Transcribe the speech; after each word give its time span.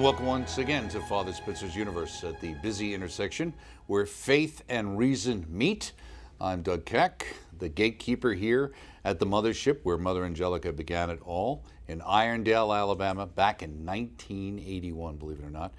And 0.00 0.04
welcome 0.06 0.24
once 0.24 0.56
again 0.56 0.88
to 0.88 1.00
Father 1.00 1.30
Spitzer's 1.30 1.76
Universe 1.76 2.24
at 2.24 2.40
the 2.40 2.54
busy 2.62 2.94
intersection 2.94 3.52
where 3.86 4.06
faith 4.06 4.64
and 4.70 4.96
reason 4.96 5.44
meet. 5.46 5.92
I'm 6.40 6.62
Doug 6.62 6.86
Keck, 6.86 7.26
the 7.58 7.68
gatekeeper 7.68 8.32
here 8.32 8.72
at 9.04 9.18
the 9.18 9.26
mothership 9.26 9.80
where 9.82 9.98
Mother 9.98 10.24
Angelica 10.24 10.72
began 10.72 11.10
it 11.10 11.18
all 11.22 11.66
in 11.86 12.00
Irondale, 12.00 12.74
Alabama, 12.74 13.26
back 13.26 13.62
in 13.62 13.84
1981, 13.84 15.16
believe 15.18 15.38
it 15.38 15.44
or 15.44 15.50
not. 15.50 15.74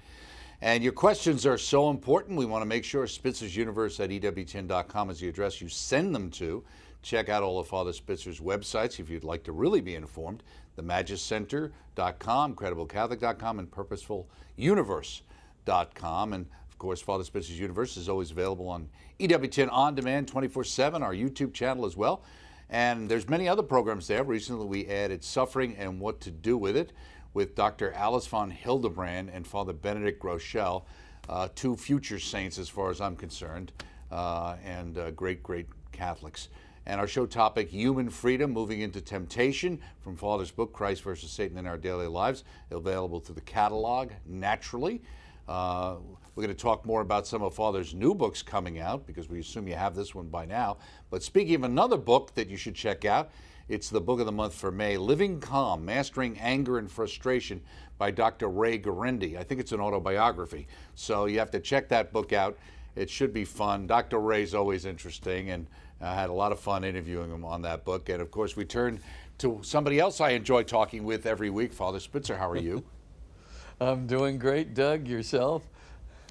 And 0.60 0.84
your 0.84 0.92
questions 0.92 1.44
are 1.44 1.58
so 1.58 1.90
important. 1.90 2.38
We 2.38 2.44
want 2.44 2.62
to 2.62 2.66
make 2.66 2.84
sure 2.84 3.08
Spitzer's 3.08 3.56
Universe 3.56 3.98
at 3.98 4.10
EWTN.com 4.10 5.10
is 5.10 5.18
the 5.18 5.30
address 5.30 5.60
you 5.60 5.68
send 5.68 6.14
them 6.14 6.30
to. 6.30 6.62
Check 7.02 7.28
out 7.28 7.42
all 7.42 7.58
of 7.58 7.66
Father 7.66 7.90
Spitzer's 7.90 8.38
websites 8.38 9.00
if 9.00 9.10
you'd 9.10 9.24
like 9.24 9.42
to 9.42 9.52
really 9.52 9.80
be 9.80 9.96
informed. 9.96 10.44
TheMagisCenter.com, 10.78 12.54
CredibleCatholic.com, 12.54 13.58
and 13.58 13.70
PurposefulUniverse.com. 13.70 16.32
And 16.32 16.46
of 16.70 16.78
course, 16.78 17.00
Father 17.00 17.24
Spitzer's 17.24 17.58
Universe 17.58 17.96
is 17.96 18.08
always 18.08 18.30
available 18.30 18.68
on 18.68 18.88
EWTN 19.20 19.68
On 19.70 19.94
Demand 19.94 20.28
24 20.28 20.64
7, 20.64 21.02
our 21.02 21.14
YouTube 21.14 21.52
channel 21.52 21.86
as 21.86 21.96
well. 21.96 22.22
And 22.70 23.08
there's 23.08 23.28
many 23.28 23.48
other 23.48 23.62
programs 23.62 24.08
there. 24.08 24.24
Recently, 24.24 24.66
we 24.66 24.86
added 24.86 25.22
Suffering 25.22 25.76
and 25.76 26.00
What 26.00 26.20
to 26.22 26.30
Do 26.30 26.56
with 26.56 26.76
It 26.76 26.92
with 27.34 27.54
Dr. 27.54 27.92
Alice 27.92 28.26
von 28.26 28.50
Hildebrand 28.50 29.30
and 29.30 29.46
Father 29.46 29.72
Benedict 29.72 30.22
Groeschel, 30.22 30.84
uh, 31.28 31.48
two 31.54 31.76
future 31.76 32.18
saints 32.18 32.58
as 32.58 32.68
far 32.68 32.90
as 32.90 33.00
I'm 33.00 33.16
concerned, 33.16 33.72
uh, 34.10 34.56
and 34.64 34.98
uh, 34.98 35.10
great, 35.12 35.42
great 35.42 35.66
Catholics. 35.92 36.48
And 36.84 36.98
our 36.98 37.06
show 37.06 37.26
topic, 37.26 37.68
Human 37.70 38.10
Freedom, 38.10 38.50
Moving 38.50 38.80
into 38.80 39.00
Temptation, 39.00 39.80
from 40.00 40.16
Father's 40.16 40.50
book, 40.50 40.72
Christ 40.72 41.02
versus 41.02 41.30
Satan 41.30 41.56
in 41.56 41.66
Our 41.66 41.78
Daily 41.78 42.08
Lives, 42.08 42.42
available 42.72 43.20
through 43.20 43.36
the 43.36 43.40
catalog, 43.42 44.10
naturally. 44.26 45.00
Uh, 45.46 45.96
we're 46.34 46.44
going 46.44 46.56
to 46.56 46.60
talk 46.60 46.84
more 46.84 47.00
about 47.00 47.26
some 47.26 47.42
of 47.42 47.54
Father's 47.54 47.94
new 47.94 48.14
books 48.14 48.42
coming 48.42 48.80
out 48.80 49.06
because 49.06 49.28
we 49.28 49.38
assume 49.38 49.68
you 49.68 49.74
have 49.74 49.94
this 49.94 50.14
one 50.14 50.26
by 50.26 50.44
now. 50.44 50.78
But 51.10 51.22
speaking 51.22 51.54
of 51.54 51.64
another 51.64 51.96
book 51.96 52.34
that 52.34 52.48
you 52.48 52.56
should 52.56 52.74
check 52.74 53.04
out, 53.04 53.30
it's 53.68 53.88
the 53.88 54.00
book 54.00 54.18
of 54.18 54.26
the 54.26 54.32
month 54.32 54.54
for 54.54 54.72
May 54.72 54.96
Living 54.96 55.38
Calm 55.40 55.84
Mastering 55.84 56.36
Anger 56.38 56.78
and 56.78 56.90
Frustration 56.90 57.60
by 57.96 58.10
Dr. 58.10 58.48
Ray 58.48 58.78
Guarendi. 58.78 59.36
I 59.36 59.44
think 59.44 59.60
it's 59.60 59.72
an 59.72 59.80
autobiography. 59.80 60.66
So 60.96 61.26
you 61.26 61.38
have 61.38 61.50
to 61.52 61.60
check 61.60 61.88
that 61.90 62.12
book 62.12 62.32
out. 62.32 62.58
It 62.96 63.08
should 63.08 63.32
be 63.32 63.44
fun. 63.44 63.86
Dr. 63.86 64.18
Ray's 64.18 64.54
always 64.54 64.84
interesting, 64.84 65.50
and 65.50 65.66
I 66.02 66.14
had 66.14 66.30
a 66.30 66.32
lot 66.32 66.52
of 66.52 66.58
fun 66.60 66.84
interviewing 66.84 67.30
him 67.30 67.44
on 67.44 67.62
that 67.62 67.84
book. 67.84 68.08
And 68.08 68.20
of 68.20 68.30
course, 68.30 68.56
we 68.56 68.64
turn 68.64 69.00
to 69.38 69.60
somebody 69.62 69.98
else 70.00 70.20
I 70.20 70.30
enjoy 70.30 70.64
talking 70.64 71.04
with 71.04 71.26
every 71.26 71.50
week, 71.50 71.72
Father 71.72 72.00
Spitzer. 72.00 72.36
How 72.36 72.50
are 72.50 72.56
you? 72.56 72.84
I'm 73.80 74.06
doing 74.06 74.38
great, 74.38 74.74
Doug. 74.74 75.08
Yourself? 75.08 75.62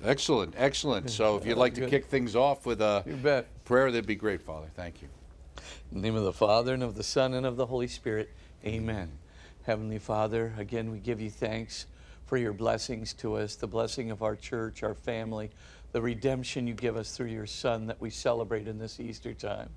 Excellent, 0.04 0.56
excellent. 0.58 1.10
So 1.10 1.38
if 1.38 1.46
you'd 1.46 1.58
like 1.58 1.76
to 1.76 1.88
kick 1.88 2.06
things 2.06 2.36
off 2.36 2.66
with 2.66 2.82
a 2.82 3.04
You 3.06 3.16
bet. 3.16 3.48
prayer, 3.66 3.92
that'd 3.92 4.08
be 4.08 4.16
great, 4.16 4.42
Father. 4.42 4.68
Thank 4.76 5.02
you. 5.02 5.10
In 5.92 6.02
the 6.02 6.08
name 6.08 6.16
of 6.16 6.24
the 6.24 6.34
Father, 6.34 6.74
and 6.74 6.82
of 6.82 6.96
the 6.96 7.04
Son, 7.04 7.34
and 7.34 7.46
of 7.46 7.56
the 7.56 7.68
Holy 7.68 7.88
Spirit. 7.88 8.30
Amen. 8.66 9.12
Heavenly 9.64 10.00
Father, 10.00 10.54
again, 10.58 10.90
we 10.92 11.00
give 11.00 11.22
you 11.22 11.30
thanks 11.30 11.86
for 12.26 12.38
your 12.38 12.54
blessings 12.54 13.14
to 13.16 13.36
us, 13.36 13.56
the 13.56 13.68
blessing 13.68 14.10
of 14.10 14.24
our 14.24 14.36
church, 14.36 14.82
our 14.82 14.96
family, 14.96 15.52
the 15.92 16.02
redemption 16.02 16.68
you 16.68 16.74
give 16.74 16.96
us 16.96 17.16
through 17.16 17.28
your 17.28 17.46
Son 17.46 17.88
that 17.88 18.00
we 18.00 18.10
celebrate 18.10 18.68
in 18.68 18.78
this 18.78 19.00
Easter 19.00 19.34
time. 19.34 19.70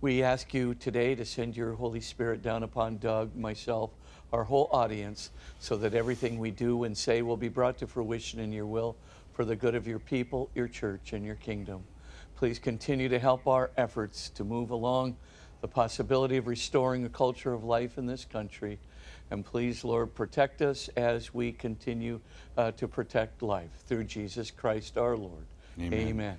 We 0.00 0.22
ask 0.22 0.52
you 0.54 0.74
today 0.74 1.14
to 1.14 1.24
send 1.24 1.56
your 1.56 1.74
Holy 1.74 2.00
Spirit 2.00 2.42
down 2.42 2.62
upon 2.62 2.98
Doug, 2.98 3.34
myself, 3.36 3.90
our 4.32 4.44
whole 4.44 4.68
audience, 4.72 5.30
so 5.58 5.76
that 5.76 5.94
everything 5.94 6.38
we 6.38 6.50
do 6.50 6.84
and 6.84 6.96
say 6.96 7.22
will 7.22 7.36
be 7.36 7.48
brought 7.48 7.78
to 7.78 7.86
fruition 7.86 8.40
in 8.40 8.52
your 8.52 8.66
will 8.66 8.96
for 9.32 9.44
the 9.44 9.56
good 9.56 9.74
of 9.74 9.86
your 9.86 9.98
people, 9.98 10.50
your 10.54 10.68
church, 10.68 11.12
and 11.12 11.24
your 11.24 11.34
kingdom. 11.36 11.84
Please 12.36 12.58
continue 12.58 13.08
to 13.08 13.18
help 13.18 13.46
our 13.46 13.70
efforts 13.76 14.30
to 14.30 14.44
move 14.44 14.70
along 14.70 15.16
the 15.60 15.68
possibility 15.68 16.36
of 16.36 16.46
restoring 16.46 17.04
a 17.04 17.08
culture 17.10 17.52
of 17.52 17.64
life 17.64 17.98
in 17.98 18.06
this 18.06 18.24
country. 18.24 18.78
And 19.30 19.44
please, 19.44 19.84
Lord, 19.84 20.14
protect 20.14 20.60
us 20.60 20.88
as 20.96 21.32
we 21.32 21.52
continue 21.52 22.20
uh, 22.56 22.72
to 22.72 22.88
protect 22.88 23.42
life 23.42 23.70
through 23.86 24.04
Jesus 24.04 24.50
Christ 24.50 24.98
our 24.98 25.16
Lord. 25.16 25.46
Amen. 25.80 26.36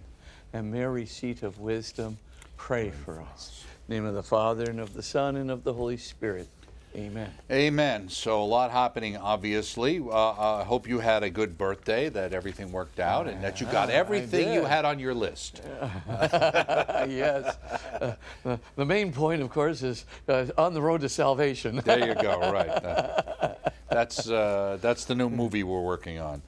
And 0.53 0.71
Mary, 0.71 1.05
seat 1.05 1.43
of 1.43 1.59
wisdom, 1.59 2.17
pray 2.57 2.91
for 2.91 3.21
us. 3.21 3.63
The 3.87 3.95
name 3.95 4.05
of 4.05 4.13
the 4.13 4.23
Father, 4.23 4.69
and 4.69 4.79
of 4.79 4.93
the 4.93 5.01
Son, 5.01 5.37
and 5.37 5.49
of 5.49 5.63
the 5.63 5.73
Holy 5.73 5.97
Spirit. 5.97 6.47
Amen. 6.95 7.31
Amen. 7.49 8.09
So 8.09 8.41
a 8.41 8.45
lot 8.45 8.71
happening, 8.71 9.15
obviously. 9.15 9.99
Uh, 9.99 10.09
uh, 10.09 10.57
I 10.61 10.63
hope 10.63 10.87
you 10.87 10.99
had 10.99 11.23
a 11.23 11.29
good 11.29 11.57
birthday, 11.57 12.09
that 12.09 12.33
everything 12.33 12.71
worked 12.71 12.99
out, 12.99 13.27
and 13.27 13.41
that 13.43 13.61
you 13.61 13.67
got 13.67 13.89
everything 13.89 14.53
you 14.53 14.65
had 14.65 14.83
on 14.83 14.99
your 14.99 15.13
list. 15.13 15.61
yes. 15.81 17.57
Uh, 18.01 18.15
the, 18.43 18.59
the 18.75 18.85
main 18.85 19.13
point, 19.13 19.41
of 19.41 19.49
course, 19.49 19.83
is 19.83 20.05
uh, 20.27 20.47
on 20.57 20.73
the 20.73 20.81
road 20.81 21.01
to 21.01 21.09
salvation. 21.09 21.81
There 21.85 22.07
you 22.07 22.15
go. 22.15 22.39
Right. 22.51 23.55
That's 23.89 24.29
uh, 24.29 24.77
that's 24.81 25.05
the 25.05 25.15
new 25.15 25.29
movie 25.29 25.63
we're 25.63 25.81
working 25.81 26.19
on, 26.19 26.41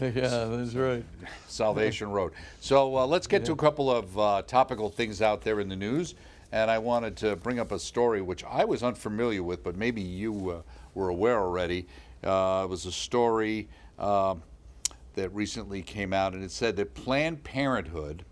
yeah, 0.00 0.10
that's 0.10 0.74
right. 0.74 1.04
Salvation 1.48 2.10
Road. 2.10 2.32
So 2.60 2.96
uh, 2.96 3.06
let's 3.06 3.26
get 3.26 3.44
to 3.46 3.52
a 3.52 3.56
couple 3.56 3.90
of 3.90 4.18
uh, 4.18 4.42
topical 4.46 4.90
things 4.90 5.22
out 5.22 5.42
there 5.42 5.60
in 5.60 5.68
the 5.68 5.76
news. 5.76 6.14
And 6.52 6.70
I 6.70 6.78
wanted 6.78 7.16
to 7.18 7.36
bring 7.36 7.58
up 7.58 7.72
a 7.72 7.78
story 7.78 8.22
which 8.22 8.44
I 8.44 8.64
was 8.64 8.82
unfamiliar 8.82 9.42
with, 9.42 9.62
but 9.62 9.76
maybe 9.76 10.00
you 10.00 10.50
uh, 10.50 10.62
were 10.94 11.08
aware 11.08 11.38
already. 11.38 11.86
Uh, 12.22 12.62
it 12.64 12.70
was 12.70 12.86
a 12.86 12.92
story 12.92 13.68
uh, 13.98 14.36
that 15.14 15.30
recently 15.34 15.82
came 15.82 16.12
out, 16.12 16.34
and 16.34 16.44
it 16.44 16.50
said 16.50 16.76
that 16.76 16.94
Planned 16.94 17.42
Parenthood 17.42 18.24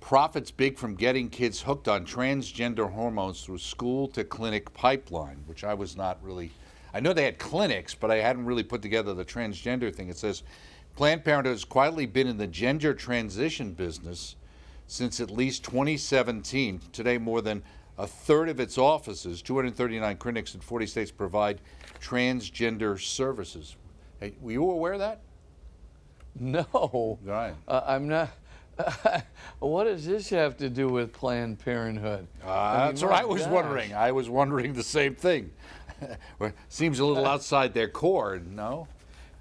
profits 0.00 0.50
big 0.50 0.76
from 0.76 0.94
getting 0.94 1.28
kids 1.28 1.62
hooked 1.62 1.86
on 1.86 2.04
transgender 2.04 2.90
hormones 2.92 3.44
through 3.44 3.58
school 3.58 4.08
to 4.08 4.24
clinic 4.24 4.72
pipeline, 4.74 5.38
which 5.46 5.64
I 5.64 5.74
was 5.74 5.96
not 5.96 6.18
really. 6.22 6.50
I 6.92 7.00
know 7.00 7.12
they 7.12 7.24
had 7.24 7.38
clinics, 7.38 7.94
but 7.94 8.10
I 8.10 8.16
hadn't 8.16 8.44
really 8.44 8.64
put 8.64 8.82
together 8.82 9.14
the 9.14 9.24
transgender 9.24 9.94
thing. 9.94 10.08
It 10.08 10.18
says 10.18 10.42
Planned 10.96 11.24
Parenthood 11.24 11.54
has 11.54 11.64
quietly 11.64 12.04
been 12.04 12.26
in 12.26 12.36
the 12.36 12.46
gender 12.46 12.92
transition 12.92 13.72
business 13.72 14.36
since 14.92 15.20
at 15.20 15.30
least 15.30 15.64
2017. 15.64 16.78
Today, 16.92 17.16
more 17.16 17.40
than 17.40 17.62
a 17.96 18.06
third 18.06 18.50
of 18.50 18.60
its 18.60 18.76
offices, 18.76 19.40
239 19.40 20.18
clinics 20.18 20.54
in 20.54 20.60
40 20.60 20.86
states, 20.86 21.10
provide 21.10 21.62
transgender 21.98 23.00
services. 23.00 23.76
Hey, 24.20 24.34
were 24.42 24.52
you 24.52 24.70
aware 24.70 24.92
of 24.92 24.98
that? 24.98 25.20
No. 26.38 27.18
Right. 27.24 27.54
Uh, 27.66 27.80
I'm 27.86 28.06
not. 28.06 28.30
what 29.60 29.84
does 29.84 30.04
this 30.04 30.28
have 30.28 30.58
to 30.58 30.68
do 30.68 30.88
with 30.88 31.12
Planned 31.12 31.58
Parenthood? 31.58 32.26
Uh, 32.44 32.50
I 32.50 32.76
mean, 32.76 32.86
that's 32.88 33.02
what 33.02 33.12
I 33.12 33.24
was 33.24 33.42
gosh. 33.42 33.50
wondering. 33.50 33.94
I 33.94 34.12
was 34.12 34.28
wondering 34.28 34.74
the 34.74 34.82
same 34.82 35.14
thing. 35.14 35.50
Seems 36.68 36.98
a 36.98 37.04
little 37.06 37.26
outside 37.26 37.72
their 37.72 37.88
core, 37.88 38.42
no? 38.46 38.88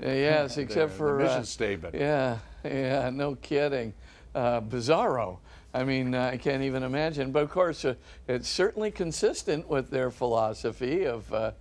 Uh, 0.02 0.08
yes, 0.08 0.58
except 0.58 0.92
the 0.92 0.98
for 0.98 1.18
mission 1.18 1.40
uh, 1.40 1.44
statement. 1.44 1.96
Yeah, 1.96 2.38
yeah, 2.64 3.10
no 3.10 3.36
kidding. 3.36 3.94
Uh, 4.34 4.62
bizarro. 4.62 5.40
I 5.74 5.84
mean, 5.84 6.16
I 6.16 6.38
can't 6.38 6.64
even 6.64 6.84
imagine. 6.84 7.32
But 7.32 7.44
of 7.44 7.50
course, 7.50 7.84
uh, 7.84 7.96
it's 8.28 8.48
certainly 8.48 8.92
consistent 8.92 9.68
with 9.70 9.90
their 9.90 10.10
philosophy 10.10 11.06
of 11.06 11.32
uh, 11.34 11.52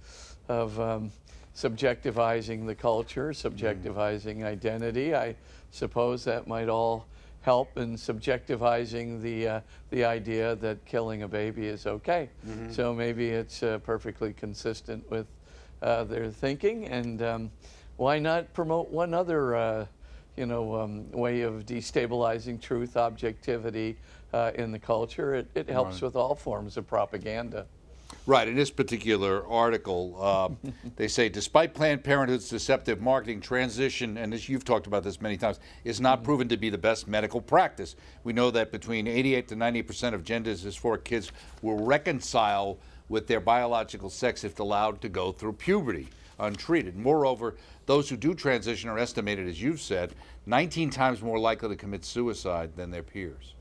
of 0.49 0.79
um, 0.79 1.13
subjectivizing 1.55 2.67
the 2.67 2.75
culture, 2.75 3.31
subjectivizing 3.31 4.45
identity. 4.45 5.15
I 5.15 5.37
suppose 5.71 6.25
that 6.25 6.47
might 6.47 6.69
all 6.69 7.07
help 7.43 7.77
in 7.77 7.97
subjectivizing 7.97 9.21
the 9.21 9.49
uh, 9.49 9.61
the 9.91 10.05
idea 10.05 10.55
that 10.57 10.85
killing 10.87 11.23
a 11.23 11.29
baby 11.29 11.67
is 11.67 11.87
okay. 11.87 12.29
So 12.73 12.95
maybe 12.95 13.31
it's 13.31 13.63
uh, 13.63 13.79
perfectly 13.79 14.33
consistent 14.33 15.09
with 15.11 15.27
uh, 15.83 16.05
their 16.05 16.31
thinking. 16.31 16.87
And 16.87 17.23
um, 17.23 17.51
why 17.97 18.19
not 18.19 18.53
promote 18.55 18.91
one 18.91 19.13
other, 19.15 19.57
uh, 19.57 19.87
you 20.37 20.47
know, 20.47 20.75
um, 20.81 21.11
way 21.13 21.43
of 21.43 21.67
destabilizing 21.67 22.61
truth, 22.61 22.97
objectivity 22.97 23.97
uh, 24.33 24.53
in 24.55 24.73
the 24.73 24.79
culture? 24.79 25.35
It, 25.35 25.49
it 25.55 25.69
helps 25.69 25.95
Right. 25.97 26.03
with 26.03 26.17
all 26.17 26.35
forms 26.35 26.77
of 26.77 26.87
propaganda. 26.87 27.67
Right. 28.27 28.49
In 28.49 28.57
this 28.57 28.71
particular 28.71 29.47
article, 29.47 30.17
uh, 30.21 30.71
they 30.97 31.09
say 31.09 31.29
despite 31.29 31.75
Planned 31.75 32.03
Parenthood's 32.03 32.49
deceptive 32.49 33.01
marketing 33.01 33.41
transition, 33.41 34.17
and 34.17 34.33
this, 34.33 34.49
you've 34.49 34.65
talked 34.65 34.87
about 34.87 35.05
this 35.05 35.21
many 35.21 35.37
times, 35.37 35.61
is 35.85 36.01
not 36.01 36.25
proven 36.25 36.49
to 36.49 36.57
be 36.57 36.71
the 36.71 36.79
best 36.79 37.07
medical 37.07 37.41
practice. 37.41 37.97
We 38.25 38.33
know 38.33 38.51
that 38.51 38.73
between 38.73 39.07
88 39.07 39.49
to 39.49 39.57
90 39.57 39.83
percent 39.83 40.15
of 40.15 40.25
gender 40.25 40.53
dysphoric 40.53 41.05
kids 41.05 41.31
will 41.63 41.85
reconcile 41.85 42.79
with 43.09 43.27
their 43.27 43.41
biological 43.41 44.11
sex 44.11 44.45
if 44.45 44.59
allowed 44.61 45.01
to 45.03 45.09
go 45.09 45.33
through 45.33 45.55
puberty 45.55 46.09
untreated. 46.39 46.97
Moreover, 46.97 47.57
those 47.91 48.09
who 48.09 48.17
do 48.17 48.35
transition 48.35 48.89
are 48.89 49.01
estimated, 49.01 49.49
as 49.49 49.61
you've 49.61 49.81
said, 49.81 50.15
19 50.47 50.91
times 50.91 51.21
more 51.23 51.41
likely 51.41 51.71
to 51.71 51.75
commit 51.75 52.05
suicide 52.05 52.71
than 52.77 52.89
their 52.89 53.03
peers. 53.03 53.55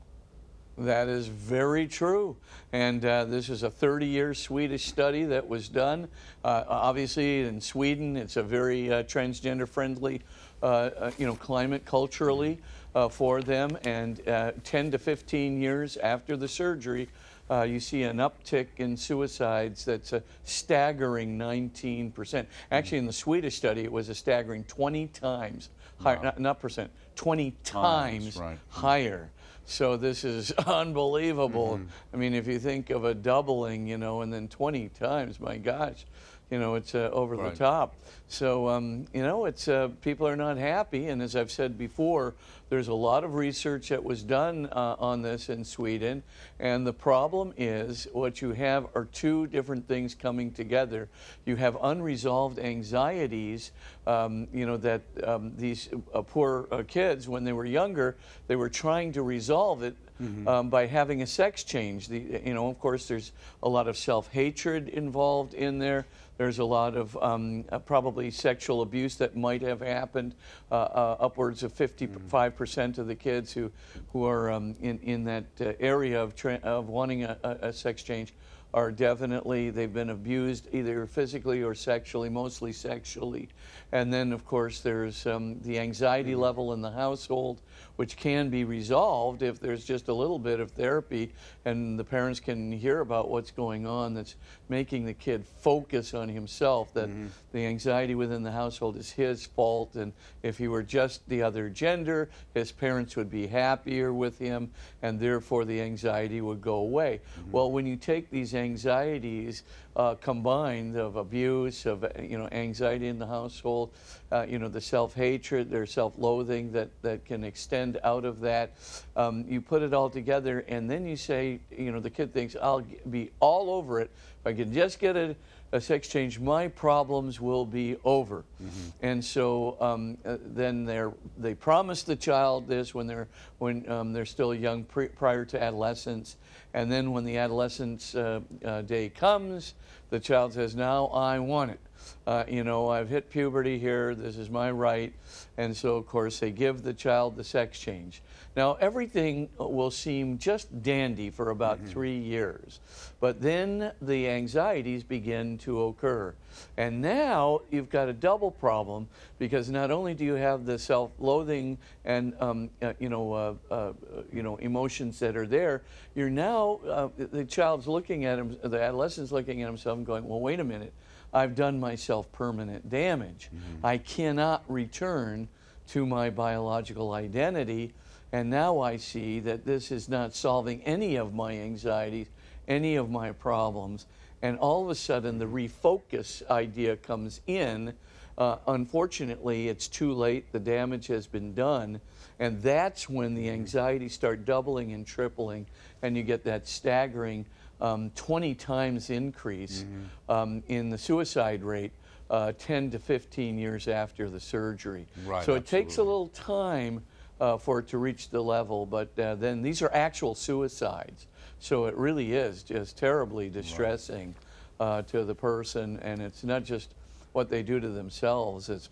That 0.78 1.08
is 1.08 1.26
very 1.26 1.88
true. 1.88 2.36
And 2.72 3.04
uh, 3.04 3.24
this 3.24 3.48
is 3.48 3.64
a 3.64 3.70
30 3.70 4.06
year 4.06 4.32
Swedish 4.32 4.86
study 4.86 5.24
that 5.24 5.48
was 5.48 5.68
done. 5.68 6.06
Uh, 6.44 6.62
obviously, 6.68 7.40
in 7.40 7.60
Sweden, 7.60 8.16
it's 8.16 8.36
a 8.36 8.42
very 8.44 8.92
uh, 8.92 9.02
transgender 9.02 9.68
friendly 9.68 10.22
uh, 10.62 10.66
uh, 10.66 11.10
you 11.16 11.26
know, 11.26 11.34
climate 11.34 11.84
culturally 11.84 12.58
uh, 12.94 13.08
for 13.08 13.42
them. 13.42 13.76
And 13.84 14.20
10 14.62 14.90
to 14.92 14.98
15 14.98 15.60
years 15.60 15.96
after 15.96 16.36
the 16.36 16.46
surgery, 16.46 17.08
you 17.50 17.80
see 17.80 18.04
an 18.04 18.18
uptick 18.18 18.68
in 18.76 18.96
suicides 18.96 19.84
that's 19.84 20.12
a 20.12 20.22
staggering 20.44 21.38
19%. 21.38 22.46
Actually, 22.70 22.98
in 22.98 23.06
the 23.06 23.12
Swedish 23.12 23.56
study, 23.56 23.82
it 23.82 23.92
was 23.92 24.08
a 24.08 24.14
staggering 24.14 24.64
20 24.64 25.08
times 25.08 25.70
higher, 26.00 26.16
wow. 26.16 26.22
not, 26.22 26.40
not 26.40 26.60
percent, 26.60 26.90
20 27.16 27.50
times, 27.64 27.64
times 27.64 28.36
right. 28.36 28.58
higher. 28.68 29.30
So 29.64 29.96
this 29.96 30.24
is 30.24 30.50
unbelievable. 30.66 31.78
Mm-hmm. 31.78 32.14
I 32.14 32.16
mean, 32.16 32.34
if 32.34 32.46
you 32.46 32.58
think 32.58 32.90
of 32.90 33.04
a 33.04 33.14
doubling, 33.14 33.86
you 33.86 33.98
know, 33.98 34.22
and 34.22 34.32
then 34.32 34.48
20 34.48 34.88
times, 34.90 35.38
my 35.38 35.58
gosh, 35.58 36.06
you 36.50 36.58
know, 36.58 36.74
it's 36.74 36.94
uh, 36.94 37.10
over 37.12 37.36
right. 37.36 37.52
the 37.52 37.56
top. 37.56 37.94
So, 38.28 38.68
um, 38.68 39.06
you 39.12 39.22
know, 39.22 39.44
it's 39.46 39.66
uh, 39.68 39.88
people 40.02 40.26
are 40.26 40.36
not 40.36 40.56
happy. 40.56 41.08
And 41.08 41.20
as 41.20 41.34
I've 41.34 41.50
said 41.50 41.76
before, 41.76 42.34
there's 42.68 42.86
a 42.86 42.94
lot 42.94 43.24
of 43.24 43.34
research 43.34 43.88
that 43.88 44.02
was 44.04 44.22
done 44.22 44.66
uh, 44.70 44.94
on 44.98 45.22
this 45.22 45.48
in 45.48 45.64
Sweden. 45.64 46.22
And 46.60 46.86
the 46.86 46.92
problem 46.92 47.52
is 47.56 48.06
what 48.12 48.40
you 48.40 48.52
have 48.52 48.86
are 48.94 49.06
two 49.06 49.48
different 49.48 49.88
things 49.88 50.14
coming 50.14 50.52
together. 50.52 51.08
You 51.44 51.56
have 51.56 51.76
unresolved 51.82 52.60
anxieties, 52.60 53.72
um, 54.06 54.46
you 54.52 54.66
know, 54.66 54.76
that 54.76 55.02
um, 55.24 55.52
these 55.56 55.88
uh, 56.14 56.22
poor 56.22 56.68
uh, 56.70 56.84
kids, 56.86 57.28
when 57.28 57.42
they 57.42 57.52
were 57.52 57.66
younger, 57.66 58.16
they 58.46 58.56
were 58.56 58.68
trying 58.68 59.12
to 59.14 59.22
resolve 59.22 59.82
it 59.82 59.96
Mm-hmm. 60.20 60.46
Um, 60.46 60.68
by 60.68 60.86
having 60.86 61.22
a 61.22 61.26
sex 61.26 61.64
change. 61.64 62.08
The, 62.08 62.42
you 62.44 62.52
know, 62.52 62.68
of 62.68 62.78
course, 62.78 63.08
there's 63.08 63.32
a 63.62 63.68
lot 63.68 63.88
of 63.88 63.96
self-hatred 63.96 64.88
involved 64.88 65.54
in 65.54 65.78
there. 65.78 66.04
There's 66.36 66.58
a 66.58 66.64
lot 66.64 66.94
of 66.94 67.16
um, 67.22 67.64
uh, 67.70 67.78
probably 67.78 68.30
sexual 68.30 68.82
abuse 68.82 69.16
that 69.16 69.36
might 69.36 69.62
have 69.62 69.80
happened. 69.80 70.34
Uh, 70.70 70.74
uh, 70.74 71.16
upwards 71.20 71.62
of 71.62 71.72
55 71.72 72.56
percent 72.56 72.98
of 72.98 73.06
the 73.06 73.14
kids 73.14 73.52
who 73.52 73.70
who 74.12 74.26
are 74.26 74.50
um, 74.50 74.74
in 74.82 74.98
in 75.00 75.24
that 75.24 75.44
uh, 75.60 75.72
area 75.80 76.22
of 76.22 76.34
tra- 76.34 76.60
of 76.62 76.88
wanting 76.88 77.24
a, 77.24 77.38
a 77.42 77.72
sex 77.72 78.02
change 78.02 78.34
are 78.72 78.92
definitely 78.92 79.70
they've 79.70 79.92
been 79.92 80.10
abused 80.10 80.68
either 80.72 81.06
physically 81.06 81.62
or 81.62 81.74
sexually, 81.74 82.28
mostly 82.28 82.72
sexually. 82.72 83.48
And 83.92 84.12
then, 84.12 84.32
of 84.32 84.44
course, 84.44 84.80
there's 84.80 85.26
um, 85.26 85.60
the 85.62 85.78
anxiety 85.78 86.32
mm-hmm. 86.32 86.40
level 86.40 86.72
in 86.72 86.80
the 86.80 86.92
household, 86.92 87.60
which 87.96 88.16
can 88.16 88.48
be 88.48 88.64
resolved 88.64 89.42
if 89.42 89.58
there's 89.58 89.84
just 89.84 90.08
a 90.08 90.14
little 90.14 90.38
bit 90.38 90.60
of 90.60 90.70
therapy 90.70 91.32
and 91.64 91.98
the 91.98 92.04
parents 92.04 92.40
can 92.40 92.72
hear 92.72 93.00
about 93.00 93.28
what's 93.28 93.50
going 93.50 93.86
on 93.86 94.14
that's 94.14 94.36
making 94.68 95.04
the 95.04 95.12
kid 95.12 95.44
focus 95.60 96.14
on 96.14 96.28
himself, 96.28 96.94
that 96.94 97.08
mm-hmm. 97.08 97.26
the 97.52 97.66
anxiety 97.66 98.14
within 98.14 98.42
the 98.42 98.52
household 98.52 98.96
is 98.96 99.10
his 99.10 99.44
fault. 99.44 99.96
And 99.96 100.12
if 100.42 100.56
he 100.56 100.68
were 100.68 100.82
just 100.82 101.28
the 101.28 101.42
other 101.42 101.68
gender, 101.68 102.30
his 102.54 102.72
parents 102.72 103.16
would 103.16 103.30
be 103.30 103.46
happier 103.46 104.12
with 104.12 104.38
him, 104.38 104.70
and 105.02 105.18
therefore 105.18 105.64
the 105.64 105.80
anxiety 105.80 106.40
would 106.40 106.60
go 106.60 106.76
away. 106.76 107.20
Mm-hmm. 107.40 107.52
Well, 107.52 107.70
when 107.70 107.86
you 107.86 107.96
take 107.96 108.30
these 108.30 108.54
anxieties 108.54 109.64
uh, 110.00 110.14
combined 110.14 110.96
of 110.96 111.16
abuse, 111.16 111.84
of 111.84 112.06
you 112.18 112.38
know 112.38 112.48
anxiety 112.52 113.08
in 113.08 113.18
the 113.18 113.26
household, 113.26 113.92
uh, 114.32 114.46
you 114.48 114.58
know 114.58 114.68
the 114.68 114.80
self-hatred, 114.80 115.70
their 115.70 115.84
self-loathing 115.84 116.72
that 116.72 116.88
that 117.02 117.22
can 117.26 117.44
extend 117.44 118.00
out 118.02 118.24
of 118.24 118.40
that. 118.40 118.72
Um, 119.14 119.44
you 119.46 119.60
put 119.60 119.82
it 119.82 119.92
all 119.92 120.08
together, 120.08 120.64
and 120.68 120.90
then 120.90 121.06
you 121.06 121.16
say, 121.16 121.60
you 121.70 121.92
know, 121.92 122.00
the 122.00 122.08
kid 122.08 122.32
thinks 122.32 122.56
I'll 122.56 122.82
be 123.10 123.30
all 123.40 123.68
over 123.68 124.00
it 124.00 124.10
if 124.40 124.46
I 124.46 124.54
can 124.54 124.72
just 124.72 124.98
get 125.00 125.16
a 125.16 125.36
a 125.72 125.80
sex 125.80 126.08
change, 126.08 126.40
my 126.40 126.66
problems 126.68 127.40
will 127.40 127.64
be 127.64 127.96
over. 128.04 128.44
Mm-hmm. 128.62 128.88
And 129.02 129.24
so 129.24 129.76
um, 129.80 130.18
uh, 130.24 130.36
then 130.44 130.84
they're, 130.84 131.12
they 131.38 131.54
promise 131.54 132.02
the 132.02 132.16
child 132.16 132.66
this 132.66 132.92
when 132.94 133.06
they're, 133.06 133.28
when, 133.58 133.88
um, 133.88 134.12
they're 134.12 134.26
still 134.26 134.52
young, 134.52 134.84
pre- 134.84 135.08
prior 135.08 135.44
to 135.44 135.62
adolescence. 135.62 136.36
And 136.72 136.90
then 136.90 137.12
when 137.12 137.24
the 137.24 137.36
adolescence 137.36 138.14
uh, 138.14 138.40
uh, 138.64 138.82
day 138.82 139.08
comes, 139.08 139.74
the 140.10 140.20
child 140.20 140.52
says, 140.52 140.76
Now 140.76 141.06
I 141.06 141.38
want 141.38 141.70
it. 141.72 141.80
Uh, 142.26 142.44
you 142.48 142.64
know, 142.64 142.88
I've 142.88 143.08
hit 143.08 143.30
puberty 143.30 143.78
here, 143.78 144.14
this 144.14 144.36
is 144.36 144.50
my 144.50 144.70
right. 144.70 145.12
And 145.56 145.76
so, 145.76 145.96
of 145.96 146.06
course, 146.06 146.38
they 146.38 146.50
give 146.50 146.82
the 146.82 146.94
child 146.94 147.36
the 147.36 147.44
sex 147.44 147.78
change. 147.78 148.22
Now, 148.56 148.74
everything 148.74 149.48
will 149.58 149.90
seem 149.90 150.38
just 150.38 150.82
dandy 150.82 151.30
for 151.30 151.50
about 151.50 151.78
mm-hmm. 151.78 151.86
three 151.86 152.18
years, 152.18 152.80
but 153.20 153.40
then 153.40 153.92
the 154.02 154.28
anxieties 154.28 155.04
begin 155.04 155.58
to 155.58 155.84
occur. 155.84 156.34
And 156.76 157.00
now 157.00 157.60
you've 157.70 157.90
got 157.90 158.08
a 158.08 158.12
double 158.12 158.50
problem 158.50 159.08
because 159.38 159.70
not 159.70 159.90
only 159.92 160.14
do 160.14 160.24
you 160.24 160.34
have 160.34 160.66
the 160.66 160.78
self-loathing 160.78 161.78
and 162.04 162.34
um, 162.40 162.70
uh, 162.82 162.92
you 162.98 163.08
know 163.08 163.32
uh, 163.32 163.54
uh, 163.70 163.92
you 164.32 164.42
know 164.42 164.56
emotions 164.56 165.20
that 165.20 165.36
are 165.36 165.46
there, 165.46 165.82
you're 166.16 166.28
now 166.28 166.80
uh, 166.88 167.08
the 167.16 167.44
child's 167.44 167.86
looking 167.86 168.24
at 168.24 168.38
him, 168.38 168.56
the 168.62 168.82
adolescent's 168.82 169.30
looking 169.30 169.62
at 169.62 169.66
himself 169.66 169.99
and 170.00 170.06
going, 170.06 170.26
"Well, 170.26 170.40
wait 170.40 170.60
a 170.60 170.64
minute, 170.64 170.92
I've 171.32 171.54
done 171.54 171.78
myself 171.80 172.30
permanent 172.32 172.90
damage. 172.90 173.50
Mm-hmm. 173.54 173.86
I 173.86 173.98
cannot 173.98 174.64
return." 174.68 175.48
to 175.88 176.06
my 176.06 176.30
biological 176.30 177.10
identity 177.14 177.92
and 178.32 178.48
now 178.48 178.80
I 178.80 178.96
see 178.96 179.40
that 179.40 179.64
this 179.64 179.90
is 179.90 180.08
not 180.08 180.34
solving 180.34 180.82
any 180.84 181.16
of 181.16 181.34
my 181.34 181.52
anxieties, 181.52 182.28
any 182.68 182.96
of 182.96 183.10
my 183.10 183.32
problems. 183.32 184.06
And 184.42 184.58
all 184.58 184.84
of 184.84 184.90
a 184.90 184.94
sudden, 184.94 185.38
the 185.38 185.46
refocus 185.46 186.48
idea 186.48 186.96
comes 186.96 187.40
in. 187.46 187.92
Uh, 188.38 188.56
unfortunately, 188.68 189.68
it's 189.68 189.88
too 189.88 190.12
late. 190.12 190.52
The 190.52 190.60
damage 190.60 191.08
has 191.08 191.26
been 191.26 191.54
done. 191.54 192.00
And 192.38 192.62
that's 192.62 193.08
when 193.08 193.34
the 193.34 193.50
anxieties 193.50 194.14
start 194.14 194.44
doubling 194.44 194.92
and 194.92 195.06
tripling, 195.06 195.66
and 196.00 196.16
you 196.16 196.22
get 196.22 196.44
that 196.44 196.66
staggering 196.66 197.44
um, 197.80 198.10
20 198.14 198.54
times 198.54 199.10
increase 199.10 199.84
mm-hmm. 199.84 200.32
um, 200.32 200.62
in 200.68 200.90
the 200.90 200.98
suicide 200.98 201.62
rate 201.62 201.92
uh, 202.30 202.52
10 202.58 202.92
to 202.92 202.98
15 202.98 203.58
years 203.58 203.88
after 203.88 204.30
the 204.30 204.40
surgery. 204.40 205.06
Right, 205.26 205.44
so 205.44 205.54
it 205.54 205.58
absolutely. 205.58 205.84
takes 205.84 205.98
a 205.98 206.02
little 206.02 206.28
time 206.28 207.02
uh, 207.40 207.56
for 207.56 207.80
it 207.80 207.88
to 207.88 207.98
reach 207.98 208.30
the 208.30 208.42
level. 208.42 208.86
But 208.86 209.18
uh, 209.18 209.34
then 209.34 209.62
these 209.62 209.82
are 209.82 209.92
actual 209.92 210.34
suicides. 210.34 211.26
So 211.58 211.86
it 211.86 211.94
really 211.96 212.32
is 212.32 212.62
just 212.62 212.96
terribly 212.96 213.48
distressing 213.48 214.34
uh, 214.78 215.02
to 215.02 215.24
the 215.24 215.34
person. 215.34 215.98
And 216.02 216.22
it's 216.22 216.44
not 216.44 216.64
just 216.64 216.94
what 217.32 217.48
they 217.48 217.62
do 217.62 217.80
to 217.80 217.88
themselves, 217.88 218.68
it's 218.68 218.88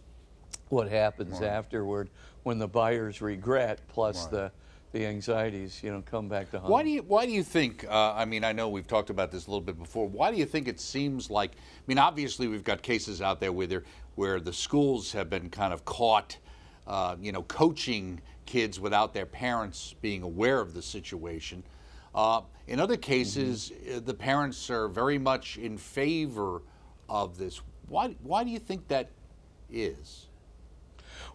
what 0.68 0.88
happens 0.88 1.40
right. 1.40 1.48
afterward 1.48 2.10
when 2.42 2.58
the 2.58 2.68
buyer's 2.68 3.20
regret 3.22 3.80
plus 3.88 4.24
right. 4.24 4.30
the 4.30 4.52
the 4.92 5.04
anxieties, 5.04 5.82
you 5.82 5.90
know, 5.90 6.02
come 6.02 6.28
back 6.28 6.50
to 6.50 6.60
home. 6.60 6.70
Why 6.70 6.82
do 6.82 6.90
you 6.90 7.02
Why 7.02 7.26
do 7.26 7.32
you 7.32 7.42
think? 7.42 7.86
Uh, 7.88 8.14
I 8.14 8.24
mean, 8.24 8.44
I 8.44 8.52
know 8.52 8.68
we've 8.68 8.86
talked 8.86 9.10
about 9.10 9.30
this 9.30 9.46
a 9.46 9.50
little 9.50 9.60
bit 9.60 9.78
before. 9.78 10.08
Why 10.08 10.30
do 10.30 10.36
you 10.36 10.46
think 10.46 10.68
it 10.68 10.80
seems 10.80 11.30
like? 11.30 11.52
I 11.52 11.82
mean, 11.86 11.98
obviously 11.98 12.48
we've 12.48 12.64
got 12.64 12.82
cases 12.82 13.20
out 13.20 13.40
there 13.40 13.52
where 13.52 13.82
where 14.14 14.40
the 14.40 14.52
schools 14.52 15.12
have 15.12 15.28
been 15.30 15.50
kind 15.50 15.72
of 15.72 15.84
caught, 15.84 16.38
uh, 16.86 17.16
you 17.20 17.32
know, 17.32 17.42
coaching 17.42 18.20
kids 18.46 18.80
without 18.80 19.12
their 19.12 19.26
parents 19.26 19.94
being 20.00 20.22
aware 20.22 20.60
of 20.60 20.72
the 20.72 20.82
situation. 20.82 21.62
Uh, 22.14 22.40
in 22.66 22.80
other 22.80 22.96
cases, 22.96 23.70
mm-hmm. 23.70 24.04
the 24.04 24.14
parents 24.14 24.70
are 24.70 24.88
very 24.88 25.18
much 25.18 25.58
in 25.58 25.76
favor 25.76 26.62
of 27.08 27.36
this. 27.36 27.60
Why, 27.88 28.16
why 28.22 28.42
do 28.44 28.50
you 28.50 28.58
think 28.58 28.88
that 28.88 29.10
is? 29.70 30.27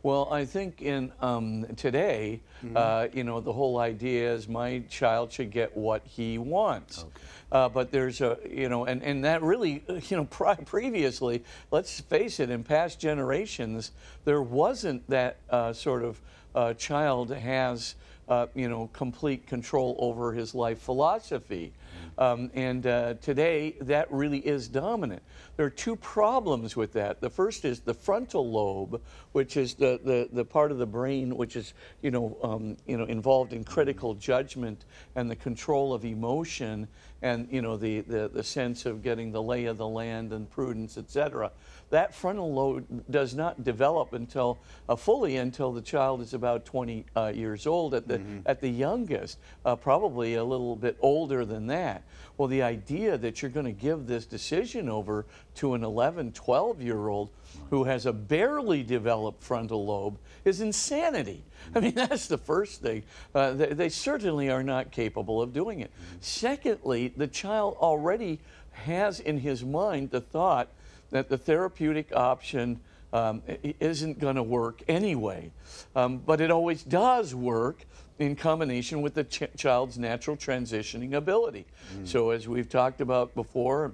Well, 0.04 0.28
I 0.30 0.44
think 0.44 0.82
in 0.82 1.14
um, 1.22 1.66
today, 1.78 2.42
mm-hmm. 2.64 2.76
uh, 2.76 3.08
you 3.14 3.24
know, 3.24 3.40
the 3.40 3.54
whole 3.54 3.80
idea 3.80 4.34
is 4.34 4.50
my 4.50 4.84
child 4.90 5.32
should 5.32 5.50
get 5.50 5.78
what 5.78 6.06
he 6.06 6.38
wants. 6.38 7.00
Okay. 7.00 7.10
Uh, 7.54 7.70
but 7.70 7.92
there's 7.92 8.20
a, 8.20 8.38
you 8.50 8.68
know, 8.68 8.84
and, 8.84 9.02
and 9.02 9.24
that 9.24 9.42
really, 9.42 9.82
you 10.10 10.18
know, 10.18 10.26
previously, 10.26 11.42
let's 11.72 12.02
face 12.02 12.42
it, 12.42 12.50
in 12.50 12.66
past 12.66 13.00
generations, 13.00 13.92
there 14.26 14.42
wasn't 14.42 15.10
that 15.10 15.38
uh, 15.50 15.72
sort 15.72 16.04
of 16.04 16.20
uh, 16.54 16.74
child 16.74 17.32
has 17.32 17.96
uh, 18.28 18.48
you 18.56 18.70
know, 18.70 18.90
complete 18.94 19.48
control 19.48 19.96
over 20.00 20.34
his 20.34 20.56
life 20.56 20.80
philosophy. 20.80 21.74
Um, 22.18 22.52
and 22.54 22.86
uh, 22.86 23.16
today, 23.16 23.76
that 23.82 24.12
really 24.12 24.40
is 24.40 24.68
dominant. 24.68 25.24
There 25.58 25.66
are 25.66 25.72
two 25.72 25.96
problems 25.96 26.76
with 26.76 26.94
that. 26.94 27.22
The 27.22 27.30
first 27.30 27.66
is 27.66 27.80
the 27.80 27.94
frontal 27.94 28.50
lobe, 28.50 29.02
which 29.32 29.58
is 29.58 29.74
the, 29.76 30.00
the, 30.04 30.30
the 30.32 30.46
part 30.46 30.72
of 30.72 30.78
the 30.78 30.86
brain 30.86 31.36
which 31.38 31.56
is, 31.56 31.74
you 32.02 32.12
know, 32.12 32.38
um, 32.44 32.78
you 32.88 32.98
know, 32.98 33.06
involved 33.06 33.54
in 33.54 33.64
critical 33.64 34.14
judgment 34.14 34.86
and 35.16 35.30
the 35.30 35.36
control 35.36 35.94
of 35.94 36.06
emotion 36.06 36.88
and, 37.22 37.48
you 37.52 37.62
know, 37.62 37.78
the, 37.78 38.02
the, 38.02 38.30
the 38.34 38.44
sense 38.44 38.86
of 38.86 39.02
getting 39.02 39.32
the 39.32 39.42
lay 39.42 39.66
of 39.66 39.78
the 39.78 39.88
land 39.88 40.34
and 40.34 40.50
prudence, 40.50 40.98
etc 40.98 41.52
that 41.94 42.16
frontal 42.16 42.52
lobe 42.52 43.04
does 43.12 43.36
not 43.36 43.64
develop 43.64 44.14
until 44.14 44.58
uh, 44.90 44.96
fully 44.96 45.38
until 45.38 45.72
the 45.72 45.82
child 45.82 46.22
is 46.22 46.34
about 46.34 46.66
20 46.66 47.06
uh, 47.16 47.32
years 47.36 47.68
old 47.68 47.94
at 47.94 48.08
the 48.08 48.20
at 48.48 48.62
the 48.62 48.70
youngest, 48.70 49.38
uh, 49.64 49.76
probably 49.76 50.34
a 50.34 50.44
little 50.44 50.76
bit 50.76 50.98
older 51.02 51.46
than 51.46 51.68
that. 51.68 52.04
Well, 52.36 52.48
the 52.48 52.64
idea 52.64 53.16
that 53.20 53.42
you're 53.42 53.52
going 53.52 53.68
to 53.68 53.72
give 53.72 54.08
this 54.08 54.26
decision 54.26 54.90
over 54.90 55.28
to 55.56 55.76
an 55.76 55.84
11, 55.84 56.32
12 56.32 56.82
year 56.82 57.10
old 57.10 57.30
who 57.70 57.84
has 57.84 58.08
a 58.08 58.14
barely 58.14 58.82
developed 58.82 59.44
frontal 59.44 59.86
lobe 59.86 60.18
is 60.46 60.62
insanity. 60.62 61.44
I 61.76 61.80
mean, 61.80 61.94
that's 61.96 62.26
the 62.26 62.40
first 62.40 62.82
thing. 62.82 63.04
Uh, 63.36 63.54
they, 63.54 63.68
they 63.68 63.90
certainly 63.90 64.50
are 64.50 64.64
not 64.64 64.92
capable 64.92 65.44
of 65.44 65.54
doing 65.54 65.82
it. 65.82 65.92
Secondly, 66.22 67.14
the 67.16 67.28
child 67.28 67.78
already 67.80 68.40
has 68.72 69.20
in 69.20 69.38
his 69.38 69.64
mind 69.64 70.10
the 70.10 70.22
thought 70.22 70.70
that 71.14 71.30
the 71.30 71.38
therapeutic 71.38 72.12
option 72.16 72.80
um, 73.14 73.44
isn't 73.80 74.20
going 74.20 74.36
to 74.36 74.44
work 74.44 74.82
anyway. 74.88 75.52
Um, 75.96 76.18
but 76.18 76.42
it 76.42 76.50
always 76.50 76.82
does 76.82 77.36
work 77.36 77.86
in 78.18 78.36
combination 78.36 79.04
with 79.04 79.14
the 79.14 79.24
ch- 79.24 79.44
child's 79.56 80.00
natural 80.00 80.36
transitioning 80.36 81.14
ability. 81.14 81.68
So, 82.04 82.32
as 82.32 82.48
we've 82.48 82.68
talked 82.68 83.00
about 83.00 83.36
before, 83.36 83.94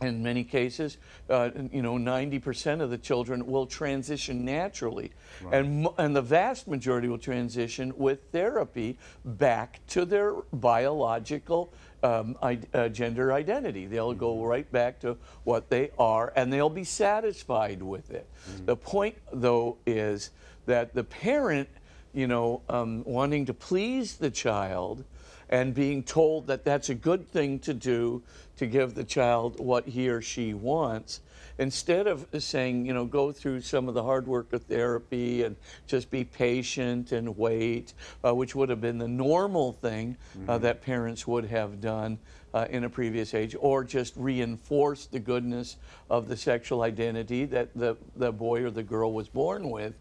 in 0.00 0.22
many 0.22 0.44
cases, 0.44 0.96
uh, 1.28 1.50
you 1.72 1.82
know, 1.82 1.96
90% 1.96 2.80
of 2.80 2.90
the 2.90 2.98
children 2.98 3.46
will 3.46 3.66
transition 3.66 4.44
naturally. 4.44 5.12
And, 5.52 5.82
mo- 5.84 5.94
and 5.98 6.16
the 6.16 6.22
vast 6.22 6.68
majority 6.68 7.08
will 7.08 7.18
transition 7.18 7.92
with 7.96 8.20
therapy 8.32 8.98
back 9.24 9.80
to 9.88 10.04
their 10.06 10.32
biological 10.52 11.72
um, 12.02 12.36
I- 12.42 12.58
uh, 12.74 12.88
gender 12.88 13.32
identity. 13.32 13.86
They'll 13.86 14.14
go 14.14 14.44
right 14.44 14.70
back 14.70 15.00
to 15.00 15.16
what 15.44 15.70
they 15.70 15.90
are 15.98 16.32
and 16.36 16.52
they'll 16.52 16.70
be 16.70 16.84
satisfied 16.84 17.82
with 17.82 18.10
it. 18.10 18.28
The 18.64 18.76
point, 18.76 19.16
though, 19.32 19.78
is 19.86 20.30
that 20.66 20.94
the 20.94 21.04
parent, 21.04 21.68
you 22.12 22.26
know, 22.26 22.62
um, 22.68 23.02
wanting 23.04 23.46
to 23.46 23.54
please 23.54 24.16
the 24.16 24.30
child, 24.30 25.04
and 25.48 25.74
being 25.74 26.02
told 26.02 26.48
that 26.48 26.64
that's 26.64 26.88
a 26.88 26.94
good 26.94 27.28
thing 27.28 27.58
to 27.60 27.72
do 27.72 28.22
to 28.56 28.66
give 28.66 28.94
the 28.94 29.04
child 29.04 29.60
what 29.60 29.86
he 29.86 30.08
or 30.08 30.20
she 30.20 30.54
wants 30.54 31.20
instead 31.58 32.06
of 32.06 32.26
saying 32.38 32.86
you 32.86 32.92
know 32.92 33.04
go 33.04 33.32
through 33.32 33.60
some 33.60 33.88
of 33.88 33.94
the 33.94 34.02
hard 34.02 34.26
work 34.26 34.52
of 34.52 34.62
therapy 34.64 35.42
and 35.42 35.56
just 35.86 36.10
be 36.10 36.24
patient 36.24 37.12
and 37.12 37.36
wait 37.36 37.94
uh, 38.24 38.34
which 38.34 38.54
would 38.54 38.68
have 38.68 38.80
been 38.80 38.98
the 38.98 39.08
normal 39.08 39.72
thing 39.72 40.16
uh, 40.48 40.58
that 40.58 40.82
parents 40.82 41.26
would 41.26 41.44
have 41.44 41.80
done 41.80 42.18
uh, 42.54 42.66
in 42.70 42.84
a 42.84 42.90
previous 42.90 43.34
age 43.34 43.54
or 43.60 43.84
just 43.84 44.14
reinforce 44.16 45.06
the 45.06 45.20
goodness 45.20 45.76
of 46.10 46.28
the 46.28 46.36
sexual 46.36 46.82
identity 46.82 47.44
that 47.44 47.68
the, 47.74 47.96
the 48.16 48.32
boy 48.32 48.62
or 48.62 48.70
the 48.70 48.82
girl 48.82 49.12
was 49.12 49.28
born 49.28 49.70
with 49.70 49.94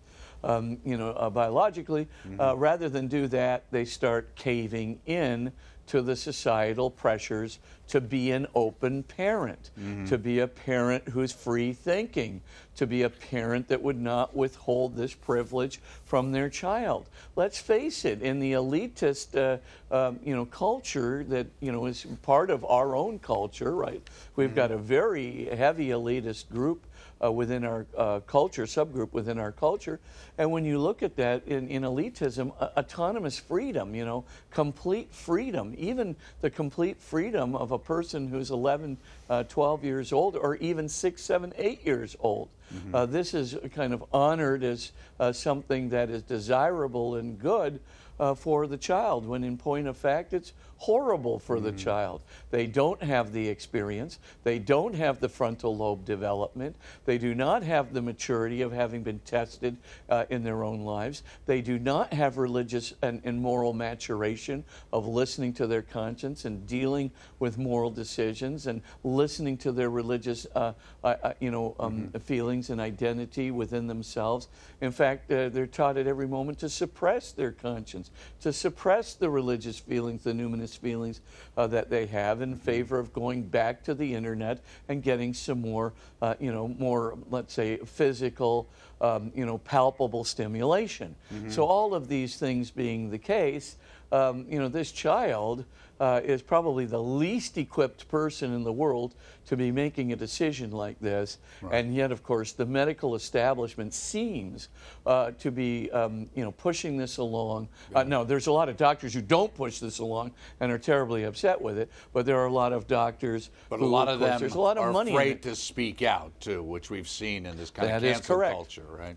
um, 0.43 0.77
you 0.85 0.95
know, 0.95 1.09
uh, 1.11 1.29
biologically. 1.29 2.07
Uh, 2.39 2.55
rather 2.55 2.87
than 2.87 3.07
do 3.07 3.27
that, 3.27 3.63
they 3.71 3.83
start 3.83 4.35
caving 4.35 4.99
in 5.07 5.51
to 5.87 6.01
the 6.01 6.15
societal 6.15 6.89
pressures 6.89 7.59
to 7.87 8.01
be 8.01 8.31
an 8.31 8.47
open 8.55 9.03
parent, 9.03 9.69
to 10.07 10.17
be 10.17 10.39
a 10.39 10.47
parent 10.47 11.07
who's 11.09 11.31
free 11.31 11.73
thinking, 11.73 12.41
to 12.75 12.87
be 12.87 13.03
a 13.03 13.09
parent 13.09 13.67
that 13.67 13.81
would 13.81 13.99
not 13.99 14.35
withhold 14.35 14.95
this 14.95 15.13
privilege 15.13 15.79
from 16.05 16.31
their 16.31 16.49
child. 16.49 17.07
Let's 17.35 17.59
face 17.59 18.03
it, 18.05 18.21
in 18.21 18.39
the 18.39 18.53
elitist, 18.53 19.35
uh, 19.37 19.57
um, 19.93 20.19
you 20.23 20.35
know, 20.35 20.45
culture 20.45 21.23
that 21.29 21.47
you 21.59 21.71
know 21.71 21.85
is 21.85 22.05
part 22.23 22.49
of 22.49 22.65
our 22.65 22.95
own 22.95 23.19
culture, 23.19 23.73
right? 23.75 24.01
We've 24.35 24.55
got 24.55 24.71
a 24.71 24.77
very 24.77 25.45
heavy 25.45 25.89
elitist 25.89 26.49
group 26.49 26.85
uh, 27.23 27.31
within 27.31 27.63
our 27.63 27.85
uh, 27.97 28.19
culture, 28.21 28.63
subgroup 28.63 29.13
within 29.13 29.39
our 29.39 29.51
culture. 29.51 29.99
And 30.37 30.51
when 30.51 30.65
you 30.65 30.79
look 30.79 31.01
at 31.03 31.15
that 31.15 31.47
in, 31.47 31.67
in 31.67 31.83
elitism, 31.83 32.53
uh, 32.59 32.69
autonomous 32.77 33.39
freedom, 33.39 33.95
you 33.95 34.05
know, 34.05 34.25
complete 34.51 35.13
freedom, 35.13 35.73
even 35.77 36.15
the 36.41 36.49
complete 36.49 36.99
freedom 36.99 37.55
of 37.55 37.71
a 37.71 37.79
person 37.79 38.27
who's 38.27 38.51
11, 38.51 38.97
uh, 39.29 39.43
12 39.43 39.83
years 39.83 40.13
old, 40.13 40.35
or 40.35 40.55
even 40.55 40.89
6, 40.89 41.21
7, 41.21 41.53
8 41.57 41.85
years 41.85 42.15
old. 42.19 42.49
Uh, 42.93 43.05
this 43.05 43.33
is 43.33 43.55
kind 43.73 43.93
of 43.93 44.03
honored 44.11 44.63
as 44.63 44.91
uh, 45.19 45.31
something 45.31 45.89
that 45.89 46.09
is 46.09 46.23
desirable 46.23 47.15
and 47.15 47.39
good 47.39 47.79
uh, 48.19 48.33
for 48.33 48.67
the 48.67 48.77
child, 48.77 49.25
when 49.27 49.43
in 49.43 49.57
point 49.57 49.87
of 49.87 49.97
fact, 49.97 50.33
it's 50.33 50.53
horrible 50.77 51.39
for 51.39 51.59
the 51.59 51.71
child. 51.71 52.21
They 52.51 52.67
don't 52.67 53.01
have 53.01 53.31
the 53.31 53.47
experience, 53.47 54.19
they 54.43 54.59
don't 54.59 54.95
have 54.95 55.19
the 55.19 55.29
frontal 55.29 55.75
lobe 55.75 56.05
development, 56.05 56.75
they 57.05 57.17
do 57.17 57.33
not 57.33 57.63
have 57.63 57.93
the 57.93 58.01
maturity 58.01 58.61
of 58.61 58.71
having 58.71 59.03
been 59.03 59.19
tested 59.19 59.77
uh, 60.09 60.25
in 60.29 60.43
their 60.43 60.63
own 60.63 60.81
lives, 60.81 61.23
they 61.45 61.61
do 61.61 61.79
not 61.79 62.13
have 62.13 62.37
religious 62.37 62.93
and, 63.01 63.21
and 63.23 63.39
moral 63.39 63.73
maturation 63.73 64.63
of 64.91 65.07
listening 65.07 65.53
to 65.53 65.67
their 65.67 65.81
conscience 65.81 66.45
and 66.45 66.67
dealing 66.67 67.11
with 67.39 67.57
moral 67.57 67.89
decisions 67.89 68.67
and 68.67 68.81
listening 69.03 69.57
to 69.57 69.71
their 69.71 69.89
religious, 69.89 70.45
uh, 70.55 70.73
uh, 71.03 71.15
uh, 71.23 71.33
you 71.39 71.51
know, 71.51 71.75
um, 71.79 72.09
feelings 72.23 72.69
and 72.69 72.81
identity 72.81 73.51
within 73.51 73.87
themselves. 73.87 74.47
In 74.81 74.91
fact, 74.91 75.31
uh, 75.31 75.49
they're 75.49 75.67
taught 75.67 75.97
at 75.97 76.07
every 76.07 76.27
moment 76.27 76.59
to 76.59 76.69
suppress 76.69 77.31
their 77.31 77.51
conscience, 77.51 78.11
to 78.41 78.51
suppress 78.51 79.13
the 79.13 79.29
religious 79.29 79.79
feelings, 79.79 80.23
the 80.23 80.33
numinous 80.33 80.64
feelings 80.73 81.19
uh, 81.57 81.67
that 81.67 81.89
they 81.89 82.05
have 82.05 82.41
in 82.41 82.55
favor 82.55 82.97
of 82.97 83.11
going 83.11 83.43
back 83.43 83.83
to 83.83 83.93
the 83.93 84.15
internet 84.15 84.63
and 84.87 85.03
getting 85.03 85.33
some 85.33 85.59
more, 85.59 85.91
uh, 86.21 86.35
you 86.39 86.53
know, 86.53 86.69
more, 86.69 87.17
let's 87.29 87.53
say, 87.53 87.75
physical, 87.85 88.69
um, 89.01 89.33
you 89.35 89.45
know, 89.45 89.57
palpable 89.57 90.23
stimulation. 90.23 91.13
So 91.49 91.65
all 91.65 91.93
of 91.93 92.07
these 92.07 92.37
things 92.37 92.71
being 92.71 93.09
the 93.11 93.17
case, 93.19 93.75
um, 94.11 94.45
you 94.49 94.59
know, 94.59 94.69
this 94.69 94.93
child 94.93 95.65
uh, 95.99 96.21
is 96.23 96.41
probably 96.41 96.85
the 96.85 97.01
least 97.01 97.57
equipped 97.57 98.07
person 98.09 98.53
in 98.53 98.63
the 98.63 98.73
world 98.73 99.15
to 99.47 99.55
be 99.55 99.71
making 99.71 100.11
a 100.11 100.15
decision 100.15 100.71
like 100.71 100.99
this. 100.99 101.37
And 101.71 101.95
yet, 101.95 102.11
of 102.11 102.23
course, 102.23 102.51
the 102.51 102.65
medical 102.65 103.15
establishment 103.15 103.93
seems 103.93 104.69
uh, 105.05 105.31
to 105.39 105.51
be, 105.51 105.91
um, 105.91 106.29
you 106.35 106.43
know, 106.43 106.51
pushing 106.51 106.97
this 106.97 107.17
along. 107.17 107.69
Uh, 107.93 108.03
no, 108.03 108.23
there's 108.23 108.47
a 108.47 108.51
lot 108.51 108.69
of 108.69 108.77
doctors 108.77 109.13
who 109.13 109.21
don't 109.21 109.53
push 109.53 109.79
this 109.79 109.99
along 109.99 110.31
and 110.59 110.71
are 110.71 110.77
terribly 110.77 111.23
upset 111.23 111.61
with 111.61 111.77
it. 111.77 111.91
But 112.13 112.25
there 112.25 112.37
are 112.37 112.47
a 112.47 112.53
lot 112.53 112.73
of 112.73 112.87
doctors. 112.87 113.51
But 113.69 113.79
who, 113.79 113.85
a 113.85 113.87
lot 113.87 114.07
of 114.07 114.19
course, 114.19 114.31
them 114.31 114.39
there's 114.39 114.55
a 114.55 114.59
lot 114.59 114.77
of 114.77 114.83
are 114.83 114.91
money 114.91 115.11
afraid 115.11 115.41
to 115.43 115.55
speak 115.55 116.01
out 116.01 116.31
too, 116.39 116.63
which 116.63 116.89
we've 116.89 117.09
seen 117.09 117.45
in 117.45 117.55
this 117.57 117.69
kind 117.69 117.89
That 117.89 118.03
of 118.03 118.13
cancel 118.13 118.39
culture, 118.39 118.85
right? 118.89 119.15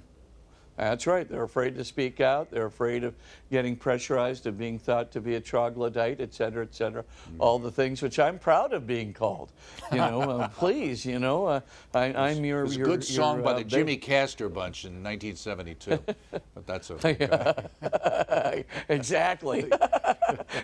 That's 0.79 1.09
right. 1.09 1.29
They're 1.29 1.43
afraid 1.43 1.75
to 1.75 1.85
speak 1.85 2.21
out. 2.21 2.53
They're 2.53 2.67
afraid 2.67 3.03
of 3.03 3.15
getting 3.51 3.75
pressurized, 3.75 4.47
of 4.47 4.57
being 4.57 4.79
thought 4.79 5.11
to 5.13 5.21
be 5.21 5.35
a 5.35 5.41
troglodyte, 5.41 6.21
et 6.21 6.33
cetera, 6.33 6.63
et 6.63 6.73
cetera. 6.73 7.03
Mm. 7.03 7.37
All 7.41 7.59
the 7.59 7.73
things 7.73 8.01
which 8.01 8.21
I'm 8.21 8.39
proud 8.39 8.73
of 8.73 8.87
being 8.87 9.13
called. 9.13 9.51
You 9.91 9.99
know, 9.99 10.21
uh, 10.23 10.49
please, 10.57 11.05
you 11.05 11.19
know, 11.19 11.47
uh, 11.47 11.61
I, 11.95 12.13
I'm 12.13 12.45
your. 12.45 12.61
It 12.61 12.65
was 12.65 12.77
a 12.77 12.79
your- 12.79 12.87
good 12.87 13.05
song 13.05 13.37
your, 13.37 13.45
by 13.45 13.53
uh, 13.53 13.59
the 13.59 13.65
Jimmy 13.65 13.97
Castor 13.97 14.49
Bunch 14.49 14.85
in 14.85 15.03
1972, 15.03 15.99
but 16.31 16.67
that's 16.67 16.93
okay. 16.93 17.45
exactly. 18.89 19.71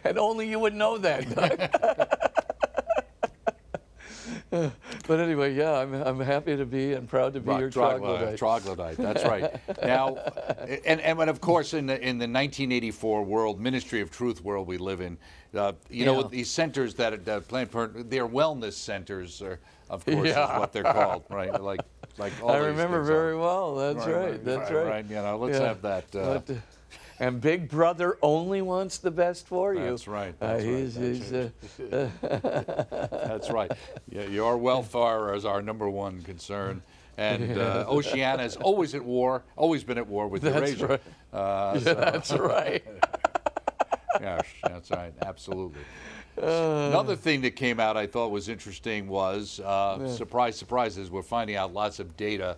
and 0.04 0.16
only 0.16 0.48
you 0.48 0.60
would 0.60 0.74
know 0.74 0.96
that. 0.98 2.42
But 5.06 5.20
anyway, 5.20 5.54
yeah, 5.54 5.72
I'm, 5.72 5.92
I'm 5.94 6.20
happy 6.20 6.56
to 6.56 6.64
be 6.64 6.92
and 6.94 7.08
proud 7.08 7.34
to 7.34 7.40
be 7.40 7.50
Right, 7.50 7.60
your 7.60 7.70
troglodyte. 7.70 8.38
troglodyte. 8.38 8.96
Troglodyte, 8.96 8.96
that's 8.96 9.24
right. 9.32 9.50
now, 9.84 10.16
and, 10.86 11.00
and 11.00 11.28
of 11.30 11.40
course, 11.40 11.74
in 11.74 11.86
the, 11.86 11.94
in 12.00 12.18
the 12.18 12.24
1984 12.24 13.22
world, 13.22 13.60
Ministry 13.60 14.00
of 14.00 14.10
Truth 14.10 14.42
world 14.42 14.66
we 14.66 14.78
live 14.78 15.00
in, 15.00 15.18
uh, 15.54 15.72
you 15.90 16.04
know, 16.04 16.22
these 16.22 16.50
centers 16.50 16.94
that, 16.94 17.24
that 17.24 17.48
Planned 17.48 17.70
Parenthood, 17.70 18.10
they're 18.10 18.26
wellness 18.28 18.72
centers, 18.74 19.42
are, 19.42 19.60
of 19.90 20.04
course, 20.04 20.28
Yeah. 20.28 20.52
is 20.54 20.58
what 20.58 20.72
they're 20.72 20.82
called, 20.84 21.24
right? 21.28 21.60
Like, 21.60 21.80
like 22.18 22.32
all 22.42 22.50
I 22.50 22.58
remember 22.58 23.02
very 23.02 23.32
are. 23.32 23.38
well. 23.38 23.74
That's 23.74 24.06
right. 24.06 24.42
That's 24.44 24.70
right. 24.70 24.86
Right, 24.86 25.04
you 25.06 25.16
know, 25.16 25.36
let's 25.36 25.58
Yeah. 25.58 25.66
have 25.66 25.82
that. 25.82 26.04
Uh, 26.14 26.18
uh, 26.18 26.40
and 27.20 27.40
Big 27.40 27.68
Brother 27.68 28.18
only 28.22 28.62
wants 28.62 28.98
the 28.98 29.10
best 29.10 29.46
for 29.46 29.74
you. 29.74 29.80
That's 29.90 30.08
right, 30.08 30.34
Uh, 30.40 30.46
that's 30.58 30.64
right, 30.64 30.74
he's, 30.74 31.30
that's 31.30 31.76
he's, 31.76 31.92
uh, 31.92 32.10
That's 33.28 33.50
right. 33.50 33.70
Yeah, 34.10 34.24
your 34.24 34.56
welfare 34.56 35.34
is 35.34 35.44
our 35.44 35.62
number 35.62 35.88
one 35.88 36.22
concern. 36.22 36.82
And 37.16 37.56
uh, 37.58 37.84
Oceania 37.88 38.42
is 38.44 38.56
always 38.56 38.94
at 38.94 39.04
war, 39.04 39.44
always 39.56 39.84
been 39.84 39.98
at 39.98 40.06
war 40.08 40.26
with 40.26 40.42
That's 40.42 40.56
Eurasia. 40.56 40.86
right. 40.86 41.02
Uh, 41.32 41.78
so- 41.80 41.94
that's 41.94 42.32
right. 42.32 42.84
yes, 44.20 44.42
that's 44.64 44.90
right. 44.90 45.12
Absolutely. 45.22 45.80
Uh. 46.40 46.88
Another 46.88 47.14
thing 47.14 47.42
that 47.42 47.52
came 47.52 47.78
out 47.78 47.96
I 47.96 48.08
thought 48.08 48.32
was 48.32 48.48
interesting 48.48 49.06
was 49.06 49.60
uh, 49.60 50.08
surprise, 50.08 50.56
surprises. 50.56 51.08
We're 51.08 51.22
finding 51.22 51.54
out 51.54 51.72
lots 51.72 52.00
of 52.00 52.16
data 52.16 52.56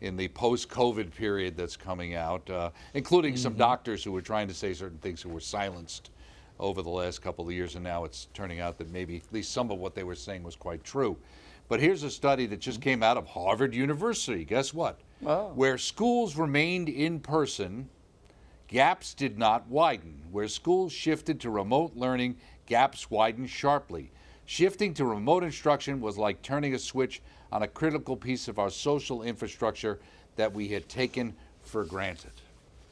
in 0.00 0.16
the 0.16 0.28
post-COVID 0.28 1.14
period 1.14 1.56
that's 1.56 1.76
coming 1.76 2.14
out, 2.14 2.48
uh, 2.50 2.70
including 2.94 3.36
some 3.36 3.52
Mm-hmm. 3.52 3.60
doctors 3.60 4.04
who 4.04 4.12
were 4.12 4.22
trying 4.22 4.48
to 4.48 4.54
say 4.54 4.74
certain 4.74 4.98
things 4.98 5.22
who 5.22 5.30
were 5.30 5.40
silenced 5.40 6.10
over 6.58 6.82
the 6.82 6.90
last 6.90 7.22
couple 7.22 7.46
of 7.46 7.52
years, 7.52 7.74
and 7.74 7.84
now 7.84 8.04
it's 8.04 8.28
turning 8.34 8.60
out 8.60 8.78
that 8.78 8.90
maybe 8.90 9.16
at 9.16 9.32
least 9.32 9.52
some 9.52 9.70
of 9.70 9.78
what 9.78 9.94
they 9.94 10.04
were 10.04 10.14
saying 10.14 10.42
was 10.42 10.56
quite 10.56 10.82
true. 10.84 11.16
But 11.68 11.80
here's 11.80 12.02
a 12.02 12.10
study 12.10 12.46
that 12.46 12.60
just 12.60 12.80
came 12.80 13.02
out 13.02 13.16
of 13.16 13.26
Harvard 13.26 13.74
University. 13.74 14.44
Guess 14.44 14.72
what? 14.72 15.00
Where 15.54 15.78
schools 15.78 16.36
remained 16.36 16.88
in 16.88 17.20
person, 17.20 17.88
gaps 18.68 19.14
did 19.14 19.38
not 19.38 19.66
widen. 19.68 20.22
Where 20.30 20.46
schools 20.48 20.92
shifted 20.92 21.40
to 21.40 21.50
remote 21.50 21.96
learning, 21.96 22.36
gaps 22.66 23.10
widened 23.10 23.50
sharply. 23.50 24.10
Shifting 24.44 24.94
to 24.94 25.04
remote 25.04 25.42
instruction 25.42 26.00
was 26.00 26.16
like 26.16 26.40
turning 26.42 26.74
a 26.74 26.78
switch 26.78 27.20
on 27.52 27.62
a 27.62 27.68
critical 27.68 28.16
piece 28.16 28.48
of 28.48 28.58
our 28.58 28.70
social 28.70 29.22
infrastructure 29.22 29.98
that 30.36 30.52
we 30.52 30.68
had 30.68 30.88
taken 30.88 31.34
for 31.62 31.84
granted. 31.84 32.32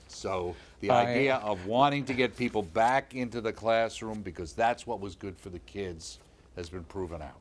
So, 0.08 0.54
the 0.80 0.90
I- 0.90 1.06
idea 1.06 1.36
of 1.36 1.66
wanting 1.66 2.04
to 2.06 2.14
get 2.14 2.36
people 2.36 2.62
back 2.62 3.14
into 3.14 3.40
the 3.40 3.52
classroom 3.52 4.22
because 4.22 4.52
that's 4.52 4.86
what 4.86 5.00
was 5.00 5.14
good 5.14 5.36
for 5.36 5.50
the 5.50 5.58
kids 5.60 6.18
has 6.56 6.68
been 6.68 6.84
proven 6.84 7.20
out. 7.20 7.40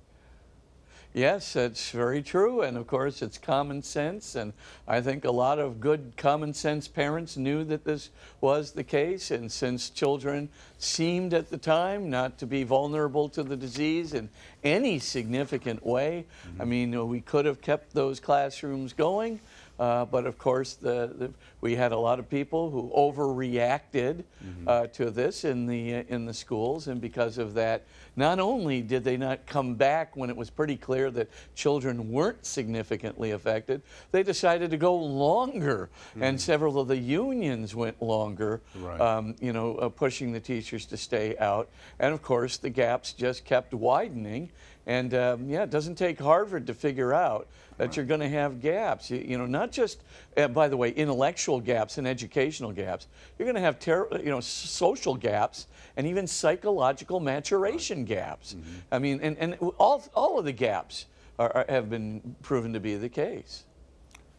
Yes, 1.14 1.56
it's 1.56 1.92
very 1.92 2.24
true. 2.24 2.62
And 2.62 2.76
of 2.76 2.88
course, 2.88 3.22
it's 3.22 3.38
common 3.38 3.84
sense. 3.84 4.36
And 4.36 4.52
I 4.88 5.00
think 5.00 5.26
a 5.26 5.32
lot 5.32 5.60
of 5.60 5.80
good 5.80 6.14
common 6.18 6.56
sense 6.56 6.88
parents 6.88 7.38
knew 7.38 7.64
that 7.66 7.86
this 7.86 8.10
was 8.42 8.72
the 8.72 8.84
case. 8.84 9.30
And 9.30 9.52
since 9.52 9.92
children 9.92 10.50
seemed 10.80 11.36
at 11.36 11.52
the 11.52 11.58
time 11.58 12.10
not 12.10 12.40
to 12.40 12.48
be 12.48 12.64
vulnerable 12.64 13.30
to 13.30 13.44
the 13.44 13.56
disease 13.56 14.16
in 14.16 14.30
any 14.64 14.98
significant 14.98 15.86
way, 15.86 16.26
I 16.60 16.66
mean, 16.66 17.08
we 17.08 17.22
could 17.22 17.46
have 17.46 17.62
kept 17.62 17.94
those 17.94 18.20
classrooms 18.20 18.94
going. 18.94 19.40
Uh, 19.80 20.06
but 20.06 20.26
of 20.28 20.38
course, 20.38 20.76
the, 20.76 21.12
the, 21.18 21.32
we 21.60 21.76
had 21.76 21.92
a 21.92 21.98
lot 21.98 22.20
of 22.20 22.30
people 22.30 22.70
who 22.70 22.92
overreacted 22.96 24.24
uh, 24.68 24.88
to 24.88 25.10
this 25.10 25.44
in 25.44 25.66
the 25.66 25.92
in 26.10 26.26
the 26.26 26.34
schools, 26.34 26.88
and 26.88 27.02
because 27.02 27.40
of 27.40 27.56
that, 27.56 27.84
not 28.16 28.40
only 28.40 28.82
did 28.82 29.04
they 29.04 29.18
not 29.18 29.46
come 29.46 29.76
back 29.76 30.16
when 30.16 30.30
it 30.30 30.36
was 30.36 30.50
pretty 30.50 30.78
clear 30.78 31.10
that 31.12 31.30
children 31.56 32.12
weren't 32.12 32.46
significantly 32.46 33.32
affected, 33.32 33.82
they 34.12 34.24
decided 34.24 34.72
to 34.72 34.78
go 34.78 34.96
longer, 34.96 35.90
and 36.20 36.40
several 36.40 36.80
of 36.80 36.88
the 36.88 36.98
unions 36.98 37.76
went 37.76 38.02
longer. 38.02 38.62
Right. 38.76 39.00
Um, 39.00 39.36
you 39.40 39.54
know, 39.54 39.76
uh, 39.78 39.90
pushing 39.90 40.32
the 40.32 40.40
teachers 40.40 40.86
to 40.88 40.98
stay 40.98 41.38
out, 41.38 41.70
and 42.00 42.14
of 42.14 42.22
course, 42.22 42.58
the 42.58 42.70
gaps 42.70 43.14
just 43.14 43.46
kept 43.46 43.74
widening. 43.74 44.52
And 44.86 45.14
um, 45.14 45.50
yeah, 45.50 45.64
it 45.64 45.70
doesn't 45.70 45.96
take 45.96 46.20
Harvard 46.20 46.68
to 46.68 46.74
figure 46.74 47.14
out 47.14 47.48
that 47.78 47.96
you're 47.96 48.06
going 48.06 48.20
to 48.20 48.30
have 48.30 48.62
gaps. 48.62 49.10
You, 49.10 49.18
you 49.20 49.38
know, 49.38 49.46
not 49.46 49.72
just, 49.72 50.04
uh, 50.36 50.48
by 50.50 50.68
the 50.68 50.78
way, 50.78 50.90
intellectual 50.90 51.60
gaps 51.60 51.98
and 51.98 52.08
educational 52.08 52.72
gaps. 52.72 53.08
You're 53.38 53.46
going 53.46 53.56
to 53.56 53.62
have, 53.62 53.80
ter- 53.80 54.10
you 54.18 54.30
know, 54.30 54.42
social 54.42 55.16
gaps 55.16 55.68
and 55.96 56.06
even 56.06 56.28
psychological 56.28 57.20
maturation 57.20 58.03
gaps. 58.06 58.56
I 58.92 59.00
mean, 59.00 59.20
and, 59.22 59.38
and 59.38 59.56
all, 59.78 60.04
all 60.16 60.40
of 60.40 60.46
the 60.46 60.52
gaps 60.52 61.06
are, 61.40 61.52
are, 61.56 61.66
have 61.70 61.90
been 61.90 62.36
proven 62.42 62.74
to 62.74 62.80
be 62.80 62.96
the 62.96 63.10
case. 63.10 63.64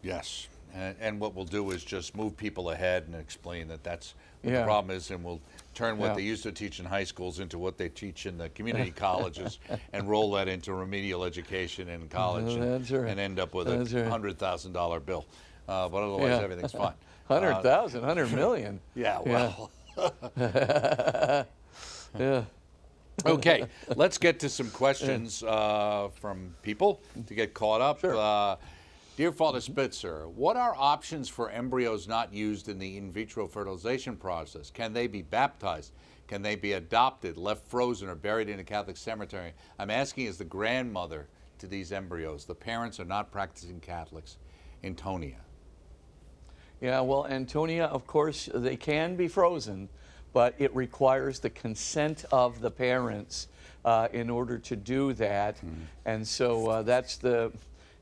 Yes, 0.03 0.49
and, 0.75 0.95
and 1.01 1.21
what 1.21 1.35
we'll 1.35 1.45
do 1.45 1.71
is 1.71 1.85
just 1.85 2.15
move 2.17 2.37
people 2.37 2.71
ahead 2.71 3.05
and 3.07 3.15
explain 3.15 3.69
that 3.69 3.83
that's 3.83 4.15
what 4.43 4.53
Yeah. 4.53 4.61
the 4.61 4.65
problem 4.67 4.95
is, 4.97 5.11
and 5.11 5.25
we'll 5.25 5.41
turn 5.75 5.97
what 5.99 6.09
Yeah. 6.09 6.15
they 6.17 6.23
used 6.23 6.43
to 6.43 6.53
teach 6.53 6.79
in 6.79 6.85
high 6.85 7.05
schools 7.05 7.41
into 7.41 7.59
what 7.59 7.79
they 7.79 7.89
teach 7.89 8.27
in 8.27 8.37
the 8.39 8.49
community 8.51 8.91
colleges, 8.97 9.59
and 9.93 10.09
roll 10.09 10.31
that 10.33 10.49
into 10.49 10.75
remedial 10.75 11.25
education 11.25 11.89
in 11.89 12.09
college, 12.09 12.55
and, 12.55 12.91
right. 12.91 13.11
and 13.11 13.19
end 13.21 13.39
up 13.41 13.55
with 13.55 13.67
That's 13.67 13.93
a 13.93 14.03
right. 14.03 14.11
hundred 14.11 14.39
thousand 14.39 14.73
dollar 14.73 15.01
bill. 15.01 15.25
Uh, 15.67 15.89
but 15.89 16.03
otherwise, 16.03 16.29
Yeah. 16.29 16.41
everything's 16.43 16.73
fine. 16.73 16.93
Uh, 17.31 17.41
100,000, 17.41 18.01
100 18.03 18.33
million. 18.35 18.79
yeah, 18.95 19.19
Yeah. 19.25 19.51
well. 19.57 19.71
Yeah. 22.19 22.45
Okay, 23.25 23.67
let's 23.97 24.19
get 24.19 24.41
to 24.41 24.49
some 24.49 24.71
questions 24.71 25.43
uh, 25.43 26.09
from 26.21 26.55
people 26.63 27.01
to 27.27 27.35
get 27.35 27.55
caught 27.55 27.81
up. 27.81 28.01
Sure. 28.01 28.17
Uh, 28.17 28.57
dear 29.17 29.33
Father 29.33 29.61
Spitzer, 29.61 30.29
what 30.29 30.57
are 30.57 30.75
options 30.77 31.29
for 31.29 31.51
embryos 31.51 32.09
not 32.09 32.33
used 32.33 32.69
in 32.69 32.79
the 32.79 32.97
in 32.97 33.11
vitro 33.11 33.47
fertilization 33.47 34.17
process? 34.17 34.71
Can 34.71 34.93
they 34.93 35.07
be 35.07 35.23
baptized? 35.23 35.93
Can 36.27 36.43
they 36.43 36.57
be 36.57 36.73
adopted, 36.73 37.37
left 37.37 37.69
frozen, 37.69 38.09
or 38.09 38.15
buried 38.15 38.49
in 38.49 38.59
a 38.59 38.65
Catholic 38.65 38.97
cemetery? 38.97 39.53
I'm 39.79 39.91
asking 39.91 40.27
as 40.27 40.39
the 40.39 40.45
grandmother 40.45 41.29
to 41.59 41.67
these 41.67 41.93
embryos. 41.93 42.47
The 42.47 42.55
parents 42.55 42.99
are 42.99 43.05
not 43.05 43.31
practicing 43.31 43.81
Catholics. 43.81 44.39
Antonia. 44.83 45.41
Yeah, 46.81 47.01
well, 47.01 47.27
Antonia, 47.27 47.85
of 47.87 48.07
course, 48.07 48.49
they 48.55 48.77
can 48.77 49.17
be 49.17 49.29
frozen, 49.29 49.89
but 50.35 50.55
it 50.59 50.75
requires 50.77 51.39
the 51.39 51.49
consent 51.49 52.27
of 52.31 52.61
the 52.61 52.71
parents 52.71 53.49
uh, 53.85 54.09
in 54.13 54.29
order 54.29 54.59
to 54.59 54.77
do 54.77 55.15
that. 55.15 55.57
And 56.05 56.27
so 56.27 56.69
uh, 56.69 56.83
that's 56.83 57.17
the, 57.17 57.53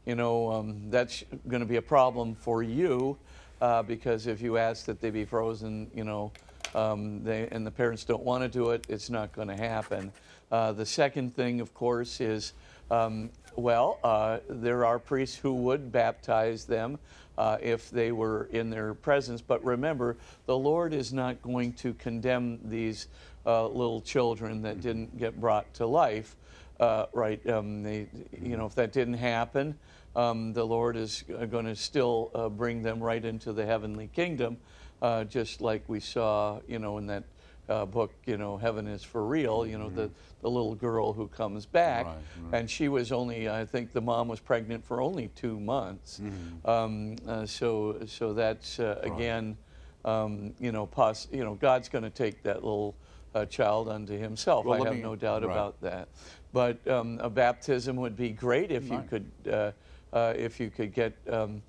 you 0.07 0.17
know, 0.17 0.51
um, 0.51 0.91
that's 0.91 1.23
going 1.47 1.61
to 1.61 1.67
be 1.67 1.77
a 1.77 1.83
problem 1.83 2.35
for 2.35 2.63
you 2.65 3.17
uh, 3.61 3.83
because 3.83 4.27
if 4.27 4.41
you 4.41 4.57
ask 4.57 4.87
that 4.87 5.01
they 5.01 5.11
be 5.11 5.25
frozen, 5.25 5.91
you 5.95 6.05
know, 6.05 6.33
um, 6.75 7.23
they, 7.23 7.49
and 7.53 7.67
the 7.67 7.71
parents 7.71 8.05
don't 8.05 8.23
want 8.23 8.43
to 8.43 8.49
do 8.49 8.71
it, 8.71 8.87
it's 8.89 9.11
not 9.11 9.33
going 9.33 9.49
to 9.49 9.57
happen. 9.57 10.11
Uh, 10.51 10.73
the 10.73 10.87
second 10.87 11.37
thing, 11.37 11.61
of 11.61 11.75
course, 11.75 12.21
is 12.21 12.55
um, 12.91 13.31
well, 13.57 13.99
uh, 14.03 14.39
there 14.49 14.85
are 14.85 14.99
priests 14.99 15.37
who 15.37 15.55
would 15.55 15.93
baptize 15.93 16.65
them 16.65 16.99
uh, 17.39 17.59
if 17.61 17.91
they 17.91 18.13
were 18.13 18.49
in 18.53 18.71
their 18.71 18.95
presence. 18.95 19.41
But 19.41 19.65
remember, 19.65 20.17
the 20.47 20.57
Lord 20.57 20.93
is 20.93 21.13
not 21.13 21.43
going 21.43 21.73
to 21.75 21.95
condemn 21.95 22.61
these 22.65 23.09
uh, 23.47 23.67
little 23.69 24.01
children 24.01 24.63
that 24.63 24.81
didn't 24.81 25.19
get 25.19 25.41
brought 25.41 25.73
to 25.75 25.87
life. 25.87 26.37
Uh, 26.81 27.07
right? 27.13 27.47
Um, 27.49 27.83
they, 27.83 28.09
you 28.41 28.57
know, 28.57 28.67
if 28.67 28.75
that 28.75 28.93
didn't 28.93 29.15
happen, 29.15 29.79
um, 30.17 30.53
the 30.53 30.65
Lord 30.65 30.97
is 30.97 31.23
going 31.51 31.67
to 31.67 31.77
still 31.77 32.31
uh, 32.35 32.49
bring 32.49 32.83
them 32.83 33.01
right 33.01 33.25
into 33.25 33.53
the 33.53 33.65
heavenly 33.65 34.09
kingdom, 34.09 34.57
uh, 35.01 35.25
just 35.25 35.61
like 35.61 35.83
we 35.87 36.01
saw, 36.01 36.59
you 36.67 36.79
know, 36.79 36.99
in 36.99 37.07
that 37.07 37.25
uh, 37.69 37.87
book, 37.87 38.13
you 38.27 38.37
know, 38.37 38.57
Heaven 38.57 38.87
is 38.87 39.03
for 39.03 39.25
Real, 39.25 39.67
you 39.67 39.79
know, 39.79 39.89
the, 39.89 40.11
the 40.41 40.51
little 40.51 40.75
girl 40.75 41.13
who 41.13 41.29
comes 41.29 41.67
back. 41.67 42.07
Right, 42.07 42.17
right. 42.43 42.61
And 42.61 42.71
she 42.71 42.89
was 42.89 43.13
only, 43.13 43.49
I 43.49 43.65
think 43.65 43.93
the 43.93 44.01
mom 44.01 44.29
was 44.29 44.41
pregnant 44.41 44.85
for 44.85 45.01
only 45.01 45.29
two 45.29 45.61
months. 45.61 46.21
Mm-hmm. 46.21 46.69
Um, 46.69 47.17
uh, 47.27 47.47
so, 47.47 47.99
so 48.07 48.33
that's, 48.33 48.81
uh, 48.81 49.01
again, 49.03 49.57
um, 50.05 50.53
you 50.59 50.73
know, 50.73 50.87
poss- 50.87 51.29
you 51.33 51.45
know, 51.45 51.55
God's 51.55 51.89
going 51.89 52.05
to 52.05 52.11
take 52.11 52.43
that 52.43 52.57
little 52.57 52.97
uh, 53.35 53.47
child 53.47 53.89
unto 53.89 54.19
himself. 54.19 54.67
Well, 54.67 54.83
I 54.83 54.87
have 54.87 54.97
me- 54.97 55.03
no 55.03 55.17
doubt 55.17 55.43
right. 55.43 55.51
about 55.51 55.81
that. 55.81 56.09
But 56.53 56.87
um, 56.87 57.19
a 57.23 57.31
baptism 57.31 57.97
would 57.97 58.17
be 58.17 58.31
great 58.31 58.71
if 58.71 58.91
you 58.91 59.03
could, 59.09 59.31
uh, 59.51 59.71
uh, 60.13 60.35
if 60.37 60.61
you 60.61 60.69
could 60.69 60.93
get 60.93 61.17
um, 61.31 61.63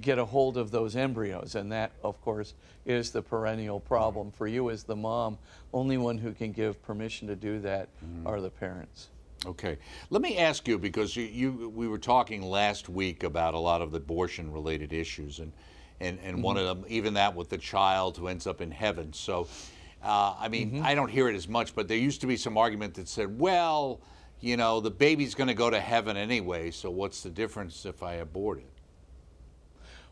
get 0.00 0.18
a 0.18 0.24
hold 0.24 0.56
of 0.56 0.70
those 0.70 0.94
embryos, 0.96 1.54
and 1.54 1.72
that, 1.72 1.92
of 2.02 2.20
course, 2.20 2.54
is 2.84 3.10
the 3.10 3.22
perennial 3.22 3.80
problem 3.80 4.30
for 4.30 4.46
you 4.46 4.70
as 4.70 4.84
the 4.84 4.96
mom. 4.96 5.38
Only 5.72 5.98
one 5.98 6.18
who 6.18 6.32
can 6.32 6.52
give 6.52 6.82
permission 6.82 7.28
to 7.28 7.36
do 7.36 7.60
that 7.60 7.88
Mm-hmm. 8.04 8.26
are 8.26 8.40
the 8.40 8.50
parents. 8.50 9.08
Okay, 9.44 9.78
let 10.10 10.22
me 10.22 10.38
ask 10.38 10.66
you 10.66 10.78
because 10.78 11.16
you, 11.16 11.24
you 11.24 11.68
we 11.68 11.88
were 11.88 11.98
talking 11.98 12.42
last 12.42 12.88
week 12.88 13.22
about 13.22 13.54
a 13.54 13.58
lot 13.58 13.82
of 13.82 13.90
the 13.90 13.98
abortion-related 13.98 14.92
issues, 14.92 15.38
and 15.38 15.52
and, 16.00 16.18
and 16.22 16.42
one 16.42 16.56
of 16.56 16.66
them, 16.66 16.84
even 16.88 17.14
that 17.14 17.34
with 17.34 17.48
the 17.48 17.58
child 17.58 18.18
who 18.18 18.28
ends 18.28 18.46
up 18.46 18.60
in 18.60 18.70
heaven. 18.70 19.12
So, 19.12 19.48
uh, 20.02 20.34
I 20.38 20.48
mean, 20.48 20.82
I 20.84 20.94
don't 20.94 21.10
hear 21.10 21.28
it 21.28 21.34
as 21.34 21.48
much, 21.48 21.74
but 21.74 21.88
there 21.88 21.96
used 21.96 22.20
to 22.20 22.26
be 22.26 22.36
some 22.36 22.58
argument 22.58 22.94
that 22.94 23.08
said, 23.08 23.38
well, 23.38 24.02
you 24.40 24.56
know, 24.58 24.80
the 24.80 24.90
baby's 24.90 25.34
going 25.34 25.48
to 25.48 25.54
go 25.54 25.70
to 25.70 25.80
heaven 25.80 26.16
anyway, 26.16 26.70
so 26.70 26.90
what's 26.90 27.22
the 27.22 27.30
difference 27.30 27.86
if 27.86 28.02
I 28.02 28.14
abort 28.14 28.58
it? 28.58 28.75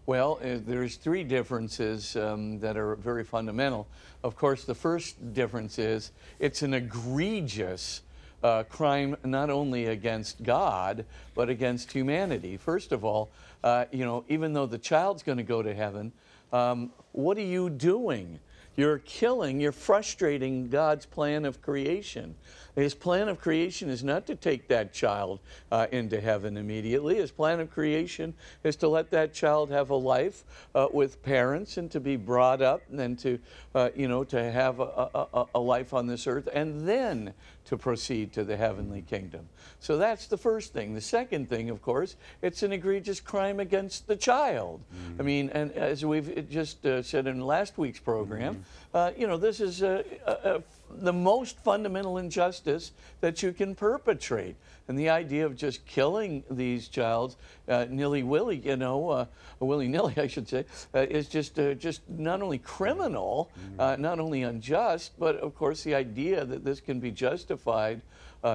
Well, 0.06 0.38
uh, 0.44 0.58
there's 0.66 0.96
three 0.96 1.24
differences 1.24 2.14
um, 2.14 2.60
that 2.60 2.76
are 2.76 2.94
very 2.96 3.24
fundamental. 3.24 3.86
Of 4.22 4.36
course, 4.36 4.64
the 4.64 4.74
first 4.74 5.32
difference 5.32 5.78
is 5.78 6.12
it's 6.38 6.60
an 6.60 6.74
egregious 6.74 8.02
uh, 8.42 8.64
crime 8.64 9.16
not 9.24 9.48
only 9.48 9.86
against 9.86 10.42
God 10.42 11.06
but 11.34 11.48
against 11.48 11.90
humanity. 11.90 12.58
First 12.58 12.92
of 12.92 13.02
all, 13.02 13.30
uh, 13.62 13.86
you 13.92 14.04
know, 14.04 14.26
even 14.28 14.52
though 14.52 14.66
the 14.66 14.76
child's 14.76 15.22
going 15.22 15.38
to 15.38 15.44
go 15.44 15.62
to 15.62 15.74
heaven, 15.74 16.12
um, 16.52 16.92
what 17.12 17.38
are 17.38 17.40
you 17.40 17.70
doing? 17.70 18.38
You're 18.76 18.98
killing, 18.98 19.58
you're 19.58 19.72
frustrating 19.72 20.68
God's 20.68 21.06
plan 21.06 21.46
of 21.46 21.62
creation. 21.62 22.34
His 22.74 22.94
plan 22.94 23.28
of 23.28 23.40
creation 23.40 23.88
is 23.88 24.02
not 24.02 24.26
to 24.26 24.34
take 24.34 24.68
that 24.68 24.92
child 24.92 25.40
uh, 25.70 25.86
into 25.92 26.20
heaven 26.20 26.56
immediately. 26.56 27.16
His 27.16 27.30
plan 27.30 27.60
of 27.60 27.70
creation 27.70 28.34
is 28.64 28.76
to 28.76 28.88
let 28.88 29.10
that 29.12 29.32
child 29.32 29.70
have 29.70 29.90
a 29.90 29.94
life 29.94 30.44
uh, 30.74 30.88
with 30.92 31.22
parents 31.22 31.76
and 31.76 31.90
to 31.92 32.00
be 32.00 32.16
brought 32.16 32.60
up 32.62 32.82
and 32.90 32.98
then 32.98 33.16
to, 33.16 33.38
uh, 33.74 33.90
you 33.94 34.08
know, 34.08 34.24
to 34.24 34.50
have 34.50 34.80
a, 34.80 35.08
a, 35.14 35.26
a- 35.34 35.46
a 35.54 35.60
life 35.60 35.94
on 35.94 36.06
this 36.06 36.26
earth 36.26 36.48
and 36.52 36.86
then 36.88 37.32
to 37.66 37.76
proceed 37.76 38.32
to 38.32 38.44
the 38.44 38.56
heavenly 38.56 39.02
kingdom. 39.02 39.48
So 39.80 39.96
that's 39.98 40.26
the 40.26 40.36
first 40.36 40.72
thing. 40.72 40.94
The 40.94 41.00
second 41.00 41.48
thing, 41.48 41.70
of 41.70 41.82
course, 41.82 42.16
it's 42.42 42.62
an 42.62 42.72
egregious 42.72 43.20
crime 43.20 43.60
against 43.60 44.06
the 44.06 44.16
child. 44.16 44.80
I 45.18 45.22
mean, 45.22 45.50
and 45.50 45.72
as 45.72 46.04
we've 46.04 46.48
just 46.50 46.84
uh, 46.86 47.02
said 47.02 47.26
in 47.26 47.40
last 47.40 47.78
week's 47.78 48.00
program, 48.00 48.64
uh, 48.92 49.12
you 49.16 49.26
know, 49.26 49.36
this 49.36 49.60
is 49.60 49.82
uh, 49.82 50.02
uh, 50.26 50.60
the 50.90 51.12
most 51.12 51.58
fundamental 51.60 52.18
injustice 52.18 52.92
that 53.20 53.42
you 53.42 53.52
can 53.52 53.74
perpetrate. 53.74 54.56
And 54.86 54.98
the 54.98 55.08
idea 55.08 55.46
of 55.46 55.56
just 55.56 55.86
killing 55.86 56.44
these 56.50 56.88
childs 56.88 57.36
uh, 57.68 57.86
nilly 57.88 58.22
willy, 58.22 58.56
you 58.56 58.76
know, 58.76 59.08
uh, 59.08 59.26
willy 59.60 59.88
nilly, 59.88 60.14
I 60.18 60.26
should 60.26 60.48
say, 60.48 60.66
uh, 60.94 61.00
is 61.00 61.28
just 61.28 61.58
uh, 61.58 61.74
just 61.74 62.02
not 62.08 62.42
only 62.42 62.58
criminal, 62.58 63.50
uh, 63.78 63.96
not 63.98 64.20
only 64.20 64.42
unjust, 64.42 65.18
but 65.18 65.36
of 65.36 65.54
course 65.54 65.82
the 65.82 65.94
idea 65.94 66.44
that 66.44 66.64
this 66.64 66.80
can 66.80 67.00
be 67.00 67.10
justified, 67.10 68.02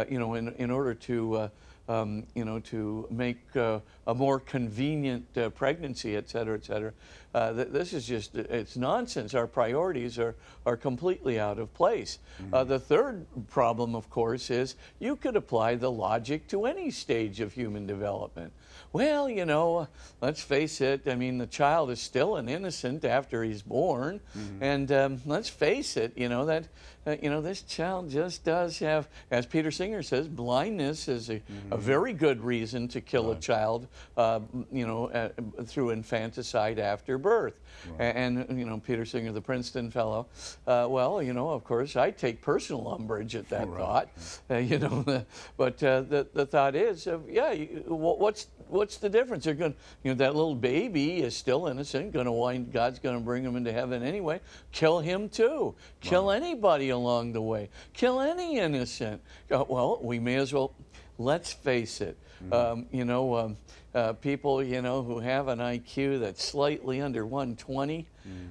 you 0.09 0.19
know, 0.19 0.35
in 0.35 0.49
in 0.55 0.71
order 0.71 0.93
to. 0.93 1.35
Uh, 1.35 1.49
um, 1.89 2.27
you 2.35 2.45
know, 2.45 2.59
to 2.59 3.07
make 3.09 3.39
uh, 3.55 3.79
a 4.05 4.13
more 4.13 4.39
convenient 4.39 5.25
uh, 5.35 5.49
pregnancy, 5.49 6.15
et 6.15 6.29
cetera, 6.29 6.55
et 6.55 6.63
cetera. 6.63 6.93
Uh, 7.33 7.51
th- 7.53 7.69
this 7.69 7.93
is 7.93 8.05
just, 8.05 8.35
it's 8.35 8.77
nonsense. 8.77 9.33
Our 9.33 9.47
priorities 9.47 10.19
are, 10.19 10.35
are 10.67 10.77
completely 10.77 11.39
out 11.39 11.57
of 11.57 11.73
place. 11.73 12.19
Uh, 12.53 12.63
the 12.63 12.79
third 12.79 13.25
problem, 13.49 13.95
of 13.95 14.07
course, 14.11 14.51
is 14.51 14.75
you 14.99 15.15
could 15.15 15.35
apply 15.35 15.75
the 15.75 15.89
logic 15.89 16.47
to 16.49 16.65
any 16.65 16.91
stage 16.91 17.39
of 17.39 17.53
human 17.53 17.87
development. 17.87 18.53
Well, 18.93 19.27
you 19.27 19.45
know, 19.45 19.87
let's 20.21 20.41
face 20.41 20.81
it, 20.81 21.07
I 21.07 21.15
mean, 21.15 21.39
the 21.39 21.47
child 21.47 21.89
is 21.89 21.99
still 21.99 22.35
an 22.35 22.49
innocent 22.49 23.03
after 23.03 23.43
he's 23.43 23.63
born. 23.63 24.19
And 24.61 24.91
um, 24.91 25.21
let's 25.25 25.49
face 25.49 25.97
it, 25.97 26.13
you 26.15 26.29
know, 26.29 26.45
that, 26.45 26.67
uh, 27.07 27.15
you 27.21 27.29
know, 27.29 27.41
this 27.41 27.61
child 27.63 28.09
just 28.09 28.43
does 28.43 28.77
have, 28.79 29.07
as 29.31 29.45
Peter 29.45 29.71
Singer 29.71 30.03
says, 30.03 30.27
blindness 30.27 31.07
is 31.07 31.29
a, 31.29 31.41
a 31.71 31.77
very 31.77 32.13
good 32.13 32.43
reason 32.43 32.87
to 32.89 33.01
kill 33.01 33.31
a 33.31 33.35
child, 33.39 33.87
uh, 34.17 34.39
you 34.71 34.85
know, 34.85 35.07
uh, 35.09 35.29
through 35.63 35.91
infanticide 35.91 36.79
after 36.79 37.17
birth. 37.17 37.59
A- 37.99 38.03
And, 38.17 38.45
you 38.59 38.65
know, 38.65 38.79
Peter 38.79 39.05
Singer, 39.05 39.31
the 39.31 39.41
Princeton 39.41 39.89
fellow, 39.91 40.27
uh, 40.67 40.87
well, 40.89 41.21
you 41.23 41.33
know, 41.33 41.49
of 41.49 41.63
course, 41.63 41.95
I 41.95 42.11
take 42.11 42.41
personal 42.41 42.87
umbrage 42.93 43.35
at 43.35 43.47
that 43.49 43.67
thought, 43.69 44.09
uh, 44.51 44.57
you 44.57 44.79
know, 44.79 45.03
but 45.57 45.81
uh, 45.83 46.01
the, 46.01 46.27
the 46.33 46.45
thought 46.45 46.75
is, 46.75 47.07
uh, 47.07 47.19
yeah, 47.27 47.51
you, 47.51 47.83
what's, 47.87 48.47
what's 48.67 48.97
the 48.97 49.09
difference? 49.09 49.45
They're 49.45 49.53
going, 49.53 49.75
you 50.03 50.11
know, 50.11 50.17
that 50.17 50.35
little 50.35 50.55
baby 50.55 51.21
is 51.21 51.35
still 51.35 51.67
innocent, 51.67 52.11
going 52.11 52.25
to 52.25 52.31
wind, 52.31 52.71
God's 52.73 52.99
going 52.99 53.17
to 53.17 53.23
bring 53.23 53.43
him 53.43 53.55
into 53.55 53.71
heaven 53.71 54.03
anyway. 54.03 54.41
Kill 54.71 54.99
him 54.99 55.29
too. 55.29 55.73
Kill 56.01 56.31
anybody 56.31 56.88
along 56.89 57.33
the 57.33 57.41
way. 57.41 57.69
Kill 57.93 58.21
any 58.21 58.57
innocent. 58.57 59.21
Uh, 59.51 59.63
well, 59.67 59.99
we 60.01 60.19
may 60.19 60.35
as 60.35 60.53
well, 60.53 60.73
let's 61.17 61.51
face 61.53 62.01
it, 62.01 62.17
um, 62.51 62.85
you 62.91 63.05
know, 63.05 63.35
um, 63.35 63.57
uh, 63.93 64.13
people, 64.13 64.63
you 64.63 64.81
know, 64.81 65.01
who 65.01 65.19
have 65.19 65.47
an 65.47 65.59
IQ 65.59 66.19
that's 66.19 66.43
slightly 66.43 67.01
under 67.01 67.25
120, 67.25 68.07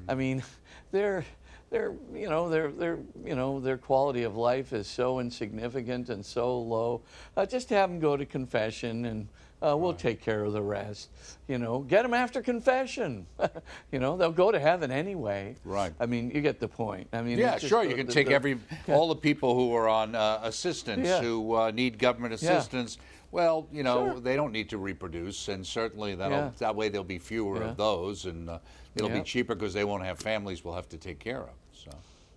I 0.08 0.14
mean, 0.14 0.42
they're, 0.90 1.24
their 1.70 1.92
you 2.14 2.30
know 2.30 2.48
their 2.48 2.70
their 2.72 2.98
you 3.24 3.34
know 3.34 3.60
their 3.60 3.76
quality 3.76 4.22
of 4.22 4.36
life 4.36 4.72
is 4.72 4.86
so 4.86 5.20
insignificant 5.20 6.08
and 6.08 6.24
so 6.24 6.58
low. 6.58 7.02
Uh, 7.36 7.44
just 7.44 7.68
have 7.68 7.90
them 7.90 8.00
go 8.00 8.16
to 8.16 8.26
confession 8.26 9.04
and. 9.04 9.28
Uh, 9.60 9.76
we'll 9.76 9.92
take 9.94 10.20
care 10.22 10.44
of 10.44 10.52
the 10.52 10.62
rest. 10.62 11.08
You 11.48 11.58
know, 11.58 11.80
get 11.80 12.02
them 12.02 12.14
after 12.14 12.40
confession. 12.40 13.26
you 13.92 13.98
know, 13.98 14.16
they'll 14.16 14.30
go 14.30 14.52
to 14.52 14.58
heaven 14.58 14.92
anyway. 14.92 15.56
Right. 15.64 15.92
I 15.98 16.06
mean, 16.06 16.30
you 16.30 16.40
get 16.40 16.60
the 16.60 16.68
point. 16.68 17.08
I 17.12 17.22
mean, 17.22 17.38
Yeah, 17.38 17.58
sure. 17.58 17.82
the- 17.82 17.90
You 17.90 17.96
can 17.96 18.06
the- 18.06 18.12
take 18.12 18.28
the- 18.28 18.34
every 18.34 18.58
all 18.88 19.08
the 19.08 19.16
people 19.16 19.54
who 19.56 19.74
are 19.74 19.88
on 19.88 20.14
uh, 20.14 20.40
assistance 20.44 21.06
Yeah. 21.08 21.20
who 21.20 21.54
uh, 21.56 21.70
need 21.72 21.98
government 21.98 22.40
Yeah. 22.40 22.52
assistance. 22.52 22.98
Well, 23.32 23.66
you 23.72 23.82
know, 23.82 24.12
Sure. 24.12 24.20
they 24.20 24.36
don't 24.36 24.52
need 24.52 24.70
to 24.70 24.78
reproduce, 24.78 25.48
and 25.48 25.66
certainly 25.66 26.14
that'll 26.14 26.38
Yeah. 26.38 26.50
that 26.58 26.76
way 26.76 26.88
there'll 26.88 27.04
be 27.04 27.18
fewer 27.18 27.56
Yeah. 27.58 27.70
of 27.70 27.76
those, 27.76 28.26
and 28.26 28.48
uh, 28.48 28.58
it'll 28.94 29.10
Yeah. 29.10 29.18
be 29.18 29.24
cheaper 29.24 29.54
because 29.54 29.74
they 29.74 29.84
won't 29.84 30.04
have 30.04 30.18
families 30.20 30.64
we'll 30.64 30.74
have 30.74 30.88
to 30.90 30.96
take 30.96 31.18
care 31.18 31.42
of. 31.42 31.50
So, 31.74 31.90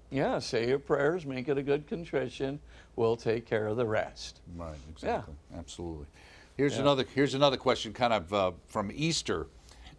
Yeah, 0.09 0.39
say 0.39 0.67
your 0.67 0.79
prayers, 0.79 1.25
make 1.25 1.47
it 1.47 1.57
a 1.57 1.63
good 1.63 1.87
contrition. 1.87 2.59
We'll 2.97 3.15
take 3.15 3.45
care 3.45 3.67
of 3.67 3.77
the 3.77 3.85
rest. 3.85 4.41
right, 4.57 4.75
exactly, 4.89 5.35
absolutely. 5.55 6.07
Here's 6.61 6.75
Yeah. 6.75 6.81
another 6.81 7.05
here's 7.15 7.33
another 7.33 7.57
question, 7.57 7.91
kind 7.91 8.13
of 8.13 8.31
uh, 8.31 8.51
from 8.67 8.91
Easter. 8.93 9.47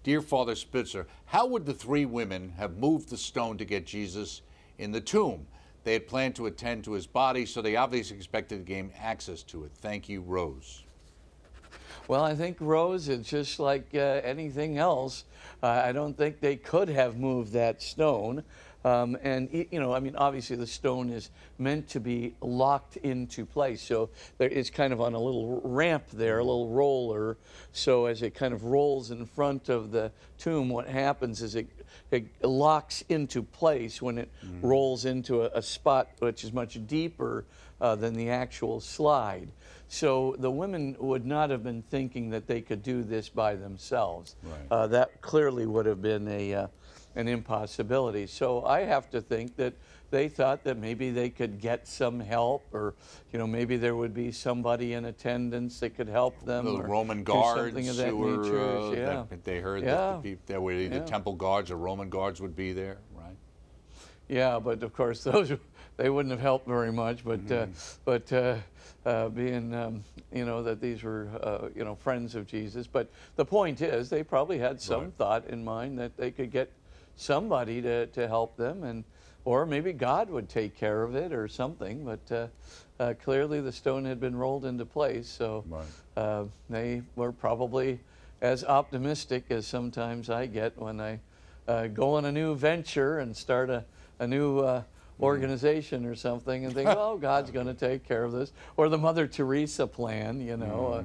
Dear 0.05 0.23
Father 0.23 0.55
Spitzer, 0.55 1.09
how 1.25 1.45
would 1.49 1.67
the 1.67 1.75
three 1.75 2.05
women 2.05 2.51
have 2.51 2.77
moved 2.77 3.09
the 3.09 3.17
stone 3.17 3.59
to 3.59 3.65
get 3.65 3.85
Jesus 3.85 4.43
in 4.79 4.93
the 4.93 5.01
tomb? 5.01 5.49
They 5.83 5.95
had 5.95 6.07
planned 6.07 6.37
to 6.37 6.47
attend 6.47 6.85
to 6.85 6.93
his 6.93 7.09
body, 7.09 7.47
so 7.47 7.63
they 7.63 7.75
obviously 7.75 8.17
expected 8.17 8.59
to 8.59 8.65
gain 8.65 8.93
access 8.97 9.43
to 9.43 9.65
it. 9.65 9.73
Thank 9.81 10.09
you, 10.09 10.21
Rose. 10.21 10.85
Well, 12.07 12.23
I 12.23 12.37
think 12.37 12.59
Rose 12.61 13.09
it's 13.09 13.29
just 13.29 13.59
like 13.59 13.89
uh, 13.93 14.21
anything 14.23 14.79
else. 14.79 15.25
Uh, 15.65 15.67
I 15.67 15.91
don't 15.91 16.17
think 16.17 16.39
they 16.39 16.55
could 16.55 16.89
have 16.89 17.17
moved 17.17 17.53
that 17.55 17.83
stone. 17.83 18.45
Um, 18.85 19.17
and, 19.23 19.49
you 19.53 19.79
know, 19.79 19.95
I 19.95 20.01
mean, 20.01 20.17
obviously 20.17 20.57
the 20.57 20.67
stone 20.67 21.11
is 21.11 21.31
meant 21.59 21.89
to 21.91 22.01
be 22.01 22.35
locked 22.41 22.97
into 22.97 23.47
place. 23.47 23.81
So 23.81 24.11
there 24.39 24.49
is 24.49 24.71
kind 24.71 24.93
of 24.93 25.01
on 25.01 25.15
a 25.15 25.19
little 25.19 25.61
ramp 25.63 26.05
there, 26.13 26.39
a 26.39 26.45
little 26.45 26.69
roller. 26.69 27.37
So 27.73 28.07
as 28.07 28.23
it 28.23 28.35
kind 28.35 28.53
of 28.53 28.65
rolls 28.65 29.11
in 29.11 29.25
front 29.27 29.69
of 29.69 29.93
the 29.93 30.11
tomb, 30.39 30.69
what 30.69 30.89
happens 30.89 31.43
is 31.43 31.55
it, 31.55 31.69
it 32.11 32.27
locks 32.43 33.05
into 33.09 33.43
place 33.43 34.03
when 34.03 34.19
it 34.19 34.31
rolls 34.61 35.05
into 35.05 35.43
a, 35.43 35.51
a 35.55 35.63
spot 35.63 36.09
which 36.19 36.43
is 36.43 36.53
much 36.53 36.85
deeper 36.87 37.45
uh, 37.81 37.95
than 37.95 38.15
the 38.15 38.31
actual 38.31 38.81
slide. 38.81 39.49
So 39.89 40.35
the 40.39 40.51
women 40.51 40.97
would 40.99 41.27
not 41.27 41.51
have 41.51 41.63
been 41.63 41.83
thinking 41.83 42.31
that 42.31 42.47
they 42.47 42.63
could 42.63 42.83
do 42.83 43.03
this 43.03 43.29
by 43.29 43.57
themselves. 43.57 44.37
Right. 44.43 44.55
Uh, 44.71 44.87
that 44.87 45.21
clearly 45.21 45.67
would 45.67 45.85
have 45.85 46.01
been 46.01 46.27
a, 46.29 46.55
uh, 46.55 46.67
an 47.15 47.29
impossibility. 47.29 48.27
So 48.27 48.65
I 48.65 48.81
have 48.83 49.11
to 49.11 49.21
think 49.21 49.57
that 49.57 49.75
they 50.11 50.29
thought 50.29 50.65
that 50.65 50.77
maybe 50.79 51.11
they 51.11 51.31
could 51.31 51.61
get 51.61 51.89
some 51.89 52.21
help, 52.21 52.67
or 52.73 52.95
you 53.33 53.39
know 53.39 53.47
maybe 53.47 53.77
there 53.77 53.97
would 53.97 54.13
be 54.15 54.31
somebody 54.33 54.93
in 54.93 55.07
attendance 55.07 55.81
that 55.81 55.91
could 55.97 56.09
help 56.09 56.45
them. 56.45 56.65
The 56.65 56.83
Roman 56.83 57.25
guards 57.25 57.61
something 57.75 57.89
of 57.89 57.97
that 57.97 58.09
who 58.09 58.17
were, 58.19 58.37
nature. 58.43 58.79
uh, 58.79 58.91
yeah. 58.93 59.25
that 59.31 59.45
they 59.45 59.61
heard 59.61 59.83
Yeah. 59.83 59.95
that 59.95 60.23
the 60.23 60.31
peop 60.31 60.47
there 60.47 60.61
were 60.61 60.73
either 60.73 60.97
Yeah. 60.97 61.05
temple 61.05 61.35
guards 61.35 61.71
or 61.71 61.77
Roman 61.77 62.11
guards 62.11 62.41
would 62.41 62.55
be 62.57 62.73
there, 62.73 62.99
right? 63.15 63.37
Yeah, 64.29 64.59
but 64.59 64.83
of 64.83 64.93
course 64.93 65.23
those 65.31 65.53
they 65.97 66.11
wouldn't 66.11 66.31
have 66.33 66.41
helped 66.41 66.67
very 66.67 66.93
much. 66.93 67.25
But 67.25 67.51
uh, 67.51 67.67
but 68.05 68.33
uh, 68.33 68.57
uh, 69.07 69.29
being 69.31 69.75
um, 69.75 70.05
you 70.33 70.45
know 70.45 70.63
that 70.63 70.81
these 70.81 71.03
were 71.03 71.29
uh, 71.43 71.69
you 71.75 71.85
know 71.85 71.95
friends 71.95 72.35
of 72.35 72.47
Jesus. 72.47 72.87
But 72.87 73.09
the 73.37 73.45
point 73.47 73.81
is 73.81 74.11
they 74.11 74.23
probably 74.23 74.59
had 74.59 74.81
some 74.81 75.05
Right. 75.05 75.15
thought 75.15 75.47
in 75.47 75.65
mind 75.65 75.99
that 75.99 76.17
they 76.19 76.31
could 76.31 76.51
get 76.51 76.71
somebody 77.17 77.83
to, 77.83 78.07
to 78.07 78.29
help 78.29 78.57
them 78.57 78.85
and 78.85 79.05
or 79.45 79.67
maybe 79.67 79.93
God 79.93 80.31
would 80.31 80.49
take 80.49 80.77
care 80.77 81.03
of 81.03 81.15
it 81.17 81.33
or 81.33 81.49
something. 81.49 82.05
But 82.05 82.33
uh, 82.33 82.47
uh, 83.03 83.15
clearly 83.23 83.61
the 83.61 83.73
stone 83.73 84.05
had 84.05 84.21
been 84.21 84.37
rolled 84.37 84.65
into 84.65 84.85
place, 84.87 85.29
so 85.29 85.65
Right. 85.69 85.85
uh, 86.17 86.45
they 86.71 87.03
were 87.17 87.33
probably 87.33 88.01
as 88.41 88.65
optimistic 88.65 89.45
as 89.51 89.67
sometimes 89.67 90.31
I 90.31 90.47
get 90.47 90.79
when 90.79 91.01
I 91.01 91.21
uh, 91.67 91.89
go 91.89 92.15
on 92.15 92.25
a 92.25 92.33
new 92.33 92.55
venture 92.55 93.19
and 93.19 93.37
start 93.37 93.71
a, 93.71 93.85
a 94.19 94.27
new 94.27 94.61
uh, 94.61 94.83
organization 95.23 96.05
or 96.05 96.15
something 96.15 96.65
and 96.65 96.75
think, 96.75 96.89
oh, 96.93 97.17
God's 97.17 97.51
going 97.51 97.67
to 97.67 97.75
take 97.75 98.07
care 98.07 98.25
of 98.25 98.33
this. 98.33 98.53
Or 98.77 98.89
the 98.89 98.99
Mother 98.99 99.27
Teresa 99.27 99.87
plan, 99.87 100.41
you 100.41 100.57
know. 100.57 100.99
Uh, 100.99 101.03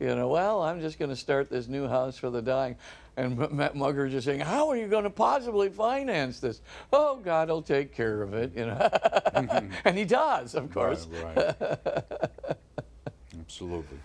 you 0.00 0.14
know, 0.14 0.28
well, 0.28 0.62
I'm 0.62 0.80
just 0.80 0.98
going 0.98 1.10
to 1.10 1.16
start 1.16 1.50
this 1.50 1.66
new 1.66 1.88
house 1.88 2.16
for 2.16 2.30
the 2.30 2.40
dying. 2.40 2.76
And 3.16 3.36
Matt 3.50 3.74
Muggeridge 3.74 4.14
is 4.14 4.24
saying, 4.24 4.40
how 4.40 4.68
are 4.68 4.76
you 4.76 4.86
going 4.86 5.02
to 5.02 5.10
possibly 5.10 5.68
finance 5.70 6.38
this? 6.38 6.60
Oh, 6.92 7.16
God 7.16 7.48
will 7.48 7.62
take 7.62 7.92
care 7.92 8.22
of 8.22 8.32
it, 8.32 8.56
you 8.56 8.66
know. 8.66 8.88
and 9.84 9.98
he 9.98 10.04
does, 10.04 10.54
of 10.54 10.72
course. 10.72 11.08
Right, 11.24 11.36
right. 11.36 12.04
Absolutely. 13.40 13.98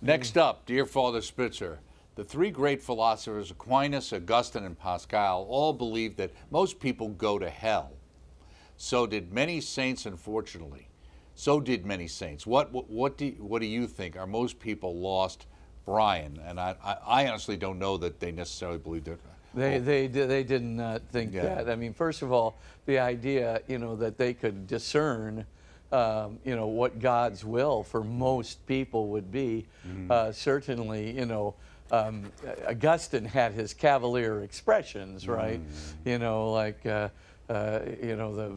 Next 0.00 0.38
up, 0.38 0.66
dear 0.66 0.86
Father 0.86 1.20
Spitzer, 1.20 1.80
the 2.14 2.22
three 2.22 2.50
great 2.50 2.80
philosophers, 2.80 3.50
Aquinas, 3.50 4.12
Augustine, 4.12 4.64
and 4.64 4.78
Pascal, 4.78 5.44
all 5.48 5.72
believed 5.72 6.16
that 6.18 6.30
most 6.50 6.78
people 6.78 7.08
go 7.08 7.40
to 7.40 7.50
hell. 7.50 7.97
So 8.78 9.06
did 9.06 9.32
many 9.32 9.60
saints, 9.60 10.06
unfortunately. 10.06 10.88
So 11.34 11.60
did 11.60 11.84
many 11.84 12.08
saints. 12.08 12.46
What, 12.46 12.72
what, 12.72 12.88
what, 12.88 13.18
do, 13.18 13.34
what 13.38 13.60
do 13.60 13.66
you 13.66 13.86
think? 13.86 14.16
Are 14.16 14.26
most 14.26 14.58
people 14.58 14.96
lost? 14.96 15.46
Brian, 15.84 16.38
and 16.44 16.60
I, 16.60 16.76
I, 16.84 16.96
I 17.06 17.28
honestly 17.28 17.56
don't 17.56 17.78
know 17.78 17.96
that 17.96 18.20
they 18.20 18.30
necessarily 18.30 18.76
believe 18.76 19.04
that. 19.04 19.18
They, 19.54 19.78
they, 19.78 20.06
they 20.06 20.44
didn't 20.44 20.98
think 21.10 21.32
Yeah. 21.32 21.44
that. 21.44 21.70
I 21.70 21.76
mean, 21.76 21.94
first 21.94 22.20
of 22.20 22.30
all, 22.30 22.58
the 22.84 22.98
idea, 22.98 23.62
you 23.68 23.78
know, 23.78 23.96
that 23.96 24.18
they 24.18 24.34
could 24.34 24.66
discern, 24.66 25.46
um, 25.90 26.40
you 26.44 26.54
know, 26.54 26.66
what 26.66 26.98
God's 26.98 27.42
will 27.42 27.82
for 27.82 28.04
most 28.04 28.66
people 28.66 29.08
would 29.08 29.32
be. 29.32 29.66
Uh, 30.10 30.30
certainly, 30.30 31.10
you 31.16 31.24
know, 31.24 31.54
um, 31.90 32.30
Augustine 32.68 33.24
had 33.24 33.52
his 33.54 33.72
cavalier 33.72 34.42
expressions, 34.42 35.26
right? 35.26 35.62
You 36.04 36.18
know, 36.18 36.52
like, 36.52 36.84
uh, 36.84 37.08
uh, 37.48 37.80
you 38.02 38.16
know, 38.16 38.34
the 38.34 38.52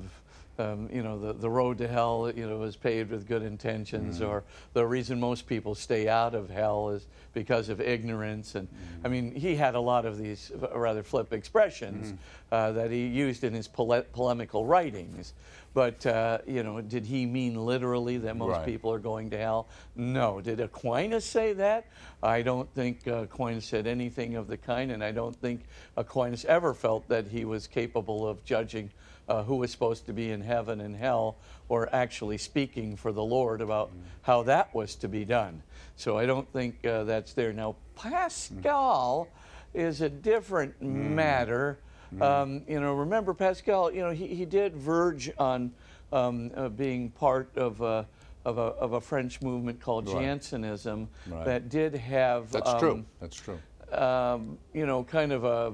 um, 0.62 0.90
you 0.92 1.02
know, 1.04 1.18
the, 1.20 1.34
the 1.34 1.50
road 1.50 1.78
to 1.80 1.88
hell, 1.88 2.32
you 2.36 2.48
know, 2.48 2.62
is 2.64 2.76
paved 2.76 3.12
with 3.12 3.28
good 3.28 3.42
intentions, 3.44 4.16
Mm-hmm. 4.20 4.26
or 4.30 4.44
the 4.74 4.86
reason 4.86 5.20
most 5.20 5.48
people 5.48 5.76
stay 5.76 6.08
out 6.08 6.36
of 6.36 6.50
hell 6.50 6.90
is 6.90 7.08
because 7.34 7.70
of 7.70 7.82
ignorance. 7.82 8.56
And 8.56 8.68
I 9.04 9.08
Mm-hmm. 9.08 9.12
mean, 9.12 9.36
he 9.36 9.56
had 9.56 9.76
a 9.76 9.80
lot 9.80 10.06
of 10.06 10.18
these 10.18 10.52
rather 10.74 11.04
flip 11.04 11.34
expressions 11.34 12.08
Mm-hmm. 12.08 12.56
uh, 12.56 12.72
that 12.74 12.92
he 12.92 13.08
used 13.08 13.44
in 13.44 13.54
his 13.54 13.68
pole- 13.68 14.06
polemical 14.14 14.66
writings. 14.66 15.34
But, 15.74 16.06
uh, 16.06 16.40
you 16.46 16.64
know, 16.64 16.82
did 16.82 17.06
he 17.06 17.26
mean 17.26 17.56
literally 17.56 18.18
that 18.20 18.36
most 18.36 18.58
Right. 18.58 18.66
people 18.66 18.92
are 18.92 19.00
going 19.00 19.30
to 19.30 19.38
hell? 19.38 19.68
No. 19.96 20.42
Did 20.42 20.60
Aquinas 20.60 21.24
say 21.26 21.54
that? 21.54 21.86
I 22.22 22.42
don't 22.42 22.70
think 22.74 23.08
uh, 23.08 23.24
Aquinas 23.24 23.66
said 23.66 23.88
anything 23.88 24.36
of 24.36 24.48
the 24.48 24.58
kind, 24.58 24.92
and 24.92 25.02
I 25.02 25.12
don't 25.14 25.36
think 25.36 25.62
Aquinas 25.96 26.44
ever 26.46 26.74
felt 26.74 27.08
that 27.08 27.28
he 27.28 27.46
was 27.46 27.68
capable 27.68 28.28
of 28.28 28.44
judging 28.44 28.92
uh, 29.28 29.44
who 29.44 29.56
was 29.56 29.72
supposed 29.72 30.06
to 30.08 30.14
be 30.14 30.32
in 30.32 30.42
heaven 30.42 30.82
and 30.82 30.96
hell, 30.96 31.38
or 31.70 31.94
actually 31.94 32.38
speaking 32.38 32.96
for 32.96 33.12
the 33.12 33.24
Lord 33.24 33.62
about 33.62 33.92
how 34.24 34.44
that 34.44 34.74
was 34.74 34.96
to 34.96 35.08
be 35.08 35.26
done. 35.26 35.64
So 35.96 36.18
I 36.18 36.26
don't 36.26 36.52
think 36.52 36.86
uh, 36.86 37.04
that's 37.04 37.34
there. 37.34 37.54
Now, 37.54 37.76
Pascal 37.96 39.28
is 39.74 40.02
a 40.02 40.10
different 40.10 40.82
matter. 40.82 41.80
Um, 42.20 42.64
you 42.68 42.80
know, 42.82 42.94
remember 42.94 43.34
Pascal, 43.34 43.90
you 43.92 44.02
know, 44.02 44.12
he, 44.12 44.28
he 44.28 44.44
did 44.46 44.76
verge 44.76 45.32
on 45.38 45.72
um, 46.12 46.52
uh, 46.56 46.68
being 46.68 47.10
part 47.12 47.50
of 47.56 47.80
a, 47.80 48.06
of, 48.44 48.58
a, 48.58 48.62
of 48.62 48.94
a 48.94 49.02
French 49.02 49.42
movement 49.42 49.80
called 49.80 50.10
Right. 50.10 50.22
Jansenism 50.24 51.08
Right. 51.28 51.46
that 51.46 51.70
did 51.70 51.96
have, 51.96 52.52
That's 52.52 52.70
um, 52.70 52.80
true. 52.80 53.06
That's 53.22 53.38
true. 53.38 53.60
um, 53.98 54.58
you 54.74 54.86
know, 54.86 55.06
kind 55.06 55.32
of 55.32 55.46
a 55.46 55.74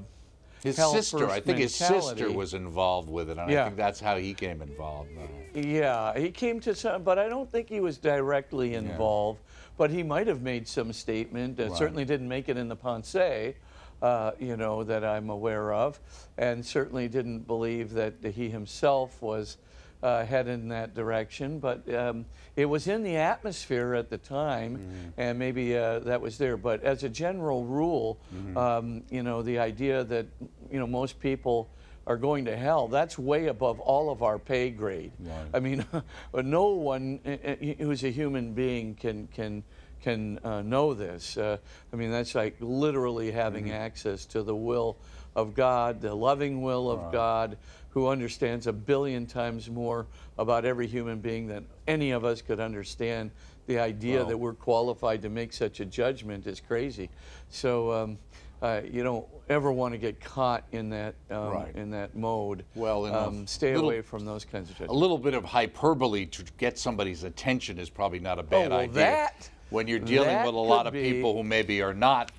His 0.64 0.76
sister, 0.76 1.30
I 1.30 1.40
think 1.40 1.60
his 1.60 1.76
sister 1.76 2.32
was 2.32 2.54
involved 2.54 3.10
with 3.10 3.30
it, 3.30 3.38
and 3.38 3.42
I 3.42 3.66
think 3.66 3.78
that's 3.78 4.00
how 4.00 4.18
he 4.18 4.34
came 4.34 4.62
involved. 4.62 5.10
Yeah, 5.54 6.18
he 6.18 6.30
came 6.32 6.60
to 6.62 6.76
some, 6.76 7.04
but 7.04 7.18
I 7.18 7.30
don't 7.30 7.52
think 7.52 7.70
he 7.70 7.80
was 7.80 7.98
directly 7.98 8.74
involved. 8.76 9.40
Yeah. 9.40 9.54
But 9.78 9.92
he 9.92 10.02
might 10.02 10.26
have 10.28 10.42
made 10.42 10.68
some 10.68 10.92
statement. 10.92 11.60
Uh, 11.60 11.68
Right. 11.70 11.78
Certainly 11.78 12.06
didn't 12.06 12.28
make 12.28 12.50
it 12.50 12.58
in 12.58 12.68
the 12.68 12.76
Pensées, 12.76 13.54
uh, 14.02 14.32
you 14.40 14.58
know, 14.58 14.84
that 14.84 15.04
I'm 15.04 15.30
aware 15.30 15.72
of, 15.74 16.00
and 16.38 16.66
certainly 16.66 17.08
didn't 17.08 17.46
believe 17.46 17.94
that 17.94 18.14
he 18.24 18.50
himself 18.50 19.22
was 19.22 19.58
uh, 20.04 20.26
headed 20.26 20.54
in 20.54 20.70
that 20.70 20.94
direction. 20.94 21.60
But 21.60 21.92
um, 21.94 22.26
it 22.56 22.66
was 22.66 22.88
in 22.88 23.04
the 23.04 23.16
atmosphere 23.18 23.94
at 23.96 24.10
the 24.10 24.18
time, 24.18 24.80
and 25.18 25.38
maybe 25.40 25.76
uh, 25.78 26.00
that 26.00 26.22
was 26.22 26.38
there. 26.38 26.58
But 26.58 26.84
as 26.84 27.04
a 27.04 27.10
general 27.10 27.66
rule, 27.66 28.20
um, 28.56 29.04
you 29.10 29.24
know, 29.24 29.42
the 29.42 29.60
idea 29.60 30.04
that 30.06 30.28
you 30.72 30.80
know 30.80 30.88
most 30.88 31.20
people 31.20 31.70
are 32.06 32.18
going 32.18 32.46
to 32.46 32.56
hell. 32.56 32.88
That's 32.88 33.20
way 33.20 33.48
above 33.48 33.80
all 33.82 34.10
of 34.10 34.24
our 34.24 34.40
pay 34.40 34.70
grade. 34.70 35.12
Right. 35.20 35.48
I 35.54 35.60
mean, 35.60 35.86
no 36.34 36.68
one 36.70 37.20
uh, 37.26 37.32
uh, 37.32 37.56
who's 37.80 38.04
a 38.04 38.10
human 38.12 38.54
being 38.54 38.96
can 38.96 39.28
can 39.28 39.64
can 40.02 40.40
uh, 40.44 40.62
know 40.62 40.94
this. 40.94 41.38
Uh, 41.38 41.58
I 41.92 41.96
mean, 41.96 42.12
that's 42.12 42.36
like 42.36 42.56
literally 42.60 43.32
having 43.32 43.66
Mm-hmm. 43.66 43.74
access 43.74 44.26
to 44.28 44.44
the 44.44 44.56
will 44.56 44.98
of 45.36 45.54
God, 45.54 46.02
the 46.02 46.16
loving 46.16 46.62
will 46.62 46.90
of 46.90 47.12
God, 47.12 47.58
who 47.90 48.08
understands 48.08 48.68
a 48.68 48.74
billion 48.74 49.26
times 49.26 49.70
more 49.70 50.06
about 50.38 50.66
every 50.66 50.88
human 50.88 51.20
being 51.20 51.48
than 51.48 51.66
any 51.88 52.12
of 52.12 52.24
us 52.26 52.42
could 52.42 52.60
understand. 52.60 53.32
The 53.66 53.80
idea 53.80 54.18
Well- 54.20 54.26
that 54.28 54.38
we're 54.38 54.54
qualified 54.54 55.22
to 55.24 55.30
make 55.30 55.52
such 55.54 55.80
a 55.80 55.86
judgment 55.86 56.48
is 56.48 56.60
crazy. 56.60 57.10
So. 57.50 57.92
Um, 57.92 58.18
uh, 58.60 58.82
you 58.92 59.04
don't 59.04 59.24
ever 59.50 59.72
want 59.72 59.94
to 59.94 60.00
get 60.00 60.20
caught 60.20 60.64
in 60.72 60.90
that 60.90 61.14
um, 61.30 61.50
Right. 61.52 61.76
in 61.76 61.92
that 61.92 62.16
mode. 62.16 62.66
Well, 62.74 63.06
um, 63.06 63.46
stay 63.46 63.76
little- 63.76 63.92
away 63.92 64.02
from 64.02 64.26
those 64.26 64.46
kinds 64.46 64.72
of 64.72 64.78
things. 64.78 64.90
a 64.90 64.94
little 64.94 65.20
bit 65.20 65.36
of 65.36 65.46
hyperbole 65.46 66.26
to 66.26 66.44
get 66.58 66.80
somebody's 66.80 67.24
attention 67.24 67.78
is 67.78 67.88
probably 67.92 68.18
not 68.18 68.40
a 68.40 68.42
bad 68.44 68.68
Oh, 68.68 68.70
well, 68.72 68.80
idea. 68.80 68.94
that- 68.94 69.50
when 69.70 69.88
you're 69.88 70.00
dealing 70.00 70.36
with 70.44 70.56
a 70.56 70.58
lot 70.58 70.88
of 70.88 70.94
be- 70.94 71.04
people 71.04 71.34
who 71.36 71.44
maybe 71.44 71.84
are 71.84 71.94
not 71.94 72.32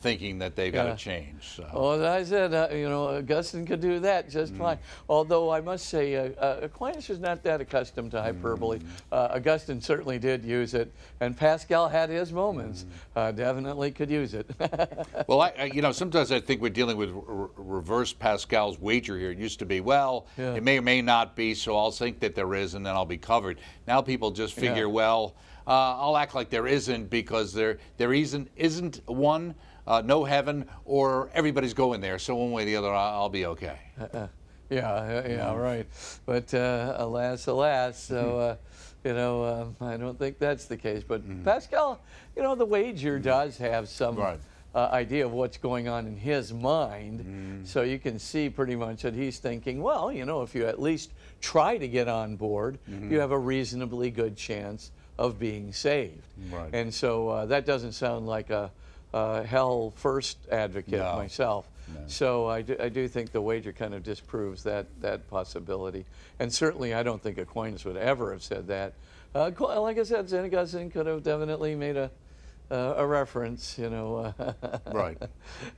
thinking 0.00 0.38
that 0.38 0.54
they've 0.54 0.72
got 0.72 0.84
to 0.84 0.96
change. 0.96 1.56
So. 1.56 1.66
Well, 1.72 1.92
as 1.94 2.02
I 2.02 2.22
said, 2.30 2.54
uh, 2.54 2.68
you 2.74 2.88
know, 2.88 3.08
Augustine 3.16 3.64
could 3.66 3.80
do 3.80 3.98
that 4.00 4.28
just 4.30 4.52
Mm. 4.54 4.58
fine. 4.58 4.78
Although 5.08 5.50
I 5.50 5.60
must 5.60 5.86
say, 5.88 6.14
uh, 6.16 6.28
uh, 6.38 6.58
Aquinas 6.62 7.08
was 7.08 7.18
not 7.18 7.42
that 7.44 7.60
accustomed 7.60 8.10
to 8.12 8.20
hyperbole. 8.20 8.78
Mm. 8.80 8.86
Uh, 9.10 9.28
Augustine 9.34 9.80
certainly 9.80 10.18
did 10.18 10.44
use 10.44 10.74
it, 10.74 10.92
and 11.20 11.36
Pascal 11.36 11.88
had 11.88 12.10
his 12.10 12.32
moments. 12.32 12.84
Mm. 12.84 12.88
Uh, 13.16 13.32
definitely 13.32 13.90
could 13.90 14.10
use 14.10 14.34
it. 14.34 14.46
Well, 15.28 15.40
I, 15.40 15.52
I, 15.58 15.64
you 15.64 15.82
know, 15.82 15.92
sometimes 15.92 16.30
I 16.30 16.40
think 16.40 16.60
we're 16.60 16.68
dealing 16.68 16.96
with 16.96 17.10
r- 17.10 17.50
reverse 17.56 18.12
Pascal's 18.12 18.78
wager 18.78 19.18
here. 19.18 19.30
It 19.30 19.38
used 19.38 19.58
to 19.60 19.66
be, 19.66 19.80
well, 19.80 20.26
Yeah. 20.38 20.54
it 20.54 20.62
may 20.62 20.78
or 20.78 20.82
may 20.82 21.00
not 21.02 21.34
be, 21.34 21.54
so 21.54 21.76
I'll 21.76 21.90
think 21.90 22.20
that 22.20 22.34
there 22.34 22.54
is, 22.54 22.74
and 22.74 22.84
then 22.84 22.94
I'll 22.94 23.06
be 23.06 23.16
covered. 23.16 23.58
Now 23.88 24.02
people 24.02 24.30
just 24.30 24.54
figure, 24.54 24.86
Yeah. 24.86 24.92
well, 24.92 25.34
uh, 25.66 25.70
I'll 25.98 26.16
act 26.16 26.34
like 26.34 26.48
there 26.50 26.66
isn't 26.68 27.10
because 27.10 27.52
there 27.52 27.78
there 27.96 28.12
isn't 28.12 28.48
isn't 28.56 29.00
one, 29.06 29.54
uh, 29.86 30.02
no 30.04 30.24
heaven, 30.24 30.66
or 30.84 31.30
everybody's 31.34 31.74
going 31.74 32.00
there. 32.00 32.18
So 32.18 32.34
one 32.36 32.50
way 32.52 32.62
or 32.62 32.66
the 32.66 32.76
other, 32.76 32.92
I'll, 32.92 33.14
I'll 33.22 33.28
be 33.28 33.46
okay. 33.46 33.78
yeah, 33.98 34.26
yeah, 34.70 35.28
yeah, 35.28 35.44
Mm. 35.52 35.62
right. 35.62 35.86
But 36.26 36.52
uh, 36.54 36.94
alas, 36.98 37.46
alas, 37.46 38.02
so 38.02 38.38
uh, 38.38 38.56
you 39.04 39.14
know, 39.14 39.44
um, 39.44 39.76
I 39.80 39.96
don't 39.96 40.18
think 40.18 40.38
that's 40.38 40.64
the 40.64 40.76
case. 40.76 41.04
But 41.06 41.22
Pascal, 41.44 42.00
you 42.34 42.42
know, 42.42 42.54
the 42.54 42.64
wager 42.66 43.18
does 43.18 43.56
have 43.58 43.88
some 43.88 44.16
Mm. 44.16 44.20
Right. 44.22 44.40
uh, 44.74 44.88
idea 44.92 45.24
of 45.24 45.32
what's 45.32 45.56
going 45.56 45.86
on 45.88 46.06
in 46.06 46.16
his 46.16 46.52
mind, 46.52 47.20
Mm. 47.20 47.66
so 47.66 47.82
you 47.82 47.98
can 48.00 48.18
see 48.18 48.50
pretty 48.50 48.74
much 48.76 49.02
that 49.02 49.14
he's 49.14 49.38
thinking, 49.38 49.80
well, 49.82 50.10
you 50.10 50.24
know, 50.24 50.42
if 50.42 50.54
you 50.54 50.66
at 50.66 50.80
least 50.82 51.12
try 51.40 51.78
to 51.78 51.86
get 51.88 52.08
on 52.08 52.36
board, 52.36 52.78
Mm-hmm. 52.90 53.12
you 53.12 53.20
have 53.20 53.30
a 53.30 53.38
reasonably 53.38 54.10
good 54.10 54.36
chance 54.36 54.90
of 55.18 55.38
being 55.38 55.72
saved. 55.72 56.26
Right. 56.52 56.68
And 56.74 56.92
so 56.92 57.28
uh, 57.28 57.46
that 57.46 57.64
doesn't 57.64 57.92
sound 57.92 58.26
like 58.26 58.50
a, 58.50 58.70
a 59.12 59.42
hell 59.44 59.92
first 59.96 60.38
advocate 60.50 61.00
No. 61.00 61.16
myself. 61.16 61.68
So 62.08 62.48
I 62.48 62.62
do, 62.62 62.76
I 62.80 62.88
do 62.88 63.06
think 63.06 63.30
the 63.30 63.40
wager 63.40 63.72
kind 63.72 63.94
of 63.94 64.02
disproves 64.02 64.64
that, 64.64 64.86
that 65.00 65.28
possibility. 65.28 66.04
And 66.40 66.52
certainly 66.52 66.92
I 66.94 67.02
don't 67.04 67.22
think 67.22 67.38
Aquinas 67.38 67.84
would 67.84 67.96
ever 67.96 68.32
have 68.32 68.42
said 68.42 68.66
that. 68.68 68.94
Uh, 69.34 69.50
like 69.80 69.98
I 69.98 70.02
said, 70.02 70.28
St. 70.28 70.44
Augustine 70.46 70.90
could 70.90 71.06
have 71.06 71.22
definitely 71.22 71.74
made 71.76 71.96
a, 71.96 72.10
uh, 72.70 72.94
a 72.96 73.06
reference, 73.06 73.78
you 73.78 73.88
know. 73.90 74.34
Right. 74.92 75.18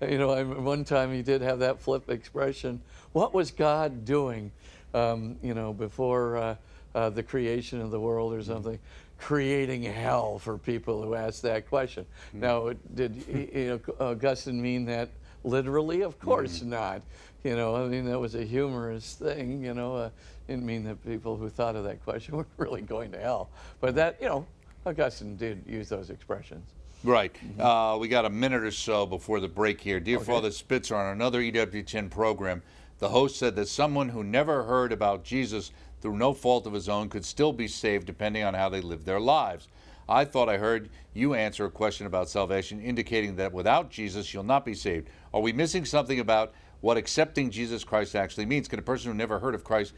you 0.00 0.16
know, 0.18 0.30
I, 0.30 0.42
one 0.44 0.84
time 0.84 1.12
he 1.12 1.22
did 1.22 1.42
have 1.42 1.58
that 1.58 1.80
flip 1.80 2.08
expression. 2.08 2.80
What 3.12 3.34
was 3.34 3.50
God 3.50 4.04
doing, 4.04 4.50
um, 4.94 5.36
you 5.42 5.54
know, 5.54 5.72
before 5.74 6.36
uh, 6.36 6.56
uh, 6.94 7.10
the 7.10 7.22
creation 7.22 7.80
of 7.82 7.90
the 7.90 8.00
world 8.00 8.32
or 8.32 8.42
something? 8.42 8.78
Creating 9.18 9.82
hell 9.82 10.38
for 10.38 10.56
people 10.56 11.02
who 11.02 11.14
ask 11.14 11.42
that 11.42 11.68
question. 11.68 12.06
Now, 12.32 12.72
did 12.94 13.24
you 13.28 13.80
know, 13.88 13.94
Augustine 14.00 14.62
mean 14.62 14.84
that 14.86 15.10
literally? 15.44 16.02
Of 16.02 16.18
course 16.20 16.62
not. 16.62 17.02
You 17.44 17.56
know, 17.56 17.76
I 17.76 17.86
mean, 17.86 18.04
that 18.06 18.18
was 18.18 18.34
a 18.34 18.44
humorous 18.44 19.14
thing, 19.14 19.62
you 19.62 19.74
know. 19.74 19.96
Uh, 19.96 20.10
didn't 20.46 20.64
mean 20.64 20.84
that 20.84 21.04
people 21.04 21.36
who 21.36 21.48
thought 21.48 21.76
of 21.76 21.84
that 21.84 22.02
question 22.04 22.36
were 22.38 22.46
really 22.56 22.82
going 22.82 23.12
to 23.12 23.18
hell. 23.18 23.50
But 23.80 23.94
that, 23.96 24.16
you 24.20 24.28
know, 24.28 24.46
Augustine 24.86 25.36
did 25.36 25.62
use 25.66 25.88
those 25.88 26.10
expressions. 26.10 26.70
Right. 27.04 27.34
Uh, 27.58 27.96
we 28.00 28.08
got 28.08 28.24
a 28.24 28.30
minute 28.30 28.64
or 28.64 28.72
so 28.72 29.06
before 29.06 29.38
the 29.38 29.48
break 29.48 29.80
here. 29.80 30.00
Dear 30.00 30.18
Father 30.18 30.50
Spitzer, 30.50 30.96
on 30.96 31.12
another 31.12 31.40
EWTN 31.40 32.10
program, 32.10 32.62
the 32.98 33.08
host 33.08 33.38
said 33.38 33.54
that 33.54 33.68
someone 33.68 34.08
who 34.08 34.24
never 34.24 34.64
heard 34.64 34.90
about 34.90 35.22
Jesus 35.22 35.70
through 36.00 36.16
no 36.16 36.32
fault 36.32 36.66
of 36.66 36.72
his 36.72 36.88
own 36.88 37.08
could 37.08 37.24
still 37.24 37.52
be 37.52 37.68
saved 37.68 38.06
depending 38.06 38.44
on 38.44 38.54
how 38.54 38.68
they 38.68 38.80
live 38.80 39.04
their 39.04 39.20
lives. 39.20 39.68
I 40.08 40.24
thought 40.24 40.48
I 40.48 40.56
heard 40.56 40.88
you 41.12 41.34
answer 41.34 41.66
a 41.66 41.70
question 41.70 42.06
about 42.06 42.30
salvation, 42.30 42.80
indicating 42.80 43.36
that 43.36 43.52
without 43.52 43.90
Jesus, 43.90 44.32
you'll 44.32 44.42
not 44.42 44.64
be 44.64 44.74
saved. 44.74 45.08
Are 45.34 45.40
we 45.40 45.52
missing 45.52 45.84
something 45.84 46.20
about 46.20 46.54
what 46.80 46.96
accepting 46.96 47.50
Jesus 47.50 47.84
Christ 47.84 48.16
actually 48.16 48.46
means? 48.46 48.68
Can 48.68 48.78
a 48.78 48.82
person 48.82 49.10
who 49.10 49.16
never 49.16 49.38
heard 49.38 49.54
of 49.54 49.64
Christ 49.64 49.92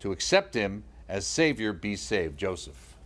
to 0.00 0.10
accept 0.10 0.54
him 0.54 0.82
as 1.08 1.26
Savior 1.26 1.72
be 1.72 1.94
saved? 1.94 2.38
Joseph. 2.38 2.96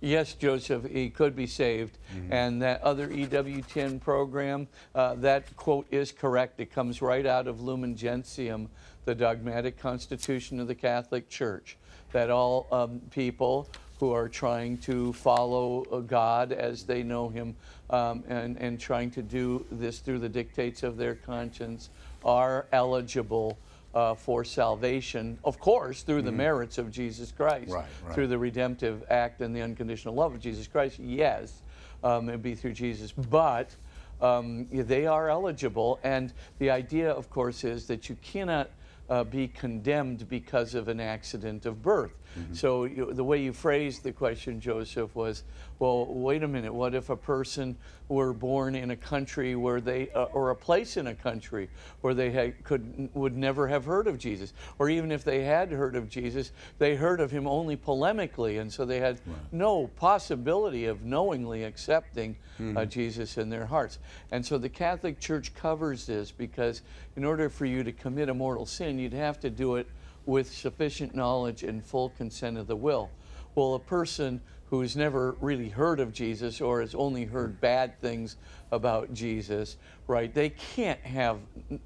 Yes, 0.00 0.32
Joseph, 0.32 0.86
he 0.86 1.10
could 1.10 1.36
be 1.36 1.46
saved. 1.46 1.98
And 2.30 2.62
that 2.62 2.80
other 2.82 3.08
EWTN 3.08 4.00
program, 4.00 4.66
uh, 4.94 5.14
that 5.16 5.54
quote 5.56 5.86
is 5.90 6.10
correct. 6.10 6.58
It 6.58 6.72
comes 6.72 7.02
right 7.02 7.26
out 7.26 7.46
of 7.46 7.60
Lumen 7.60 7.94
Gentium, 7.94 8.70
the 9.04 9.14
dogmatic 9.14 9.78
constitution 9.78 10.60
of 10.60 10.68
the 10.68 10.74
Catholic 10.74 11.28
Church, 11.28 11.76
that 12.12 12.30
all 12.30 12.66
um, 12.70 13.00
people 13.10 13.68
who 13.98 14.12
are 14.12 14.28
trying 14.28 14.78
to 14.78 15.12
follow 15.12 15.84
uh, 15.92 15.98
God 16.00 16.52
as 16.52 16.84
they 16.84 17.02
know 17.02 17.28
Him 17.28 17.54
um, 17.90 18.24
and, 18.28 18.56
and 18.56 18.80
trying 18.80 19.10
to 19.12 19.22
do 19.22 19.64
this 19.70 19.98
through 19.98 20.20
the 20.20 20.28
dictates 20.28 20.82
of 20.82 20.96
their 20.96 21.14
conscience 21.14 21.90
are 22.24 22.66
eligible 22.72 23.58
uh, 23.94 24.14
for 24.14 24.44
salvation, 24.44 25.38
of 25.44 25.58
course, 25.58 26.02
through 26.02 26.22
the 26.22 26.30
merits 26.32 26.78
of 26.78 26.90
Jesus 26.90 27.32
Christ, 27.32 27.72
Right, 27.72 27.84
right. 28.04 28.14
through 28.14 28.28
the 28.28 28.38
redemptive 28.38 29.02
act 29.10 29.40
and 29.40 29.54
the 29.54 29.62
unconditional 29.62 30.14
love 30.14 30.34
of 30.34 30.40
Jesus 30.40 30.68
Christ, 30.68 30.98
yes, 30.98 31.62
um, 32.04 32.28
it'd 32.28 32.42
be 32.42 32.54
through 32.54 32.74
Jesus. 32.74 33.10
But 33.12 33.74
um, 34.20 34.68
they 34.70 35.06
are 35.06 35.28
eligible, 35.28 35.98
and 36.04 36.32
the 36.58 36.70
idea, 36.70 37.10
of 37.10 37.30
course, 37.30 37.64
is 37.64 37.86
that 37.86 38.08
you 38.08 38.16
cannot 38.22 38.70
uh, 39.10 39.24
be 39.24 39.48
condemned 39.48 40.28
because 40.28 40.74
of 40.74 40.88
an 40.88 41.00
accident 41.00 41.66
of 41.66 41.82
birth. 41.82 42.19
So 42.52 42.84
you, 42.84 43.12
the 43.12 43.24
way 43.24 43.42
you 43.42 43.52
phrased 43.52 44.02
the 44.02 44.12
question, 44.12 44.60
Joseph, 44.60 45.14
was, 45.14 45.44
well, 45.78 46.06
wait 46.06 46.42
a 46.42 46.48
minute. 46.48 46.72
What 46.72 46.94
if 46.94 47.10
a 47.10 47.16
person 47.16 47.76
were 48.08 48.32
born 48.32 48.74
in 48.74 48.90
a 48.90 48.96
country 48.96 49.54
where 49.54 49.80
they, 49.80 50.10
uh, 50.10 50.24
or 50.24 50.50
a 50.50 50.56
place 50.56 50.96
in 50.96 51.06
a 51.06 51.14
country 51.14 51.68
where 52.00 52.14
they 52.14 52.30
had, 52.30 52.62
could 52.64 53.08
would 53.14 53.36
never 53.36 53.68
have 53.68 53.84
heard 53.84 54.06
of 54.06 54.18
Jesus, 54.18 54.52
or 54.78 54.88
even 54.90 55.12
if 55.12 55.24
they 55.24 55.42
had 55.42 55.70
heard 55.70 55.96
of 55.96 56.08
Jesus, 56.08 56.52
they 56.78 56.96
heard 56.96 57.20
of 57.20 57.30
him 57.30 57.46
only 57.46 57.76
polemically, 57.76 58.60
and 58.60 58.72
so 58.72 58.84
they 58.84 59.00
had 59.00 59.18
no 59.52 59.86
possibility 59.96 60.86
of 60.86 61.02
knowingly 61.02 61.64
accepting 61.64 62.36
uh, 62.76 62.84
Jesus 62.84 63.38
in 63.38 63.48
their 63.48 63.66
hearts. 63.66 63.98
And 64.30 64.44
so 64.44 64.58
the 64.58 64.68
Catholic 64.68 65.18
Church 65.18 65.54
covers 65.54 66.06
this 66.06 66.30
because 66.30 66.82
in 67.16 67.24
order 67.24 67.48
for 67.48 67.64
you 67.64 67.82
to 67.84 67.92
commit 67.92 68.28
a 68.28 68.34
mortal 68.34 68.66
sin, 68.66 68.98
you'd 68.98 69.12
have 69.12 69.40
to 69.40 69.50
do 69.50 69.76
it 69.76 69.88
with 70.30 70.48
sufficient 70.48 71.12
knowledge 71.12 71.64
and 71.64 71.84
full 71.84 72.10
consent 72.10 72.56
of 72.56 72.68
the 72.68 72.76
will. 72.76 73.10
Well, 73.56 73.74
a 73.74 73.80
person 73.80 74.40
who's 74.66 74.96
never 74.96 75.32
really 75.40 75.68
heard 75.68 75.98
of 75.98 76.12
Jesus 76.12 76.60
or 76.60 76.80
has 76.80 76.94
only 76.94 77.24
heard 77.24 77.60
bad 77.60 77.98
things 77.98 78.36
about 78.70 79.12
Jesus, 79.12 79.76
right? 80.06 80.32
They 80.32 80.50
can't 80.50 81.00
have, 81.00 81.38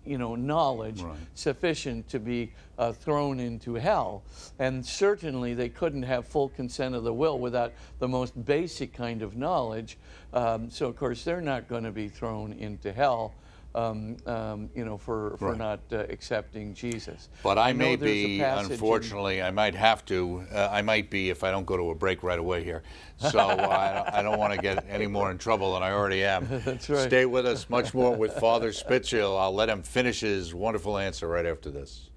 you 0.05 0.19
know, 0.19 0.35
knowledge 0.35 1.01
Right. 1.01 1.17
sufficient 1.33 2.07
to 2.11 2.19
be 2.21 2.53
uh, 2.77 2.93
thrown 2.93 3.41
into 3.41 3.77
hell. 3.77 4.23
And 4.59 4.85
certainly 4.85 5.55
they 5.55 5.71
couldn't 5.71 6.03
have 6.03 6.29
full 6.29 6.51
consent 6.51 6.95
of 6.95 7.05
the 7.05 7.15
will 7.15 7.39
without 7.39 7.73
the 8.01 8.09
most 8.09 8.45
basic 8.45 8.93
kind 8.93 9.23
of 9.23 9.35
knowledge. 9.35 9.97
Um, 10.35 10.71
so, 10.71 10.87
of 10.89 10.97
course, 10.97 11.25
they're 11.25 11.41
not 11.41 11.67
going 11.67 11.85
to 11.85 11.93
be 11.93 12.09
thrown 12.09 12.53
into 12.53 12.93
hell. 12.93 13.33
Um, 13.75 14.17
um, 14.27 14.71
you 14.75 14.85
know, 14.85 14.97
for, 14.97 15.37
for 15.37 15.49
Right. 15.49 15.59
not 15.59 15.81
uh, 15.93 16.05
accepting 16.09 16.75
Jesus. 16.75 17.29
But 17.43 17.59
I 17.59 17.73
know 17.73 17.79
may 17.79 17.97
be, 17.97 18.41
unfortunately, 18.41 19.43
I 19.43 19.51
might 19.51 19.75
have 19.75 20.05
to. 20.05 20.45
Uh, 20.53 20.69
I 20.71 20.81
might 20.83 21.11
be 21.11 21.31
if 21.31 21.43
I 21.43 21.51
don't 21.51 21.67
go 21.67 21.77
to 21.77 21.91
a 21.91 21.95
break 21.95 22.23
right 22.23 22.39
away 22.39 22.63
here. 22.63 22.85
So 23.19 23.39
I 23.41 23.93
don't, 23.93 24.15
I 24.15 24.23
don't 24.23 24.39
want 24.39 24.55
to 24.55 24.61
get 24.61 24.85
any 24.89 25.09
more 25.09 25.31
in 25.33 25.39
trouble 25.39 25.75
than 25.75 25.83
I 25.83 25.91
already 25.91 26.23
am. 26.23 26.47
That's 26.65 26.89
right. 26.89 27.09
Stay 27.09 27.27
with 27.27 27.47
us. 27.47 27.69
Much 27.69 27.93
more 27.95 28.15
with 28.15 28.35
Father 28.35 28.73
Spitzer. 28.73 29.23
I'll 29.23 29.55
let 29.55 29.69
him 29.69 29.83
finish 29.83 30.21
his 30.21 30.55
wonderful 30.55 30.97
answer 30.97 31.27
right 31.27 31.47
after 31.47 31.71
this. 31.71 32.11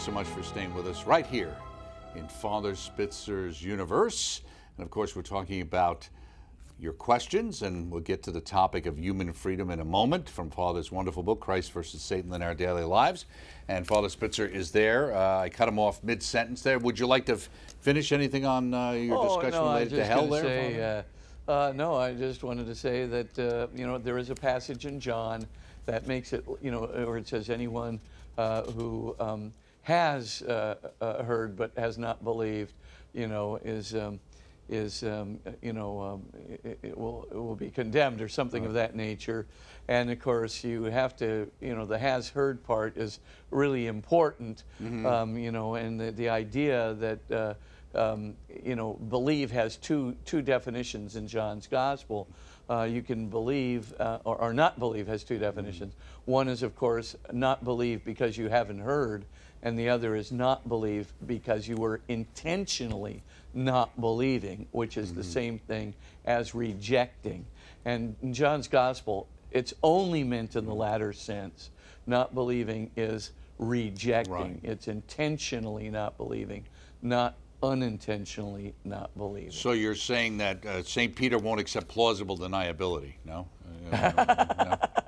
So 0.00 0.10
much 0.10 0.28
for 0.28 0.42
staying 0.42 0.72
with 0.72 0.86
us 0.86 1.04
right 1.04 1.26
here 1.26 1.54
in 2.16 2.26
Father 2.26 2.74
Spitzer's 2.74 3.62
universe. 3.62 4.40
And 4.78 4.82
of 4.84 4.90
course, 4.90 5.14
we're 5.14 5.20
talking 5.20 5.60
about 5.60 6.08
your 6.78 6.94
questions, 6.94 7.60
and 7.60 7.90
we'll 7.90 8.00
get 8.00 8.22
to 8.22 8.30
the 8.30 8.40
topic 8.40 8.86
of 8.86 8.98
human 8.98 9.30
freedom 9.34 9.70
in 9.70 9.80
a 9.80 9.84
moment 9.84 10.26
from 10.26 10.48
Father's 10.48 10.90
wonderful 10.90 11.22
book, 11.22 11.40
Christ 11.40 11.72
versus 11.72 12.00
Satan 12.00 12.32
in 12.32 12.40
Our 12.40 12.54
Daily 12.54 12.82
Lives. 12.82 13.26
And 13.68 13.86
Father 13.86 14.08
Spitzer 14.08 14.46
is 14.46 14.70
there. 14.70 15.14
Uh, 15.14 15.40
I 15.40 15.50
cut 15.50 15.68
him 15.68 15.78
off 15.78 16.02
mid 16.02 16.22
sentence 16.22 16.62
there. 16.62 16.78
Would 16.78 16.98
you 16.98 17.06
like 17.06 17.26
to 17.26 17.36
finish 17.82 18.10
anything 18.10 18.46
on 18.46 18.72
uh, 18.72 18.92
your 18.92 19.18
Oh, 19.18 19.24
discussion 19.24 19.62
no, 19.62 19.72
related 19.74 19.96
to 19.96 20.04
hell 20.06 20.26
there? 20.28 20.42
say, 20.42 21.04
uh, 21.46 21.52
uh, 21.52 21.72
no, 21.76 21.96
I 21.96 22.14
just 22.14 22.42
wanted 22.42 22.64
to 22.68 22.74
say 22.74 23.04
that 23.04 23.38
uh, 23.38 23.66
you 23.76 23.86
know 23.86 23.98
there 23.98 24.16
is 24.16 24.30
a 24.30 24.34
passage 24.34 24.86
in 24.86 24.98
John 24.98 25.46
that 25.84 26.06
makes 26.06 26.32
it 26.32 26.42
you 26.62 26.70
know 26.70 26.86
where 26.86 27.18
it 27.18 27.28
says 27.28 27.50
anyone 27.50 28.00
uh, 28.38 28.62
who 28.62 29.14
um, 29.20 29.52
has 29.82 30.42
uh, 30.42 30.76
uh, 31.00 31.22
heard 31.22 31.56
but 31.56 31.72
has 31.76 31.98
not 31.98 32.22
believed, 32.24 32.72
you 33.12 33.26
know, 33.26 33.56
is. 33.64 33.94
Um, 33.94 34.20
is 34.68 35.02
um, 35.02 35.40
you 35.62 35.72
know 35.72 36.00
um, 36.00 36.22
it, 36.62 36.78
it 36.82 36.96
will 36.96 37.26
it 37.32 37.34
will 37.34 37.56
be 37.56 37.70
condemned 37.70 38.20
or 38.20 38.28
something 38.28 38.64
of 38.64 38.74
that 38.74 38.94
nature, 38.94 39.46
and 39.88 40.08
of 40.10 40.20
course 40.20 40.62
you 40.62 40.84
have 40.84 41.16
to 41.16 41.50
you 41.60 41.74
know 41.74 41.84
the 41.84 41.98
has 41.98 42.28
heard 42.28 42.62
part 42.62 42.96
is 42.96 43.18
really 43.50 43.88
important, 43.88 44.62
um, 45.06 45.36
you 45.36 45.50
know, 45.50 45.74
and 45.74 46.00
the, 46.00 46.12
the 46.12 46.28
idea 46.28 46.94
that 46.94 47.18
uh, 47.32 47.54
um, 47.98 48.34
you 48.62 48.76
know 48.76 48.92
believe 49.08 49.50
has 49.50 49.76
two 49.76 50.14
two 50.24 50.40
definitions 50.40 51.16
in 51.16 51.26
John's 51.26 51.66
gospel. 51.66 52.28
Uh, 52.68 52.84
you 52.84 53.02
can 53.02 53.26
believe 53.26 53.92
uh, 53.98 54.18
or, 54.24 54.36
or 54.40 54.52
not 54.52 54.78
believe 54.78 55.08
has 55.08 55.24
two 55.24 55.38
definitions. 55.38 55.96
One 56.26 56.46
is 56.46 56.62
of 56.62 56.76
course 56.76 57.16
not 57.32 57.64
believe 57.64 58.04
because 58.04 58.38
you 58.38 58.48
haven't 58.48 58.78
heard, 58.78 59.24
and 59.62 59.78
the 59.78 59.88
other 59.88 60.16
is 60.16 60.32
not 60.32 60.68
believe 60.68 61.12
because 61.26 61.68
you 61.68 61.76
were 61.76 62.00
intentionally 62.08 63.22
not 63.52 64.00
believing, 64.00 64.66
which 64.72 64.96
is 64.96 65.12
the 65.12 65.24
same 65.24 65.58
thing 65.58 65.94
as 66.24 66.54
rejecting. 66.54 67.44
And 67.84 68.16
in 68.22 68.32
John's 68.32 68.68
gospel, 68.68 69.28
it's 69.50 69.74
only 69.82 70.24
meant 70.24 70.56
in 70.56 70.66
the 70.66 70.74
latter 70.74 71.12
sense. 71.12 71.70
Not 72.06 72.34
believing 72.34 72.90
is 72.96 73.32
rejecting. 73.58 74.32
Right. 74.32 74.60
It's 74.62 74.88
intentionally 74.88 75.90
not 75.90 76.16
believing, 76.16 76.64
not 77.02 77.36
unintentionally 77.62 78.74
not 78.84 79.16
believing. 79.16 79.50
So 79.50 79.72
you're 79.72 79.94
saying 79.94 80.38
that 80.38 80.64
uh, 80.64 80.82
St. 80.82 81.14
Peter 81.14 81.38
won't 81.38 81.60
accept 81.60 81.88
plausible 81.88 82.38
deniability? 82.38 83.14
No? 83.24 83.48
Uh, 83.92 84.12
no? 84.58 84.64
No? 84.64 84.99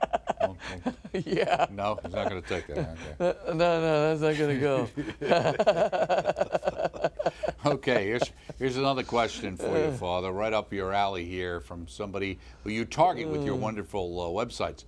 yeah. 1.12 1.66
No, 1.70 1.98
he's 2.03 2.12
not 2.12 2.29
going 2.29 2.42
to 2.42 2.48
take 2.48 2.66
that. 2.68 2.96
Okay. 3.20 3.38
No, 3.53 3.81
no, 3.81 4.16
that's 4.16 4.20
not 4.20 4.37
going 4.38 4.61
to 4.61 4.88
go. 5.20 7.11
Okay, 7.64 8.07
here's 8.07 8.33
here's 8.59 8.77
another 8.77 9.05
question 9.05 9.57
for 9.57 9.79
you, 9.79 9.92
Father, 9.92 10.33
right 10.33 10.53
up 10.53 10.72
your 10.72 10.92
alley 10.92 11.25
here 11.25 11.61
from 11.61 11.87
somebody 11.87 12.40
who 12.64 12.70
you 12.70 12.85
target 12.85 13.29
with 13.29 13.44
your 13.44 13.55
wonderful 13.55 14.20
uh, 14.20 14.44
websites. 14.44 14.85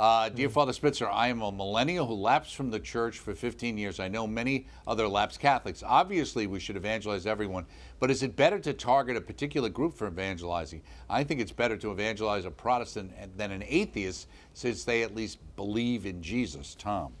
Uh, 0.00 0.30
dear 0.30 0.48
Father 0.48 0.72
Spitzer, 0.72 1.06
I 1.10 1.28
am 1.28 1.42
a 1.42 1.52
millennial 1.52 2.06
who 2.06 2.14
lapsed 2.14 2.56
from 2.56 2.70
the 2.70 2.80
church 2.80 3.18
for 3.18 3.34
15 3.34 3.76
years. 3.76 4.00
I 4.00 4.08
know 4.08 4.26
many 4.26 4.66
other 4.86 5.06
lapsed 5.06 5.40
Catholics. 5.40 5.82
Obviously, 5.86 6.46
we 6.46 6.58
should 6.58 6.76
evangelize 6.76 7.26
everyone, 7.26 7.66
but 7.98 8.10
is 8.10 8.22
it 8.22 8.34
better 8.34 8.58
to 8.60 8.72
target 8.72 9.18
a 9.18 9.20
particular 9.20 9.68
group 9.68 9.92
for 9.92 10.08
evangelizing? 10.08 10.80
I 11.10 11.22
think 11.22 11.38
it's 11.38 11.52
better 11.52 11.76
to 11.76 11.90
evangelize 11.90 12.46
a 12.46 12.50
Protestant 12.50 13.12
than 13.36 13.50
an 13.50 13.62
atheist, 13.66 14.26
since 14.54 14.84
they 14.84 15.02
at 15.02 15.14
least 15.14 15.38
believe 15.54 16.06
in 16.06 16.22
Jesus. 16.22 16.74
Tom. 16.78 17.12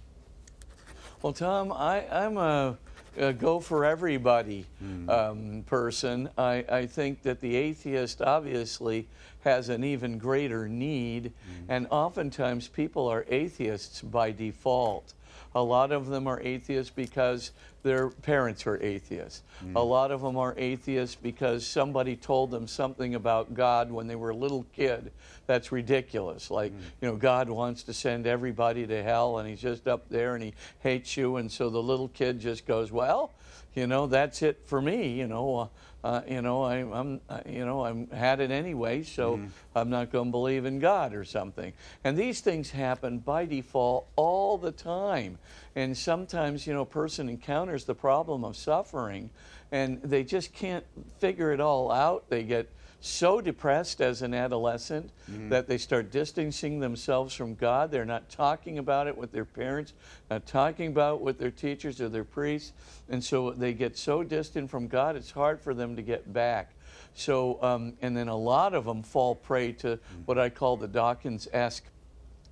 Well, 1.20 1.34
Tom, 1.34 1.72
I, 1.72 2.08
I'm 2.10 2.38
a, 2.38 2.78
a 3.18 3.32
go 3.32 3.60
for 3.60 3.84
everybody 3.84 4.66
Hmm. 4.78 5.08
um, 5.10 5.62
person. 5.66 6.28
I, 6.38 6.64
I 6.68 6.86
think 6.86 7.22
that 7.22 7.40
the 7.40 7.56
atheist 7.56 8.22
obviously 8.22 9.06
has 9.44 9.68
an 9.68 9.84
even 9.84 10.18
greater 10.18 10.68
need, 10.68 11.32
Hmm. 11.66 11.70
and 11.72 11.86
oftentimes 11.90 12.68
people 12.68 13.08
are 13.08 13.24
atheists 13.28 14.02
by 14.02 14.30
default. 14.32 15.14
A 15.54 15.62
lot 15.62 15.90
of 15.90 16.06
them 16.06 16.26
are 16.26 16.40
atheists 16.42 16.92
because 16.94 17.52
their 17.82 18.10
parents 18.10 18.66
are 18.66 18.80
atheists. 18.82 19.42
Hmm. 19.60 19.76
A 19.76 19.82
lot 19.82 20.10
of 20.10 20.20
them 20.20 20.36
are 20.36 20.54
atheists 20.56 21.16
because 21.16 21.66
somebody 21.66 22.14
told 22.14 22.50
them 22.50 22.68
something 22.68 23.14
about 23.14 23.54
God 23.54 23.90
when 23.90 24.06
they 24.06 24.16
were 24.16 24.30
a 24.30 24.36
little 24.36 24.66
kid 24.74 25.10
that's 25.46 25.72
ridiculous. 25.72 26.50
Like, 26.50 26.72
you 27.00 27.08
know, 27.08 27.16
God 27.16 27.48
wants 27.48 27.82
to 27.84 27.92
send 27.92 28.26
everybody 28.26 28.86
to 28.86 29.02
hell 29.02 29.38
and 29.38 29.48
he's 29.48 29.60
just 29.60 29.88
up 29.88 30.08
there 30.08 30.34
and 30.34 30.44
he 30.44 30.54
hates 30.80 31.16
you. 31.16 31.36
And 31.36 31.50
so 31.50 31.70
the 31.70 31.82
little 31.82 32.08
kid 32.08 32.38
just 32.38 32.66
goes, 32.66 32.92
well, 32.92 33.32
you 33.74 33.86
know, 33.86 34.06
that's 34.06 34.42
it 34.42 34.60
for 34.66 34.80
me. 34.82 35.12
You 35.12 35.26
know, 35.26 35.56
uh, 35.56 35.66
uh, 36.02 36.22
you 36.26 36.40
know, 36.40 36.62
I, 36.62 36.76
I'm, 36.76 37.20
uh, 37.28 37.40
you 37.46 37.64
know, 37.66 37.84
I'm 37.84 38.08
had 38.10 38.40
it 38.40 38.50
anyway, 38.50 39.02
so 39.02 39.40
I'm 39.74 39.90
not 39.90 40.10
going 40.10 40.26
to 40.26 40.30
believe 40.30 40.64
in 40.64 40.78
God 40.78 41.14
or 41.14 41.24
something. 41.24 41.72
And 42.04 42.16
these 42.16 42.40
things 42.40 42.70
happen 42.70 43.18
by 43.18 43.44
default 43.44 44.08
all 44.16 44.56
the 44.56 44.72
time. 44.72 45.38
And 45.76 45.96
sometimes, 45.96 46.66
you 46.66 46.72
know, 46.72 46.82
a 46.82 46.86
person 46.86 47.28
encounters 47.28 47.84
the 47.84 47.94
problem 47.94 48.44
of 48.44 48.56
suffering, 48.56 49.30
and 49.70 50.00
they 50.02 50.24
just 50.24 50.52
can't 50.54 50.84
figure 51.18 51.52
it 51.52 51.60
all 51.60 51.92
out. 51.92 52.28
They 52.30 52.44
get 52.44 52.70
so 53.00 53.40
depressed 53.40 54.00
as 54.00 54.22
an 54.22 54.34
adolescent 54.34 55.10
that 55.48 55.66
they 55.66 55.78
start 55.78 56.10
distancing 56.10 56.80
themselves 56.80 57.34
from 57.34 57.54
God. 57.54 57.90
They're 57.90 58.04
not 58.04 58.28
talking 58.28 58.78
about 58.78 59.06
it 59.06 59.16
with 59.16 59.32
their 59.32 59.44
parents, 59.44 59.94
not 60.30 60.46
talking 60.46 60.88
about 60.88 61.16
it 61.16 61.20
with 61.22 61.38
their 61.38 61.50
teachers 61.50 62.00
or 62.00 62.08
their 62.08 62.24
priests. 62.24 62.72
And 63.08 63.22
so 63.22 63.50
they 63.52 63.72
get 63.72 63.96
so 63.96 64.22
distant 64.22 64.70
from 64.70 64.86
God, 64.86 65.16
it's 65.16 65.30
hard 65.30 65.60
for 65.60 65.74
them 65.74 65.96
to 65.96 66.02
get 66.02 66.32
back. 66.32 66.72
So, 67.14 67.62
um, 67.62 67.94
and 68.02 68.16
then 68.16 68.28
a 68.28 68.36
lot 68.36 68.74
of 68.74 68.84
them 68.84 69.02
fall 69.02 69.34
prey 69.34 69.72
to 69.72 69.98
what 70.26 70.38
I 70.38 70.48
call 70.48 70.76
the 70.76 70.88
Dawkins 70.88 71.48
esque 71.52 71.84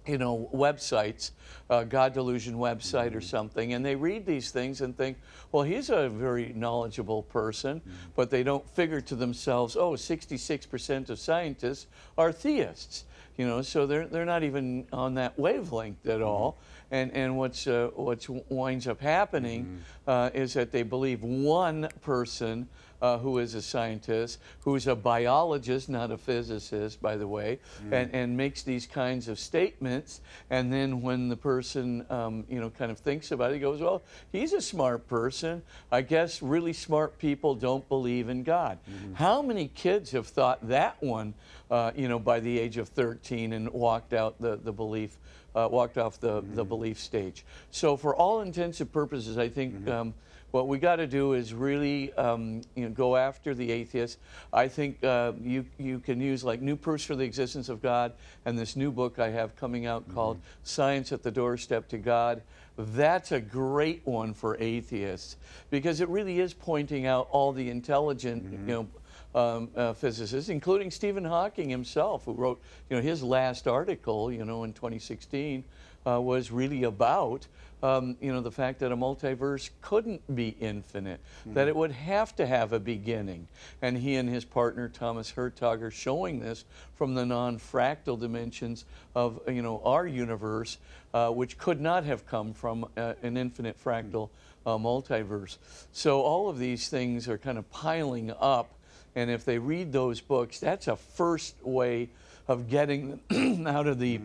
you 0.08 0.18
know, 0.18 0.48
websites, 0.54 1.32
uh, 1.68 1.84
God 1.84 2.14
Delusion 2.14 2.54
website 2.56 3.14
or 3.14 3.20
something, 3.20 3.74
and 3.74 3.84
they 3.84 3.94
read 3.94 4.24
these 4.24 4.50
things 4.50 4.80
and 4.80 4.96
think, 4.96 5.18
well, 5.52 5.62
he's 5.62 5.90
a 5.90 6.08
very 6.08 6.52
knowledgeable 6.56 7.22
person, 7.22 7.82
but 8.16 8.30
they 8.30 8.42
don't 8.42 8.68
figure 8.70 9.02
to 9.02 9.14
themselves, 9.14 9.76
oh, 9.76 9.92
66% 9.92 11.10
of 11.10 11.18
scientists 11.18 11.86
are 12.16 12.32
theists. 12.32 13.04
You 13.36 13.46
know, 13.46 13.62
so 13.62 13.86
they're, 13.86 14.06
they're 14.08 14.24
not 14.24 14.42
even 14.42 14.86
on 14.92 15.14
that 15.14 15.38
wavelength 15.38 16.08
at 16.08 16.22
all. 16.22 16.58
And, 16.90 17.12
and 17.12 17.38
what's, 17.38 17.68
uh, 17.68 17.90
what's 17.94 18.28
winds 18.28 18.88
up 18.88 19.00
happening 19.00 19.84
uh, 20.08 20.30
is 20.34 20.54
that 20.54 20.72
they 20.72 20.82
believe 20.82 21.22
one 21.22 21.88
person 22.00 22.68
uh, 23.00 23.18
who 23.18 23.38
is 23.38 23.54
a 23.54 23.62
scientist, 23.62 24.38
who's 24.60 24.86
a 24.86 24.94
biologist, 24.94 25.88
not 25.88 26.10
a 26.10 26.18
physicist, 26.18 27.00
by 27.00 27.16
the 27.16 27.26
way, 27.26 27.58
and, 27.92 28.14
and 28.14 28.36
makes 28.36 28.62
these 28.62 28.86
kinds 28.86 29.28
of 29.28 29.38
statements. 29.38 30.20
And 30.50 30.72
then 30.72 31.02
when 31.02 31.28
the 31.28 31.36
person, 31.36 32.04
um, 32.10 32.44
you 32.48 32.60
know, 32.60 32.70
kind 32.70 32.90
of 32.90 32.98
thinks 32.98 33.30
about 33.30 33.50
it, 33.50 33.54
he 33.54 33.60
goes, 33.60 33.80
well, 33.80 34.02
he's 34.32 34.52
a 34.52 34.60
smart 34.60 35.06
person. 35.08 35.62
I 35.92 36.02
guess 36.02 36.42
really 36.42 36.72
smart 36.72 37.18
people 37.18 37.54
don't 37.54 37.88
believe 37.88 38.28
in 38.28 38.42
God. 38.42 38.78
How 39.14 39.42
many 39.42 39.68
kids 39.68 40.10
have 40.12 40.26
thought 40.26 40.66
that 40.68 41.00
one, 41.02 41.34
uh, 41.70 41.92
you 41.94 42.08
know, 42.08 42.18
by 42.18 42.40
the 42.40 42.58
age 42.58 42.78
of 42.78 42.88
13 42.88 43.52
and 43.52 43.70
walked 43.70 44.12
out 44.12 44.40
the, 44.40 44.56
the 44.56 44.72
belief, 44.72 45.16
uh, 45.54 45.68
walked 45.70 45.98
off 45.98 46.18
the, 46.20 46.42
the 46.54 46.64
belief 46.64 46.98
stage? 46.98 47.44
So 47.70 47.96
for 47.96 48.14
all 48.14 48.40
intents 48.40 48.80
and 48.80 48.92
purposes, 48.92 49.38
I 49.38 49.48
think 49.48 49.86
um, 49.88 50.14
what 50.50 50.68
we 50.68 50.78
got 50.78 50.96
to 50.96 51.06
do 51.06 51.34
is 51.34 51.52
really 51.52 52.12
um, 52.14 52.62
you 52.74 52.84
know, 52.84 52.90
go 52.90 53.16
after 53.16 53.54
the 53.54 53.70
atheists. 53.70 54.18
I 54.52 54.68
think 54.68 55.02
uh, 55.04 55.32
you, 55.42 55.66
you 55.78 55.98
can 55.98 56.20
use 56.20 56.42
like 56.42 56.62
new 56.62 56.76
proofs 56.76 57.04
for 57.04 57.16
the 57.16 57.24
existence 57.24 57.68
of 57.68 57.82
God 57.82 58.12
and 58.44 58.58
this 58.58 58.76
new 58.76 58.90
book 58.90 59.18
I 59.18 59.30
have 59.30 59.56
coming 59.56 59.86
out 59.86 60.12
called 60.14 60.40
Science 60.62 61.12
at 61.12 61.22
the 61.22 61.30
Doorstep 61.30 61.88
to 61.88 61.98
God. 61.98 62.42
That's 62.76 63.32
a 63.32 63.40
great 63.40 64.02
one 64.06 64.32
for 64.32 64.56
atheists 64.58 65.36
because 65.68 66.00
it 66.00 66.08
really 66.08 66.40
is 66.40 66.54
pointing 66.54 67.06
out 67.06 67.28
all 67.30 67.52
the 67.52 67.68
intelligent, 67.68 68.44
you 68.52 68.58
know, 68.58 68.88
um, 69.34 69.68
uh, 69.76 69.92
physicists, 69.92 70.48
including 70.48 70.90
Stephen 70.90 71.24
Hawking 71.24 71.68
himself, 71.68 72.24
who 72.24 72.32
wrote, 72.32 72.60
you 72.88 72.96
know, 72.96 73.02
his 73.02 73.22
last 73.22 73.68
article, 73.68 74.32
you 74.32 74.44
know, 74.44 74.64
in 74.64 74.72
2016, 74.72 75.64
uh, 76.06 76.20
was 76.20 76.50
really 76.50 76.84
about, 76.84 77.46
um, 77.82 78.16
you 78.20 78.32
know, 78.32 78.40
the 78.40 78.50
fact 78.50 78.80
that 78.80 78.90
a 78.90 78.96
multiverse 78.96 79.70
couldn't 79.80 80.34
be 80.34 80.56
infinite, 80.60 81.20
that 81.46 81.68
it 81.68 81.76
would 81.76 81.92
have 81.92 82.34
to 82.36 82.46
have 82.46 82.72
a 82.72 82.80
beginning. 82.80 83.46
And 83.82 83.96
he 83.96 84.16
and 84.16 84.28
his 84.28 84.44
partner 84.44 84.88
Thomas 84.88 85.32
Hertog 85.32 85.82
are 85.82 85.90
showing 85.90 86.40
this 86.40 86.64
from 86.96 87.14
the 87.14 87.24
non-fractal 87.24 88.18
dimensions 88.18 88.84
of, 89.14 89.40
you 89.48 89.62
know, 89.62 89.80
our 89.84 90.06
universe, 90.06 90.78
uh, 91.14 91.30
which 91.30 91.58
could 91.58 91.80
not 91.80 92.04
have 92.04 92.26
come 92.26 92.52
from 92.52 92.86
uh, 92.96 93.14
an 93.22 93.36
infinite 93.36 93.82
fractal 93.82 94.30
uh, 94.66 94.70
multiverse. 94.70 95.58
So 95.92 96.20
all 96.22 96.48
of 96.48 96.58
these 96.58 96.88
things 96.88 97.28
are 97.28 97.38
kind 97.38 97.58
of 97.58 97.70
piling 97.70 98.32
up. 98.40 98.70
And 99.14 99.30
if 99.30 99.44
they 99.44 99.58
read 99.58 99.92
those 99.92 100.20
books, 100.20 100.58
that's 100.60 100.88
a 100.88 100.96
first 100.96 101.54
way 101.62 102.08
of 102.46 102.68
getting 102.68 103.20
them 103.28 103.66
out 103.66 103.86
of 103.86 103.98
the 103.98 104.20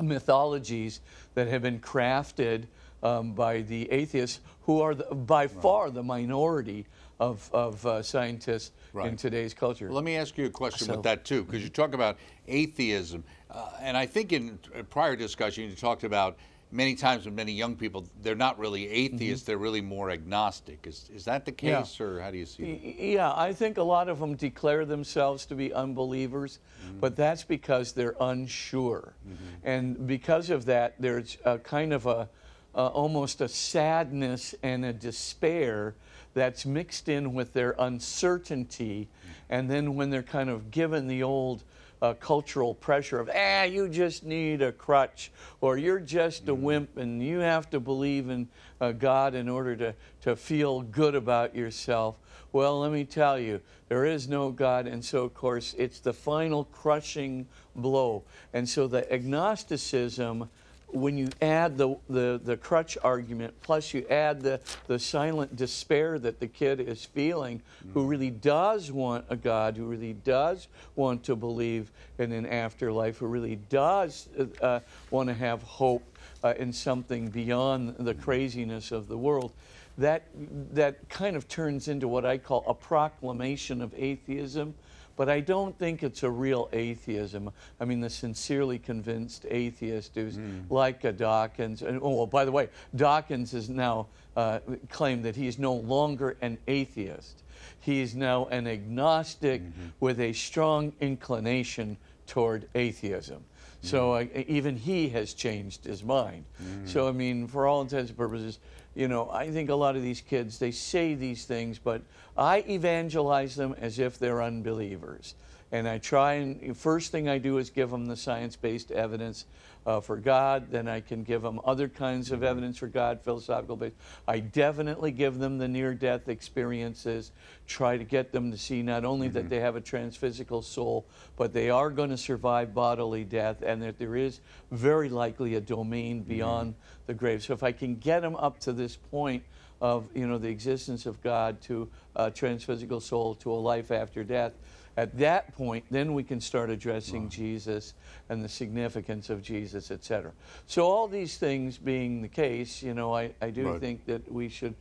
mythologies 0.00 1.00
that 1.34 1.48
have 1.48 1.62
been 1.62 1.80
crafted 1.80 2.64
um, 3.04 3.32
by 3.34 3.60
the 3.62 3.90
atheists, 3.92 4.40
who 4.62 4.80
are 4.80 4.94
the, 4.94 5.04
by 5.14 5.46
far 5.46 5.90
the 5.90 6.02
minority 6.02 6.86
of, 7.20 7.48
of 7.52 7.84
uh, 7.86 8.02
scientists 8.02 8.72
in 9.04 9.16
today's 9.16 9.54
culture. 9.54 9.92
Let 9.92 10.02
me 10.04 10.16
ask 10.16 10.36
you 10.38 10.46
a 10.46 10.50
question 10.50 10.86
So- 10.86 10.94
with 10.94 11.02
that 11.04 11.24
too, 11.24 11.44
because 11.44 11.62
you 11.62 11.68
talk 11.68 11.94
about 11.94 12.16
atheism, 12.48 13.22
uh, 13.50 13.68
and 13.80 13.96
I 13.96 14.06
think 14.06 14.32
in 14.32 14.58
a 14.74 14.82
prior 14.82 15.14
discussion 15.14 15.68
you 15.68 15.76
talked 15.76 16.02
about 16.02 16.36
many 16.72 16.96
times 16.96 17.24
with 17.24 17.34
many 17.34 17.52
young 17.52 17.76
people 17.76 18.04
they're 18.22 18.34
not 18.34 18.58
really 18.58 18.88
atheists; 18.88 19.46
they're 19.46 19.58
really 19.58 19.80
more 19.82 20.10
agnostic. 20.10 20.86
Is 20.86 21.08
is 21.14 21.24
that 21.26 21.44
the 21.44 21.52
Mm-hmm. 21.52 21.66
Yeah. 21.68 21.82
case, 21.82 22.00
or 22.00 22.20
how 22.20 22.30
do 22.32 22.38
you 22.38 22.46
see 22.46 22.62
it? 22.64 22.98
Yeah, 23.16 23.32
I 23.36 23.52
think 23.52 23.76
a 23.76 23.82
lot 23.82 24.08
of 24.08 24.18
them 24.18 24.34
declare 24.34 24.84
themselves 24.84 25.46
to 25.46 25.54
be 25.54 25.72
unbelievers, 25.72 26.58
but 27.00 27.14
that's 27.14 27.44
because 27.44 27.92
they're 27.92 28.16
unsure. 28.20 29.14
And 29.62 30.06
because 30.06 30.50
of 30.50 30.64
that, 30.64 30.94
there's 30.98 31.38
a 31.44 31.58
kind 31.58 31.92
of 31.92 32.06
a, 32.06 32.28
uh, 32.74 32.86
almost 32.88 33.40
a 33.40 33.48
sadness 33.48 34.54
and 34.62 34.84
a 34.84 34.92
despair 34.92 35.94
that's 36.34 36.66
mixed 36.66 37.08
in 37.08 37.32
with 37.32 37.52
their 37.52 37.74
uncertainty. 37.78 39.08
And 39.48 39.70
then 39.70 39.94
when 39.94 40.10
they're 40.10 40.22
kind 40.22 40.50
of 40.50 40.70
given 40.70 41.06
the 41.06 41.22
old 41.22 41.62
uh, 42.02 42.14
cultural 42.14 42.74
pressure 42.74 43.18
of, 43.18 43.30
ah, 43.34 43.62
you 43.62 43.88
just 43.88 44.24
need 44.24 44.60
a 44.60 44.72
crutch, 44.72 45.30
or 45.60 45.78
you're 45.78 46.00
just 46.00 46.48
a 46.48 46.54
wimp, 46.54 46.96
and 46.98 47.22
you 47.22 47.38
have 47.38 47.70
to 47.70 47.80
believe 47.80 48.28
in 48.28 48.48
uh, 48.80 48.92
God 48.92 49.34
in 49.34 49.48
order 49.48 49.76
to, 49.76 49.94
to 50.22 50.36
feel 50.36 50.82
good 50.82 51.14
about 51.14 51.54
yourself. 51.54 52.16
Well, 52.52 52.80
let 52.80 52.92
me 52.92 53.04
tell 53.04 53.38
you, 53.38 53.60
there 53.88 54.04
is 54.04 54.28
no 54.28 54.50
God, 54.50 54.86
and 54.86 55.04
so, 55.04 55.24
of 55.24 55.34
course, 55.34 55.74
it's 55.78 56.00
the 56.00 56.12
final 56.12 56.64
crushing 56.64 57.46
blow. 57.74 58.22
And 58.52 58.68
so 58.68 58.86
the 58.86 59.10
agnosticism 59.12 60.48
when 60.88 61.18
you 61.18 61.28
add 61.42 61.76
the, 61.76 61.96
the, 62.08 62.40
the 62.44 62.56
crutch 62.56 62.96
argument, 63.02 63.54
plus 63.62 63.92
you 63.92 64.06
add 64.08 64.40
the, 64.40 64.60
the 64.86 64.98
silent 64.98 65.56
despair 65.56 66.18
that 66.20 66.38
the 66.38 66.46
kid 66.46 66.80
is 66.80 67.04
feeling, 67.04 67.60
who 67.92 68.06
really 68.06 68.30
does 68.30 68.92
want 68.92 69.24
a 69.28 69.36
God, 69.36 69.76
who 69.76 69.86
really 69.86 70.12
does 70.12 70.68
want 70.94 71.24
to 71.24 71.34
believe 71.34 71.90
in 72.18 72.32
an 72.32 72.46
afterlife, 72.46 73.18
who 73.18 73.26
really 73.26 73.56
does 73.68 74.28
uh, 74.60 74.80
want 75.10 75.28
to 75.28 75.34
have 75.34 75.62
hope 75.62 76.04
uh, 76.44 76.54
in 76.58 76.72
something 76.72 77.28
beyond 77.28 77.96
the 77.98 78.14
craziness 78.14 78.92
of 78.92 79.08
the 79.08 79.18
world, 79.18 79.52
that, 79.98 80.24
that 80.72 81.08
kind 81.08 81.36
of 81.36 81.48
turns 81.48 81.88
into 81.88 82.08
what 82.08 82.24
I 82.24 82.38
call 82.38 82.64
a 82.66 82.74
proclamation 82.74 83.80
of 83.80 83.92
atheism. 83.96 84.74
But 85.16 85.28
I 85.28 85.40
don't 85.40 85.78
think 85.78 86.02
it's 86.02 86.22
a 86.22 86.30
real 86.30 86.68
atheism. 86.72 87.50
I 87.80 87.84
mean, 87.84 88.00
the 88.00 88.10
sincerely 88.10 88.78
convinced 88.78 89.46
atheist 89.48 90.12
who's 90.14 90.38
like 90.70 91.04
a 91.04 91.12
Dawkins. 91.12 91.82
And, 91.82 92.00
oh, 92.02 92.16
well, 92.16 92.26
by 92.26 92.44
the 92.44 92.52
way, 92.52 92.68
Dawkins 92.96 93.52
has 93.52 93.68
now 93.68 94.08
uh, 94.36 94.58
claimed 94.90 95.24
that 95.24 95.36
he's 95.36 95.58
no 95.58 95.74
longer 95.74 96.36
an 96.42 96.58
atheist. 96.66 97.42
He's 97.80 98.14
now 98.14 98.46
an 98.46 98.66
agnostic 98.66 99.62
with 100.00 100.20
a 100.20 100.32
strong 100.32 100.92
inclination 101.00 101.96
toward 102.26 102.68
atheism. 102.74 103.44
So 103.82 104.14
uh, 104.14 104.26
even 104.48 104.76
he 104.76 105.10
has 105.10 105.34
changed 105.34 105.84
his 105.84 106.02
mind. 106.02 106.44
So 106.86 107.06
I 107.06 107.12
mean, 107.12 107.46
for 107.46 107.66
all 107.66 107.82
intents 107.82 108.08
and 108.08 108.18
purposes, 108.18 108.58
you 108.94 109.08
know, 109.08 109.30
I 109.30 109.50
think 109.50 109.70
a 109.70 109.74
lot 109.74 109.96
of 109.96 110.02
these 110.02 110.20
kids 110.20 110.58
they 110.58 110.70
say 110.70 111.14
these 111.14 111.44
things, 111.44 111.78
but 111.78 112.02
I 112.36 112.64
evangelize 112.68 113.56
them 113.56 113.74
as 113.80 113.98
if 113.98 114.18
they're 114.18 114.42
unbelievers. 114.42 115.34
And 115.74 115.88
I 115.88 115.98
try 115.98 116.34
and 116.34 116.76
first 116.76 117.10
thing 117.10 117.28
I 117.28 117.38
do 117.38 117.58
is 117.58 117.68
give 117.68 117.90
them 117.90 118.06
the 118.06 118.14
science-based 118.14 118.92
evidence 118.92 119.44
uh, 119.84 119.98
for 119.98 120.16
God. 120.16 120.70
Then 120.70 120.86
I 120.86 121.00
can 121.00 121.24
give 121.24 121.42
them 121.42 121.58
other 121.64 121.88
kinds 121.88 122.30
of 122.30 122.44
evidence 122.44 122.78
for 122.78 122.86
God, 122.86 123.20
philosophical 123.20 123.74
based. 123.74 123.96
I 124.28 124.38
definitely 124.38 125.10
give 125.10 125.38
them 125.38 125.58
the 125.58 125.66
near-death 125.66 126.28
experiences. 126.28 127.32
Try 127.66 127.98
to 127.98 128.04
get 128.04 128.30
them 128.30 128.52
to 128.52 128.56
see 128.56 128.82
not 128.82 129.04
only 129.04 129.26
that 129.30 129.48
they 129.48 129.58
have 129.58 129.74
a 129.74 129.80
transphysical 129.80 130.62
soul, 130.62 131.06
but 131.36 131.52
they 131.52 131.70
are 131.70 131.90
going 131.90 132.10
to 132.10 132.16
survive 132.16 132.72
bodily 132.72 133.24
death, 133.24 133.60
and 133.60 133.82
that 133.82 133.98
there 133.98 134.14
is 134.14 134.38
very 134.70 135.08
likely 135.08 135.56
a 135.56 135.60
domain 135.60 136.22
beyond 136.22 136.76
the 137.08 137.14
grave. 137.14 137.42
So 137.42 137.52
if 137.52 137.64
I 137.64 137.72
can 137.72 137.96
get 137.96 138.20
them 138.20 138.36
up 138.36 138.60
to 138.60 138.72
this 138.72 138.94
point 138.94 139.42
of 139.80 140.08
you 140.14 140.26
know 140.26 140.38
the 140.38 140.48
existence 140.48 141.04
of 141.04 141.20
God 141.20 141.60
to 141.62 141.88
a 142.14 142.30
transphysical 142.30 143.02
soul 143.02 143.34
to 143.34 143.50
a 143.50 143.54
life 143.54 143.90
after 143.90 144.22
death. 144.22 144.52
At 144.96 145.18
that 145.18 145.52
point, 145.54 145.84
then 145.90 146.14
we 146.14 146.22
can 146.22 146.40
start 146.40 146.70
addressing 146.70 147.28
Jesus 147.28 147.94
and 148.28 148.44
the 148.44 148.48
significance 148.48 149.28
of 149.28 149.42
Jesus, 149.42 149.90
etc. 149.90 150.32
So 150.66 150.86
all 150.86 151.08
these 151.08 151.36
things 151.36 151.78
being 151.78 152.22
the 152.22 152.28
case, 152.28 152.82
you 152.82 152.94
know, 152.94 153.14
I, 153.14 153.32
I 153.42 153.50
do 153.50 153.70
Right. 153.70 153.80
think 153.80 154.06
that 154.06 154.30
we 154.30 154.48
should 154.48 154.74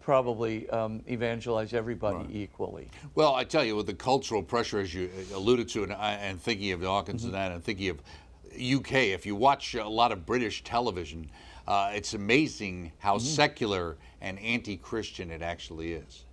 probably 0.00 0.68
um, 0.70 1.02
evangelize 1.06 1.72
everybody 1.72 2.26
equally. 2.40 2.88
Well, 3.14 3.34
I 3.34 3.44
tell 3.44 3.64
you, 3.64 3.76
with 3.76 3.86
the 3.86 3.94
cultural 3.94 4.42
pressure, 4.42 4.80
as 4.80 4.92
you 4.92 5.08
alluded 5.34 5.68
to, 5.70 5.84
and, 5.84 5.92
and 5.92 6.40
thinking 6.40 6.72
of 6.72 6.80
Dawkins 6.82 7.24
and 7.24 7.34
that, 7.34 7.52
and 7.52 7.62
thinking 7.62 7.90
of 7.90 7.98
UK, 8.54 8.92
if 9.14 9.24
you 9.24 9.36
watch 9.36 9.74
a 9.74 9.88
lot 9.88 10.10
of 10.10 10.26
British 10.26 10.64
television, 10.64 11.30
uh, 11.68 11.92
it's 11.94 12.14
amazing 12.14 12.90
how 12.98 13.18
secular 13.18 13.98
and 14.20 14.38
anti-Christian 14.40 15.30
it 15.30 15.42
actually 15.42 15.92
is. 15.92 16.24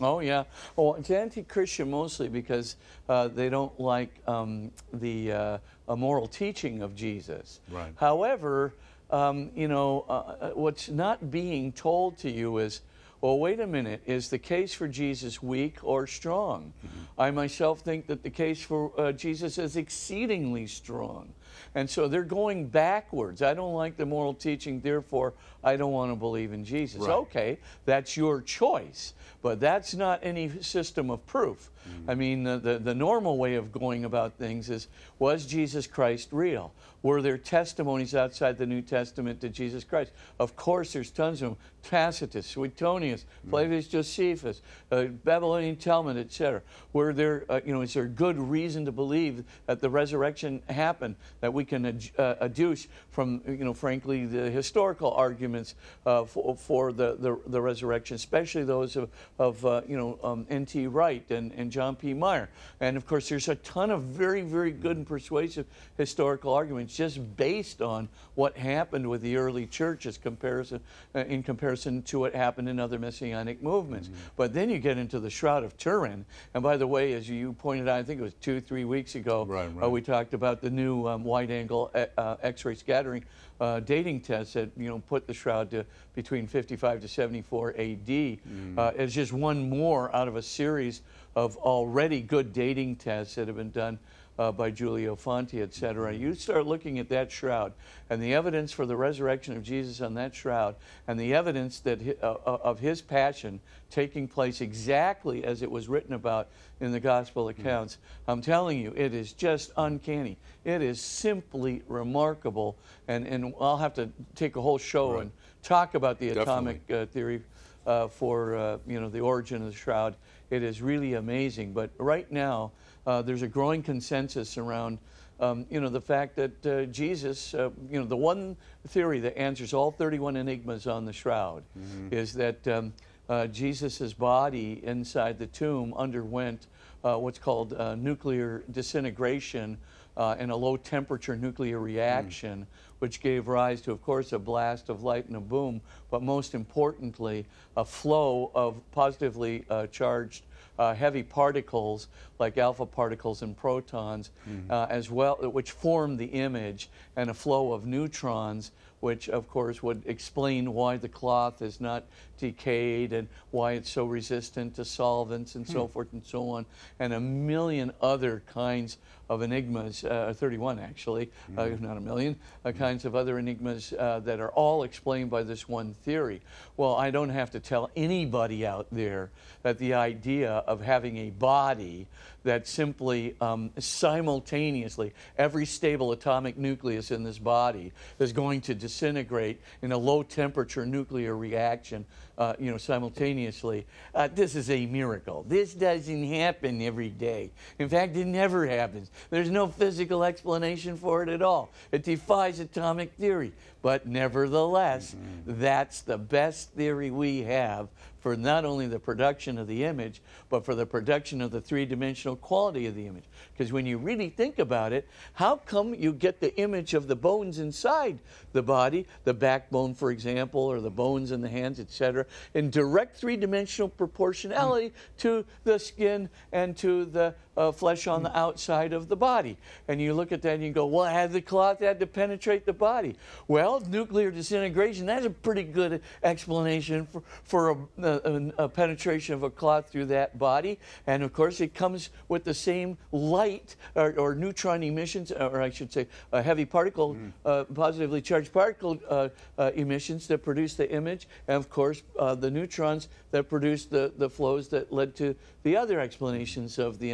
Oh 0.00 0.20
yeah. 0.20 0.44
Well, 0.76 0.94
it's 0.96 1.10
anti-Christian 1.10 1.90
mostly 1.90 2.28
because 2.28 2.76
uh, 3.08 3.28
they 3.28 3.48
don't 3.48 3.78
like 3.80 4.10
um, 4.28 4.70
the 4.92 5.32
uh, 5.32 5.58
a 5.88 5.96
moral 5.96 6.26
teaching 6.26 6.82
of 6.82 6.94
Jesus. 6.94 7.60
Right. 7.70 7.92
However, 7.96 8.74
um, 9.10 9.50
you 9.54 9.68
know 9.68 10.04
uh, 10.08 10.12
uh, 10.12 10.50
what's 10.50 10.88
not 10.90 11.30
being 11.30 11.72
told 11.72 12.18
to 12.18 12.30
you 12.30 12.58
is, 12.58 12.82
well, 13.22 13.38
wait 13.38 13.60
a 13.60 13.66
minute. 13.66 14.02
Is 14.04 14.28
the 14.28 14.38
case 14.38 14.74
for 14.74 14.86
Jesus 14.86 15.42
weak 15.42 15.78
or 15.82 16.06
strong? 16.06 16.74
I 17.18 17.30
myself 17.30 17.80
think 17.80 18.06
that 18.08 18.22
the 18.22 18.30
case 18.30 18.60
for 18.60 18.92
uh, 18.98 19.12
Jesus 19.12 19.56
is 19.56 19.76
exceedingly 19.76 20.66
strong. 20.66 21.32
And 21.74 21.88
so 21.88 22.08
they're 22.08 22.22
going 22.22 22.66
backwards. 22.68 23.40
I 23.40 23.54
don't 23.54 23.72
like 23.72 23.96
the 23.96 24.04
moral 24.04 24.34
teaching, 24.34 24.80
therefore 24.80 25.32
I 25.66 25.76
don't 25.76 25.90
want 25.90 26.12
to 26.12 26.16
believe 26.16 26.52
in 26.52 26.64
Jesus. 26.64 27.00
Right. 27.00 27.10
Okay, 27.10 27.58
that's 27.84 28.16
your 28.16 28.40
choice, 28.40 29.14
but 29.42 29.58
that's 29.58 29.94
not 29.94 30.20
any 30.22 30.62
system 30.62 31.10
of 31.10 31.26
proof. 31.26 31.70
I 32.08 32.14
mean, 32.14 32.42
the, 32.42 32.58
the, 32.58 32.78
the 32.78 32.94
normal 32.94 33.38
way 33.38 33.54
of 33.54 33.72
going 33.72 34.04
about 34.04 34.34
things 34.38 34.70
is 34.70 34.88
was 35.18 35.46
Jesus 35.46 35.86
Christ 35.86 36.28
real? 36.32 36.72
Were 37.02 37.22
there 37.22 37.38
testimonies 37.38 38.14
outside 38.14 38.58
the 38.58 38.66
New 38.66 38.82
Testament 38.82 39.40
to 39.42 39.48
Jesus 39.48 39.84
Christ? 39.84 40.10
Of 40.40 40.56
course, 40.56 40.92
there's 40.92 41.10
tons 41.10 41.42
of 41.42 41.50
them. 41.50 41.58
Tacitus, 41.84 42.46
Suetonius, 42.46 43.26
Flavius 43.48 43.86
Josephus, 43.86 44.60
uh, 44.90 45.04
Babylonian 45.04 45.76
Talmud, 45.76 46.16
etc. 46.16 46.62
Were 46.92 47.12
there, 47.12 47.44
uh, 47.48 47.60
you 47.64 47.72
know, 47.72 47.82
is 47.82 47.94
there 47.94 48.06
good 48.06 48.36
reason 48.38 48.84
to 48.86 48.92
believe 48.92 49.44
that 49.66 49.80
the 49.80 49.88
resurrection 49.88 50.62
happened 50.68 51.14
that 51.40 51.54
we 51.54 51.64
can 51.64 51.86
ad- 51.86 52.10
uh, 52.18 52.34
adduce 52.40 52.88
from, 53.10 53.40
you 53.46 53.64
know, 53.64 53.72
frankly, 53.72 54.26
the 54.26 54.50
historical 54.50 55.12
arguments 55.56 55.74
uh, 56.04 56.24
for, 56.24 56.56
for 56.56 56.92
the, 56.92 57.16
the, 57.18 57.38
the 57.46 57.60
resurrection, 57.60 58.14
especially 58.14 58.64
those 58.64 58.96
of, 58.96 59.10
of 59.38 59.64
uh, 59.64 59.82
you 59.88 59.96
know, 59.96 60.18
um, 60.22 60.46
N.T. 60.50 60.86
Wright 60.86 61.28
and, 61.30 61.52
and 61.52 61.70
John 61.70 61.96
P. 61.96 62.14
Meier. 62.14 62.48
And 62.80 62.96
of 62.96 63.06
course, 63.06 63.28
there's 63.28 63.48
a 63.48 63.54
ton 63.56 63.90
of 63.90 64.02
very, 64.02 64.42
very 64.42 64.70
good 64.70 64.96
and 64.96 65.06
persuasive 65.06 65.66
historical 65.96 66.52
arguments 66.52 66.96
just 66.96 67.36
based 67.36 67.82
on 67.82 68.08
what 68.34 68.56
happened 68.56 69.08
with 69.08 69.22
the 69.22 69.36
early 69.36 69.66
church 69.66 70.06
as 70.06 70.18
comparison, 70.18 70.80
uh, 71.14 71.20
in 71.20 71.42
comparison 71.42 72.02
to 72.02 72.18
what 72.18 72.34
happened 72.34 72.68
in 72.68 72.78
other 72.78 72.98
messianic 72.98 73.62
movements. 73.62 74.10
But 74.36 74.52
then 74.52 74.68
you 74.70 74.78
get 74.78 74.98
into 74.98 75.18
the 75.20 75.30
Shroud 75.30 75.64
of 75.64 75.76
Turin. 75.76 76.24
And 76.54 76.62
by 76.62 76.76
the 76.76 76.86
way, 76.86 77.14
as 77.14 77.28
you 77.28 77.54
pointed 77.54 77.88
out, 77.88 77.98
I 77.98 78.02
think 78.02 78.20
it 78.20 78.24
was 78.24 78.34
two, 78.34 78.60
three 78.60 78.84
weeks 78.84 79.14
ago, 79.14 79.44
Right, 79.46 79.66
uh, 79.66 79.70
right. 79.70 79.90
we 79.90 80.02
talked 80.02 80.34
about 80.34 80.60
the 80.60 80.70
new 80.70 81.06
um, 81.06 81.24
wide-angle 81.24 81.90
uh, 81.94 82.06
uh, 82.18 82.36
X-ray 82.42 82.74
scattering 82.74 83.24
uh, 83.60 83.80
dating 83.80 84.20
tests 84.20 84.54
that 84.54 84.70
you 84.76 84.88
know 84.88 84.98
put 85.00 85.26
the 85.26 85.34
shroud 85.34 85.70
to 85.70 85.84
between 86.14 86.46
55 86.46 87.00
to 87.00 87.08
74 87.08 87.74
A.D. 87.76 88.40
Uh, 88.76 88.92
as 88.96 89.14
just 89.14 89.32
one 89.32 89.68
more 89.68 90.14
out 90.14 90.28
of 90.28 90.36
a 90.36 90.42
series 90.42 91.02
of 91.34 91.56
already 91.58 92.20
good 92.20 92.52
dating 92.52 92.96
tests 92.96 93.34
that 93.34 93.46
have 93.46 93.56
been 93.56 93.70
done. 93.70 93.98
Uh, 94.38 94.52
by 94.52 94.70
Giulio 94.70 95.16
Fanti, 95.16 95.62
et 95.62 95.72
cetera. 95.72 96.12
You 96.12 96.34
start 96.34 96.66
looking 96.66 96.98
at 96.98 97.08
that 97.08 97.32
shroud 97.32 97.72
and 98.10 98.22
the 98.22 98.34
evidence 98.34 98.70
for 98.70 98.84
the 98.84 98.94
resurrection 98.94 99.56
of 99.56 99.62
Jesus 99.62 100.02
on 100.02 100.12
that 100.14 100.34
shroud 100.34 100.74
and 101.08 101.18
the 101.18 101.32
evidence 101.32 101.80
that 101.80 102.22
uh, 102.22 102.32
uh, 102.44 102.58
of 102.62 102.78
his 102.78 103.00
passion 103.00 103.60
taking 103.90 104.28
place 104.28 104.60
exactly 104.60 105.42
as 105.42 105.62
it 105.62 105.70
was 105.70 105.88
written 105.88 106.12
about 106.12 106.48
in 106.80 106.92
the 106.92 107.00
gospel 107.00 107.48
accounts. 107.48 107.96
I'm 108.28 108.42
telling 108.42 108.78
you, 108.78 108.92
it 108.94 109.14
is 109.14 109.32
just 109.32 109.72
uncanny. 109.78 110.36
It 110.66 110.82
is 110.82 111.00
simply 111.00 111.80
remarkable. 111.88 112.76
And, 113.08 113.26
and 113.26 113.54
I'll 113.58 113.78
have 113.78 113.94
to 113.94 114.10
take 114.34 114.56
a 114.56 114.60
whole 114.60 114.76
show 114.76 115.12
Right. 115.12 115.22
and 115.22 115.30
talk 115.62 115.94
about 115.94 116.18
the 116.18 116.34
Definitely. 116.34 116.42
atomic 116.42 116.90
uh, 116.90 117.06
theory 117.06 117.40
uh, 117.86 118.08
for 118.08 118.54
uh, 118.54 118.78
you 118.86 119.00
know 119.00 119.08
the 119.08 119.20
origin 119.20 119.62
of 119.62 119.68
the 119.70 119.74
shroud. 119.74 120.14
It 120.50 120.62
is 120.62 120.82
really 120.82 121.14
amazing. 121.14 121.72
But 121.72 121.88
right 121.96 122.30
now, 122.30 122.72
uh, 123.06 123.22
there's 123.22 123.42
a 123.42 123.48
growing 123.48 123.82
consensus 123.82 124.58
around 124.58 124.98
um, 125.38 125.66
you 125.70 125.80
know 125.80 125.90
the 125.90 126.00
fact 126.00 126.36
that 126.36 126.66
uh, 126.66 126.84
Jesus, 126.86 127.52
uh, 127.52 127.70
you 127.90 128.00
know, 128.00 128.06
the 128.06 128.16
one 128.16 128.56
theory 128.88 129.20
that 129.20 129.38
answers 129.38 129.74
all 129.74 129.90
31 129.90 130.36
enigmas 130.36 130.86
on 130.86 131.04
the 131.04 131.12
shroud 131.12 131.62
is 132.10 132.32
that 132.34 132.66
um, 132.68 132.92
uh, 133.28 133.46
Jesus' 133.46 134.12
body 134.14 134.80
inside 134.84 135.38
the 135.38 135.46
tomb 135.46 135.92
underwent 135.94 136.68
uh, 137.04 137.16
what's 137.16 137.38
called 137.38 137.74
uh, 137.74 137.94
nuclear 137.94 138.64
disintegration 138.70 139.76
uh, 140.16 140.34
and 140.38 140.50
a 140.50 140.56
low 140.56 140.76
temperature 140.76 141.36
nuclear 141.36 141.78
reaction, 141.78 142.66
which 143.00 143.20
gave 143.20 143.48
rise 143.48 143.82
to, 143.82 143.92
of 143.92 144.02
course, 144.02 144.32
a 144.32 144.38
blast 144.38 144.88
of 144.88 145.02
light 145.02 145.26
and 145.26 145.36
a 145.36 145.40
boom, 145.40 145.80
but 146.10 146.22
most 146.22 146.54
importantly, 146.54 147.44
a 147.76 147.84
flow 147.84 148.50
of 148.54 148.80
positively 148.92 149.64
uh, 149.68 149.86
charged 149.88 150.44
uh, 150.78 150.94
heavy 150.94 151.22
particles 151.22 152.08
like 152.38 152.58
alpha 152.58 152.84
particles 152.86 153.42
and 153.42 153.56
protons, 153.56 154.30
uh, 154.70 154.86
as 154.90 155.10
well, 155.10 155.36
which 155.36 155.70
form 155.70 156.16
the 156.16 156.26
image, 156.26 156.88
and 157.16 157.30
a 157.30 157.34
flow 157.34 157.72
of 157.72 157.86
neutrons, 157.86 158.72
which 159.00 159.28
of 159.28 159.48
course 159.48 159.82
would 159.82 160.02
explain 160.06 160.72
why 160.74 160.96
the 160.96 161.08
cloth 161.08 161.62
is 161.62 161.80
not 161.80 162.04
decayed 162.38 163.12
and 163.12 163.28
why 163.50 163.72
it's 163.72 163.90
so 163.90 164.04
resistant 164.04 164.74
to 164.74 164.84
solvents 164.84 165.54
and 165.54 165.66
so 165.66 165.86
forth 165.86 166.12
and 166.12 166.24
so 166.24 166.50
on, 166.50 166.66
and 166.98 167.12
a 167.12 167.20
million 167.20 167.92
other 168.00 168.42
kinds 168.52 168.98
of 169.28 169.42
enigmas, 169.42 170.04
uh, 170.04 170.32
31 170.36 170.78
actually, 170.78 171.30
uh, 171.58 171.62
if 171.62 171.80
not 171.80 171.96
a 171.96 172.00
million, 172.00 172.36
uh, 172.64 172.72
kinds 172.72 173.04
of 173.04 173.14
other 173.14 173.38
enigmas 173.38 173.92
uh, 173.98 174.20
that 174.20 174.40
are 174.40 174.50
all 174.50 174.82
explained 174.82 175.30
by 175.30 175.42
this 175.42 175.68
one 175.68 175.94
theory. 176.04 176.40
Well, 176.76 176.94
I 176.94 177.10
don't 177.10 177.30
have 177.30 177.50
to 177.52 177.60
tell 177.60 177.90
anybody 177.96 178.66
out 178.66 178.86
there 178.92 179.30
that 179.62 179.78
the 179.78 179.94
idea 179.94 180.50
of 180.50 180.80
having 180.80 181.16
a 181.18 181.30
body 181.30 182.06
that 182.44 182.68
simply 182.68 183.34
um, 183.40 183.70
simultaneously, 183.78 185.12
every 185.36 185.66
stable 185.66 186.12
atomic 186.12 186.56
nucleus 186.56 187.10
in 187.10 187.24
this 187.24 187.38
body 187.38 187.92
is 188.20 188.32
going 188.32 188.60
to 188.62 188.74
disintegrate 188.74 189.60
in 189.82 189.90
a 189.90 189.98
low 189.98 190.22
temperature 190.22 190.86
nuclear 190.86 191.36
reaction, 191.36 192.04
uh, 192.38 192.54
you 192.58 192.70
know, 192.70 192.76
simultaneously. 192.76 193.86
Uh, 194.14 194.28
this 194.32 194.54
is 194.54 194.70
a 194.70 194.86
miracle. 194.86 195.44
This 195.48 195.74
doesn't 195.74 196.24
happen 196.24 196.82
every 196.82 197.08
day. 197.08 197.50
In 197.78 197.88
fact, 197.88 198.16
it 198.16 198.26
never 198.26 198.66
happens. 198.66 199.10
There's 199.30 199.50
no 199.50 199.68
physical 199.68 200.24
explanation 200.24 200.96
for 200.96 201.22
it 201.22 201.28
at 201.28 201.42
all. 201.42 201.70
It 201.92 202.02
defies 202.04 202.60
atomic 202.60 203.12
theory. 203.12 203.52
But 203.82 204.06
nevertheless, 204.06 205.14
mm-hmm. 205.14 205.60
that's 205.60 206.00
the 206.00 206.18
best 206.18 206.72
theory 206.72 207.10
we 207.10 207.42
have 207.42 207.88
for 208.26 208.36
not 208.36 208.64
only 208.64 208.88
the 208.88 208.98
production 208.98 209.56
of 209.56 209.68
the 209.68 209.84
image, 209.84 210.20
but 210.48 210.64
for 210.64 210.74
the 210.74 210.84
production 210.84 211.40
of 211.40 211.52
the 211.52 211.60
three 211.60 211.86
dimensional 211.86 212.34
quality 212.34 212.86
of 212.86 212.96
the 212.96 213.06
image. 213.06 213.22
Because 213.52 213.72
when 213.72 213.86
you 213.86 213.98
really 213.98 214.30
think 214.30 214.58
about 214.58 214.92
it, 214.92 215.08
how 215.34 215.56
come 215.56 215.94
you 215.94 216.12
get 216.12 216.40
the 216.40 216.52
image 216.58 216.94
of 216.94 217.06
the 217.06 217.14
bones 217.14 217.60
inside 217.60 218.18
the 218.52 218.64
body, 218.64 219.06
the 219.22 219.32
backbone, 219.32 219.94
for 219.94 220.10
example, 220.10 220.60
or 220.60 220.80
the 220.80 220.90
bones 220.90 221.30
in 221.30 221.40
the 221.40 221.48
hands, 221.48 221.78
etc., 221.78 222.26
in 222.54 222.68
direct 222.68 223.16
three 223.16 223.36
dimensional 223.36 223.88
proportionality 223.88 224.88
mm. 224.88 224.92
to 225.18 225.44
the 225.62 225.78
skin 225.78 226.28
and 226.50 226.76
to 226.76 227.04
the 227.04 227.32
uh, 227.56 227.72
flesh 227.72 228.06
on 228.06 228.22
the 228.22 228.36
outside 228.36 228.92
of 228.92 229.08
the 229.08 229.16
body? 229.16 229.56
And 229.88 230.00
you 230.00 230.14
look 230.14 230.32
at 230.32 230.42
that 230.42 230.54
and 230.54 230.64
you 230.64 230.72
go, 230.72 230.86
well, 230.86 231.04
had 231.04 231.32
the 231.32 231.40
cloth 231.40 231.80
had 231.80 232.00
to 232.00 232.06
penetrate 232.06 232.66
the 232.66 232.72
body? 232.72 233.16
Well, 233.48 233.80
nuclear 233.88 234.30
disintegration, 234.30 235.06
that's 235.06 235.26
a 235.26 235.30
pretty 235.30 235.62
good 235.62 236.02
explanation 236.22 237.06
for, 237.06 237.22
for 237.44 237.70
a, 237.70 238.06
a, 238.06 238.52
a 238.64 238.68
penetration 238.68 239.34
of 239.34 239.42
a 239.42 239.50
cloth 239.50 239.90
through 239.90 240.06
that 240.06 240.38
body. 240.38 240.78
And 241.06 241.22
of 241.22 241.32
course, 241.32 241.60
it 241.60 241.74
comes 241.74 242.10
with 242.28 242.44
the 242.44 242.54
same 242.54 242.98
light 243.12 243.76
or, 243.94 244.14
or 244.18 244.34
neutron 244.34 244.82
emissions, 244.82 245.32
or 245.32 245.60
I 245.60 245.70
should 245.70 245.92
say, 245.92 246.06
uh, 246.32 246.42
heavy 246.42 246.64
particle, 246.64 247.16
uh, 247.44 247.64
positively 247.64 248.20
charged 248.20 248.52
particle 248.52 248.98
uh, 249.08 249.28
uh, 249.58 249.70
emissions 249.74 250.26
that 250.28 250.38
produce 250.38 250.74
the 250.74 250.90
image. 250.90 251.28
And 251.48 251.56
of 251.56 251.70
course, 251.70 252.02
uh, 252.18 252.34
the 252.34 252.50
neutrons 252.50 253.08
that 253.30 253.48
produce 253.48 253.86
the, 253.86 254.12
the 254.16 254.30
flows 254.30 254.68
that 254.68 254.92
led 254.92 255.14
to 255.16 255.34
the 255.62 255.76
other 255.76 256.00
explanations 256.00 256.78
of 256.78 256.98
the 256.98 257.10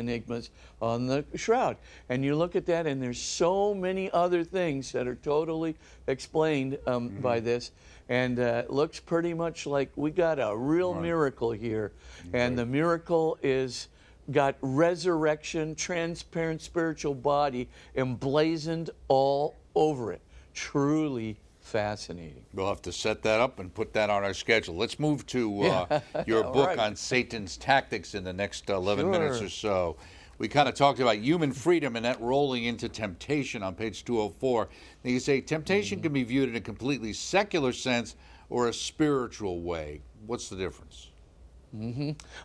on 0.80 1.06
the 1.06 1.24
shroud. 1.34 1.76
And 2.08 2.24
you 2.24 2.36
look 2.36 2.56
at 2.56 2.66
that, 2.66 2.86
and 2.86 3.02
there's 3.02 3.20
so 3.20 3.74
many 3.74 4.10
other 4.10 4.44
things 4.44 4.92
that 4.92 5.06
are 5.06 5.16
totally 5.16 5.76
explained 6.06 6.78
um, 6.86 7.08
by 7.20 7.40
this. 7.40 7.72
And 8.08 8.38
uh, 8.38 8.64
it 8.64 8.70
looks 8.70 9.00
pretty 9.00 9.32
much 9.34 9.66
like 9.66 9.90
we 9.96 10.10
got 10.10 10.38
a 10.38 10.56
real 10.56 10.94
miracle 10.94 11.52
here. 11.52 11.92
And 12.32 12.58
the 12.58 12.66
miracle 12.66 13.38
is 13.42 13.88
got 14.30 14.56
resurrection, 14.60 15.74
transparent 15.74 16.60
spiritual 16.60 17.14
body 17.14 17.68
emblazoned 17.96 18.90
all 19.08 19.56
over 19.74 20.12
it. 20.12 20.20
Truly 20.54 21.38
fascinating. 21.60 22.44
We'll 22.52 22.68
have 22.68 22.82
to 22.82 22.92
set 22.92 23.22
that 23.22 23.40
up 23.40 23.58
and 23.58 23.72
put 23.72 23.92
that 23.94 24.10
on 24.10 24.24
our 24.24 24.34
schedule. 24.34 24.76
Let's 24.76 24.98
move 24.98 25.26
to 25.28 25.62
uh, 25.62 26.00
your 26.26 26.44
book 26.44 26.68
right. 26.68 26.78
on 26.78 26.96
Satan's 26.96 27.56
tactics 27.56 28.14
in 28.14 28.24
the 28.24 28.32
next 28.32 28.68
11 28.68 29.10
minutes 29.10 29.40
or 29.40 29.48
so. 29.48 29.96
We 30.42 30.48
kind 30.48 30.68
of 30.68 30.74
talked 30.74 30.98
about 30.98 31.18
human 31.18 31.52
freedom 31.52 31.94
and 31.94 32.04
that 32.04 32.20
rolling 32.20 32.64
into 32.64 32.88
temptation 32.88 33.62
on 33.62 33.76
page 33.76 34.04
204. 34.04 34.68
Now 35.04 35.10
you 35.12 35.20
say 35.20 35.40
temptation 35.40 35.98
Mm-hmm. 35.98 36.02
can 36.02 36.12
be 36.12 36.24
viewed 36.24 36.48
in 36.48 36.56
a 36.56 36.60
completely 36.60 37.12
secular 37.12 37.72
sense 37.72 38.16
or 38.50 38.66
a 38.66 38.72
spiritual 38.72 39.60
way. 39.60 40.00
What's 40.26 40.48
the 40.48 40.56
difference? 40.56 41.10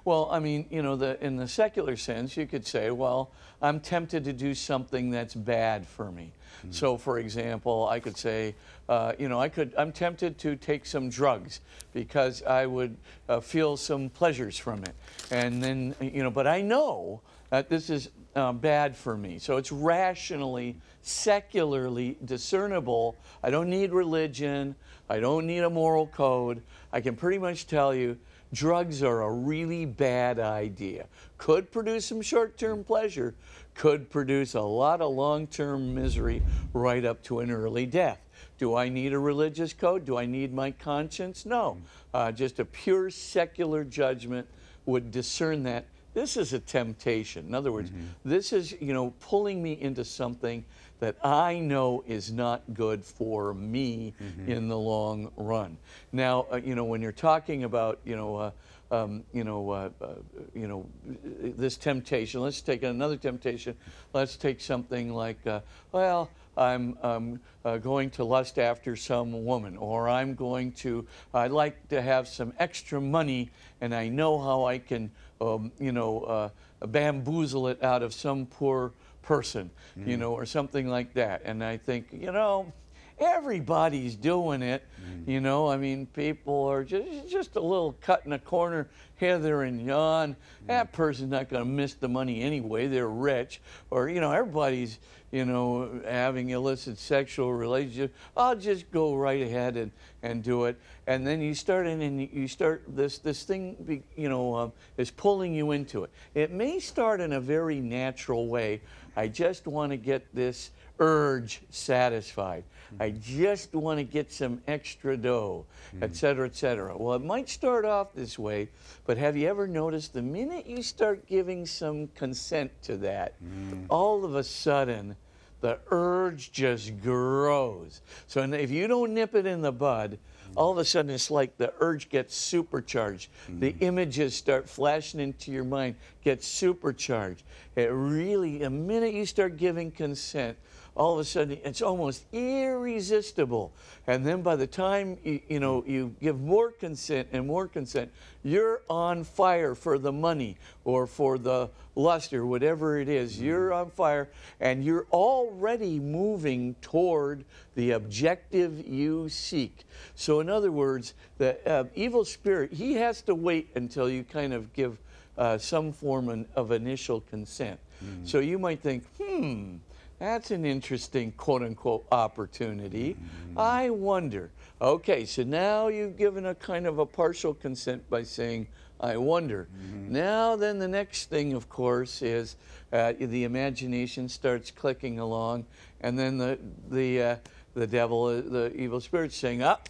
Well, 0.05 0.29
I 0.31 0.37
mean, 0.37 0.67
you 0.69 0.83
know, 0.83 0.95
the, 0.95 1.21
in 1.25 1.37
the 1.37 1.47
secular 1.47 1.97
sense, 1.97 2.37
you 2.37 2.45
could 2.45 2.67
say, 2.67 2.91
well, 2.91 3.31
I'm 3.63 3.79
tempted 3.79 4.23
to 4.25 4.33
do 4.33 4.53
something 4.53 5.09
that's 5.09 5.33
bad 5.33 5.87
for 5.87 6.11
me. 6.11 6.31
So, 6.69 6.97
for 6.97 7.17
example, 7.19 7.87
I 7.87 7.99
could 7.99 8.17
say, 8.17 8.55
uh, 8.87 9.13
you 9.17 9.27
know, 9.27 9.39
I 9.39 9.49
could, 9.49 9.73
I'm 9.77 9.91
tempted 9.91 10.37
to 10.39 10.55
take 10.55 10.85
some 10.85 11.09
drugs 11.09 11.61
because 11.93 12.43
I 12.43 12.67
would 12.67 12.95
uh, 13.27 13.39
feel 13.39 13.75
some 13.75 14.09
pleasures 14.09 14.57
from 14.57 14.83
it. 14.83 14.93
And 15.31 15.63
then, 15.63 15.95
you 15.99 16.23
know, 16.23 16.31
but 16.31 16.45
I 16.47 16.61
know 16.61 17.21
uh, 17.51 17.63
this 17.67 17.89
is 17.89 18.09
uh, 18.35 18.51
bad 18.51 18.95
for 18.95 19.17
me. 19.17 19.39
So 19.39 19.57
it's 19.57 19.71
rationally, 19.71 20.77
secularly 21.01 22.17
discernible. 22.25 23.15
I 23.41 23.49
don't 23.49 23.69
need 23.69 23.91
religion. 23.91 24.75
I 25.09 25.19
don't 25.19 25.47
need 25.47 25.59
a 25.59 25.69
moral 25.69 26.07
code. 26.07 26.61
I 26.91 27.01
can 27.01 27.15
pretty 27.15 27.37
much 27.37 27.67
tell 27.67 27.95
you 27.95 28.17
drugs 28.53 29.03
are 29.03 29.23
a 29.23 29.31
really 29.31 29.85
bad 29.85 30.39
idea. 30.39 31.07
Could 31.37 31.71
produce 31.71 32.05
some 32.05 32.21
short 32.21 32.57
term 32.57 32.83
pleasure, 32.83 33.33
could 33.73 34.09
produce 34.09 34.53
a 34.53 34.61
lot 34.61 35.01
of 35.01 35.13
long 35.13 35.47
term 35.47 35.95
misery 35.95 36.41
right 36.73 37.05
up 37.05 37.23
to 37.23 37.39
an 37.39 37.51
early 37.51 37.85
death. 37.85 38.19
Do 38.57 38.75
I 38.75 38.89
need 38.89 39.13
a 39.13 39.19
religious 39.19 39.71
code? 39.71 40.05
Do 40.05 40.17
I 40.17 40.25
need 40.25 40.53
my 40.53 40.71
conscience? 40.71 41.45
No. 41.45 41.77
Uh, 42.13 42.31
just 42.31 42.59
a 42.59 42.65
pure 42.65 43.09
secular 43.09 43.83
judgment 43.83 44.47
would 44.85 45.11
discern 45.11 45.63
that 45.63 45.85
this 46.17 46.35
is 46.35 46.51
a 46.51 46.59
temptation. 46.59 47.45
In 47.45 47.53
other 47.53 47.71
words, 47.71 47.91
this 48.25 48.51
is, 48.51 48.75
you 48.81 48.91
know, 48.91 49.13
pulling 49.19 49.61
me 49.61 49.79
into 49.79 50.03
something 50.03 50.65
that 50.99 51.15
I 51.23 51.59
know 51.59 52.03
is 52.07 52.31
not 52.31 52.63
good 52.73 53.05
for 53.05 53.53
me 53.53 54.15
in 54.47 54.67
the 54.67 54.79
long 54.79 55.31
run. 55.37 55.77
Now, 56.11 56.47
uh, 56.51 56.55
you 56.55 56.73
know, 56.73 56.85
when 56.85 57.03
you're 57.03 57.11
talking 57.11 57.65
about, 57.65 57.99
you 58.03 58.15
know, 58.15 58.35
uh, 58.35 58.51
um, 58.89 59.23
you 59.31 59.43
know, 59.43 59.69
uh, 59.69 59.89
uh, 60.01 60.07
you 60.55 60.67
know, 60.67 60.87
this 61.03 61.77
temptation. 61.77 62.41
Let's 62.41 62.61
take 62.61 62.83
another 62.83 63.17
temptation. 63.17 63.75
Let's 64.13 64.37
take 64.37 64.59
something 64.59 65.13
like, 65.13 65.45
uh, 65.45 65.59
well, 65.91 66.29
I'm 66.57 66.97
um, 67.03 67.39
uh, 67.63 67.77
going 67.77 68.09
to 68.11 68.23
lust 68.23 68.57
after 68.57 68.95
some 68.95 69.45
woman, 69.45 69.77
or 69.77 70.09
I'm 70.09 70.33
going 70.33 70.71
to, 70.73 71.05
I'd 71.33 71.51
like 71.51 71.89
to 71.89 72.01
have 72.01 72.27
some 72.27 72.53
extra 72.57 72.99
money, 72.99 73.51
and 73.81 73.93
I 73.93 74.09
know 74.09 74.39
how 74.39 74.65
I 74.65 74.79
can, 74.79 75.11
um, 75.41 75.71
you 75.79 75.91
know, 75.91 76.21
uh, 76.21 76.49
bamboozle 76.87 77.67
it 77.67 77.83
out 77.83 78.03
of 78.03 78.13
some 78.13 78.45
poor 78.45 78.91
person, 79.21 79.69
you 80.05 80.17
know, 80.17 80.33
or 80.33 80.45
something 80.45 80.87
like 80.87 81.13
that. 81.13 81.41
And 81.45 81.63
I 81.63 81.77
think, 81.77 82.07
you 82.11 82.31
know, 82.31 82.71
everybody's 83.19 84.15
doing 84.15 84.61
it. 84.61 84.83
You 85.25 85.41
know, 85.41 85.67
I 85.69 85.75
mean, 85.75 86.05
people 86.05 86.65
are 86.65 86.83
just 86.85 87.29
just 87.29 87.55
a 87.57 87.59
little 87.59 87.93
cut 88.01 88.25
in 88.25 88.31
a 88.31 88.39
corner 88.39 88.87
here, 89.17 89.37
there, 89.39 89.63
and 89.63 89.85
yon. 89.85 90.37
That 90.67 90.93
person's 90.93 91.31
not 91.31 91.49
going 91.49 91.63
to 91.63 91.69
miss 91.69 91.95
the 91.95 92.07
money 92.07 92.41
anyway. 92.41 92.87
They're 92.87 93.09
rich, 93.09 93.59
or 93.89 94.07
you 94.07 94.21
know, 94.21 94.31
everybody's 94.31 94.99
you 95.31 95.43
know 95.43 96.01
having 96.07 96.51
illicit 96.51 96.97
sexual 96.97 97.53
relationships. 97.53 98.17
I'll 98.37 98.55
just 98.55 98.89
go 98.91 99.15
right 99.15 99.41
ahead 99.41 99.75
and 99.75 99.91
and 100.23 100.43
do 100.43 100.65
it. 100.65 100.79
And 101.07 101.27
then 101.27 101.41
you 101.41 101.53
start 101.53 101.87
in 101.87 102.01
and 102.01 102.21
you 102.21 102.47
start 102.47 102.83
this 102.87 103.17
this 103.17 103.43
thing, 103.43 103.75
be, 103.85 104.03
you 104.15 104.29
know, 104.29 104.55
um, 104.55 104.73
is 104.97 105.11
pulling 105.11 105.53
you 105.53 105.71
into 105.71 106.05
it. 106.05 106.11
It 106.35 106.51
may 106.51 106.79
start 106.79 107.19
in 107.19 107.33
a 107.33 107.41
very 107.41 107.81
natural 107.81 108.47
way. 108.47 108.81
I 109.17 109.27
just 109.27 109.67
want 109.67 109.91
to 109.91 109.97
get 109.97 110.23
this 110.33 110.71
urge 110.99 111.61
satisfied. 111.69 112.63
Mm-hmm. 112.93 113.03
I 113.03 113.09
just 113.09 113.73
want 113.73 113.99
to 113.99 114.03
get 114.03 114.31
some 114.31 114.61
extra 114.67 115.17
dough, 115.17 115.65
mm-hmm. 115.93 116.03
et 116.03 116.15
cetera, 116.15 116.45
et 116.45 116.55
cetera. 116.55 116.97
Well, 116.97 117.15
it 117.15 117.23
might 117.23 117.49
start 117.49 117.83
off 117.85 118.13
this 118.13 118.39
way, 118.39 118.69
but 119.05 119.17
have 119.17 119.35
you 119.35 119.47
ever 119.49 119.67
noticed 119.67 120.13
the 120.13 120.21
minute 120.21 120.65
you 120.65 120.81
start 120.81 121.27
giving 121.27 121.65
some 121.65 122.07
consent 122.15 122.71
to 122.83 122.97
that, 122.97 123.33
mm. 123.43 123.85
all 123.89 124.23
of 124.23 124.35
a 124.35 124.43
sudden, 124.43 125.15
the 125.59 125.79
urge 125.89 126.51
just 126.51 127.01
grows. 127.01 128.01
So 128.27 128.41
if 128.43 128.69
you 128.69 128.87
don't 128.87 129.13
nip 129.13 129.33
it 129.35 129.47
in 129.47 129.61
the 129.61 129.71
bud, 129.71 130.11
mm. 130.11 130.53
all 130.55 130.71
of 130.71 130.77
a 130.77 130.85
sudden 130.85 131.11
it's 131.11 131.31
like 131.31 131.57
the 131.57 131.73
urge 131.79 132.09
gets 132.09 132.35
supercharged. 132.35 133.29
The 133.49 133.73
mm. 133.73 133.81
images 133.81 134.35
start 134.35 134.69
flashing 134.69 135.19
into 135.19 135.51
your 135.51 135.63
mind, 135.63 135.95
get 136.23 136.43
supercharged. 136.43 137.43
It 137.75 137.89
really, 137.91 138.59
the 138.59 138.69
minute 138.69 139.13
you 139.13 139.25
start 139.25 139.57
giving 139.57 139.91
consent, 139.91 140.57
all 140.97 141.13
of 141.13 141.19
a 141.19 141.23
sudden 141.23 141.57
it's 141.63 141.81
almost 141.81 142.25
irresistible. 142.33 143.71
And 144.07 144.25
then 144.25 144.41
by 144.41 144.55
the 144.55 144.67
time 144.67 145.17
you, 145.23 145.39
you 145.47 145.59
know 145.59 145.83
you 145.87 146.15
give 146.19 146.39
more 146.39 146.71
consent 146.71 147.29
and 147.31 147.47
more 147.47 147.67
consent, 147.67 148.11
you're 148.43 148.81
on 148.89 149.23
fire 149.23 149.75
for 149.75 149.97
the 149.97 150.11
money 150.11 150.57
or 150.83 151.07
for 151.07 151.37
the 151.37 151.69
lust 151.95 152.33
or 152.33 152.45
whatever 152.45 152.99
it 152.99 153.09
is. 153.09 153.39
You're 153.39 153.73
on 153.73 153.89
fire 153.89 154.29
and 154.59 154.83
you're 154.83 155.07
already 155.11 155.99
moving 155.99 156.75
toward 156.81 157.45
the 157.75 157.91
objective 157.91 158.87
you 158.87 159.29
seek. 159.29 159.85
So 160.15 160.39
in 160.39 160.49
other 160.49 160.71
words, 160.71 161.13
the 161.37 161.57
uh, 161.69 161.85
evil 161.95 162.25
spirit, 162.25 162.73
he 162.73 162.93
has 162.93 163.21
to 163.23 163.35
wait 163.35 163.69
until 163.75 164.09
you 164.09 164.23
kind 164.23 164.53
of 164.53 164.73
give 164.73 164.97
uh, 165.37 165.57
some 165.57 165.91
form 165.91 166.29
of, 166.29 166.45
of 166.55 166.71
initial 166.71 167.21
consent. 167.21 167.79
So 168.25 168.39
you 168.39 168.59
might 168.59 168.81
think, 168.81 169.03
hmm, 169.17 169.77
that's 170.19 170.51
an 170.51 170.65
interesting 170.65 171.31
quote 171.33 171.61
unquote 171.61 172.05
opportunity. 172.11 173.15
I 173.55 173.89
wonder. 173.89 174.51
Okay, 174.81 175.25
so 175.25 175.43
now 175.43 175.87
you've 175.87 176.17
given 176.17 176.45
a 176.45 176.55
kind 176.55 176.85
of 176.85 176.99
a 176.99 177.05
partial 177.05 177.53
consent 177.53 178.07
by 178.09 178.23
saying, 178.23 178.67
I 178.99 179.17
wonder. 179.17 179.67
Now, 180.09 180.55
then, 180.55 180.79
the 180.79 180.87
next 180.87 181.29
thing, 181.29 181.53
of 181.53 181.69
course, 181.69 182.21
is 182.21 182.55
uh, 182.91 183.13
the 183.19 183.43
imagination 183.43 184.27
starts 184.27 184.71
clicking 184.71 185.19
along, 185.19 185.65
and 186.01 186.17
then 186.17 186.37
the, 186.37 186.57
the, 186.89 187.21
uh, 187.21 187.35
the 187.75 187.85
devil, 187.85 188.25
uh, 188.25 188.41
the 188.41 188.73
evil 188.75 188.99
spirit, 188.99 189.33
saying, 189.33 189.61
Up, 189.61 189.87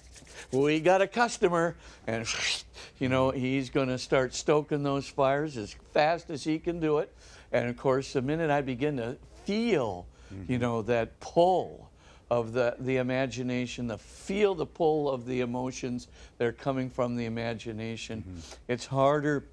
we 0.52 0.80
got 0.82 1.02
a 1.02 1.08
customer. 1.08 1.76
And, 2.06 2.28
you 3.00 3.08
know, 3.08 3.32
he's 3.32 3.70
going 3.70 3.88
to 3.88 3.98
start 3.98 4.34
stoking 4.34 4.84
those 4.84 5.08
fires 5.08 5.56
as 5.58 5.76
fast 5.94 6.30
as 6.30 6.44
he 6.44 6.60
can 6.60 6.80
do 6.80 6.98
it. 6.98 7.14
And, 7.52 7.70
of 7.70 7.78
course, 7.78 8.12
the 8.14 8.22
minute 8.22 8.50
I 8.50 8.62
begin 8.62 8.98
to 8.98 9.18
feel, 9.46 10.06
you 10.48 10.58
know, 10.58 10.82
that 10.84 11.20
pull 11.20 11.90
of 12.30 12.52
the, 12.54 12.76
the 12.80 12.98
imagination, 12.98 13.88
the 13.88 13.98
feel 13.98 14.54
the 14.54 14.66
pull 14.66 15.10
of 15.10 15.26
the 15.26 15.40
emotions 15.42 16.08
that 16.38 16.46
are 16.46 16.52
coming 16.52 16.90
from 16.90 17.16
the 17.16 17.26
imagination, 17.26 18.44
it's 18.68 18.86
harder 18.86 19.46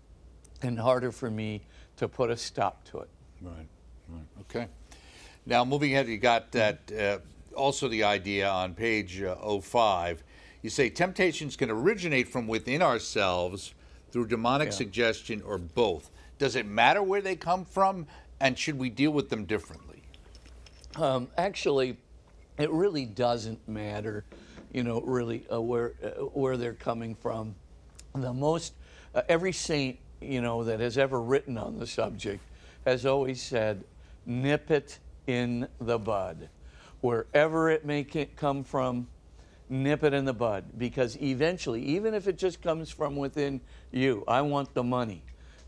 and 0.62 0.79
harder 0.79 1.12
for 1.12 1.31
me 1.31 1.62
to 1.97 2.09
put 2.09 2.31
a 2.31 2.37
stop 2.37 2.85
to 2.85 2.99
it. 2.99 3.09
Right, 3.41 3.68
right, 4.09 4.27
okay. 4.41 4.66
Now, 5.47 5.64
moving 5.64 5.93
ahead, 5.93 6.09
you 6.09 6.16
got 6.18 6.51
that, 6.53 6.91
uh, 6.93 7.18
also 7.57 7.87
the 7.89 8.03
idea 8.05 8.49
on 8.49 8.75
page 8.75 9.22
uh, 9.22 9.61
05. 9.61 10.25
You 10.62 10.70
say 10.70 10.89
temptations 10.89 11.57
can 11.57 11.70
originate 11.70 12.29
from 12.29 12.49
within 12.49 12.83
ourselves 12.83 13.75
through 14.11 14.27
demonic 14.27 14.68
Yeah. 14.68 14.72
suggestion 14.75 15.43
or 15.43 15.59
both. 15.59 16.11
Does 16.39 16.57
it 16.57 16.66
matter 16.66 17.03
where 17.03 17.20
they 17.20 17.37
come 17.37 17.64
from, 17.64 18.07
and 18.41 18.59
should 18.59 18.79
we 18.79 18.91
deal 18.91 19.12
with 19.12 19.29
them 19.29 19.45
differently? 19.45 19.93
Um, 20.97 21.28
actually, 21.36 21.97
it 22.57 22.70
really 22.70 23.05
doesn't 23.05 23.66
matter, 23.66 24.24
you 24.72 24.84
know, 24.84 25.01
really 25.01 25.45
uh, 25.53 25.61
where 25.61 25.95
uh, 26.03 26.09
where 26.26 26.57
they're 26.57 26.72
coming 26.72 27.16
from. 27.16 27.57
The 28.14 28.32
most 28.32 28.74
uh, 29.12 29.22
every 29.28 29.53
saint, 29.53 29.99
you 30.20 30.40
know, 30.40 30.62
that 30.64 30.78
has 30.78 30.97
ever 30.97 31.20
written 31.20 31.59
on 31.59 31.78
the 31.80 31.86
subject 31.86 32.40
has 32.84 33.05
always 33.05 33.42
said, 33.42 33.82
"Nip 34.24 34.70
it 34.70 35.01
in 35.26 35.66
the 35.80 35.99
bud, 35.99 36.49
wherever 37.01 37.70
it 37.70 37.84
may 37.84 38.05
come 38.05 38.64
from." 38.64 39.09
Nip 39.70 40.05
it 40.05 40.12
in 40.12 40.26
the 40.26 40.34
bud 40.34 40.64
because 40.76 41.16
eventually, 41.22 41.82
even 41.82 42.12
if 42.12 42.28
it 42.28 42.36
just 42.36 42.61
comes 42.61 42.90
from 42.90 43.16
within 43.16 43.62
you, 43.92 44.22
I 44.28 44.42
want 44.42 44.74
the 44.74 44.82
money, 44.82 45.22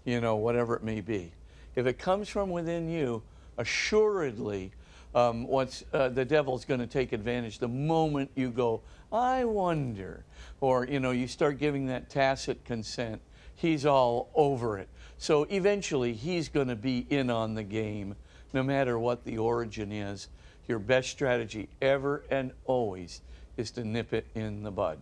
you 0.04 0.20
know, 0.20 0.36
whatever 0.36 0.76
it 0.76 0.84
may 0.84 1.00
be. 1.00 1.32
If 1.74 1.86
it 1.86 1.98
comes 1.98 2.28
from 2.28 2.50
within 2.50 2.90
you, 2.90 3.22
assuredly, 3.56 4.72
um, 5.14 5.46
what's 5.46 5.84
uh, 5.92 6.08
the 6.08 6.24
devil's 6.24 6.64
going 6.64 6.80
to 6.80 6.86
take 6.86 7.12
advantage 7.12 7.58
the 7.58 7.68
moment 7.68 8.30
you 8.34 8.50
go 8.50 8.80
i 9.12 9.44
wonder 9.44 10.24
or 10.60 10.86
you 10.86 11.00
know 11.00 11.10
you 11.10 11.28
start 11.28 11.58
giving 11.58 11.86
that 11.86 12.10
tacit 12.10 12.64
consent 12.64 13.20
he's 13.56 13.84
all 13.84 14.30
over 14.34 14.78
it. 14.78 14.88
So 15.18 15.44
eventually 15.44 16.12
he's 16.12 16.48
going 16.48 16.68
to 16.68 16.76
be 16.76 17.06
in 17.10 17.30
on 17.30 17.54
the 17.54 17.64
game 17.64 18.14
no 18.52 18.62
matter 18.62 18.98
what 18.98 19.24
the 19.24 19.38
origin 19.38 19.90
is. 19.90 20.28
Your 20.68 20.78
best 20.78 21.10
strategy 21.10 21.68
ever 21.80 22.22
and 22.30 22.52
always 22.64 23.22
is 23.56 23.70
to 23.72 23.84
nip 23.84 24.12
it 24.12 24.26
in 24.34 24.62
the 24.62 24.70
bud 24.70 24.98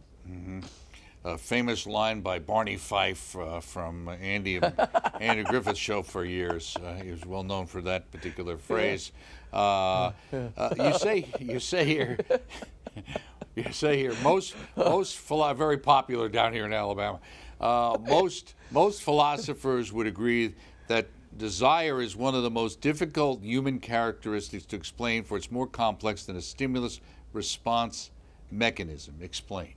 A 1.27 1.39
famous 1.39 1.87
line 1.87 2.21
by 2.21 2.39
Barney 2.39 2.77
Fife 2.77 3.35
uh, 3.35 3.61
from 3.61 4.09
Andy 4.09 4.61
Andy 5.21 5.43
Griffith's 5.43 5.79
show 5.79 6.03
for 6.03 6.23
years. 6.23 6.77
Uh, 6.77 6.95
he 7.03 7.11
was 7.11 7.25
well 7.25 7.43
known 7.43 7.67
for 7.67 7.81
that 7.81 8.11
particular 8.11 8.59
phrase. 8.59 9.11
Uh, 9.51 10.13
uh, 10.57 10.75
you 10.77 10.93
say 10.99 11.27
you 11.39 11.59
say 11.59 11.87
here 11.87 12.19
you 13.55 13.73
say 13.73 13.97
here 13.97 14.15
most 14.23 14.55
most 14.77 15.17
philo- 15.17 15.55
very 15.55 15.79
popular 15.79 16.29
down 16.29 16.53
here 16.53 16.67
in 16.67 16.75
Alabama. 16.75 17.19
Uh, 17.59 17.97
most 18.07 18.55
most 18.71 19.03
philosophers 19.03 19.95
would 19.95 20.07
agree 20.07 20.55
that 20.89 21.07
desire 21.39 22.03
is 22.03 22.15
one 22.15 22.35
of 22.35 22.43
the 22.43 22.51
most 22.51 22.83
difficult 22.83 23.43
human 23.43 23.79
characteristics 23.79 24.67
to 24.67 24.77
explain, 24.77 25.25
for 25.25 25.39
it's 25.39 25.51
more 25.51 25.67
complex 25.67 26.27
than 26.27 26.37
a 26.37 26.43
stimulus 26.43 27.01
response 27.33 28.11
mechanism. 28.51 29.15
Explain. 29.23 29.73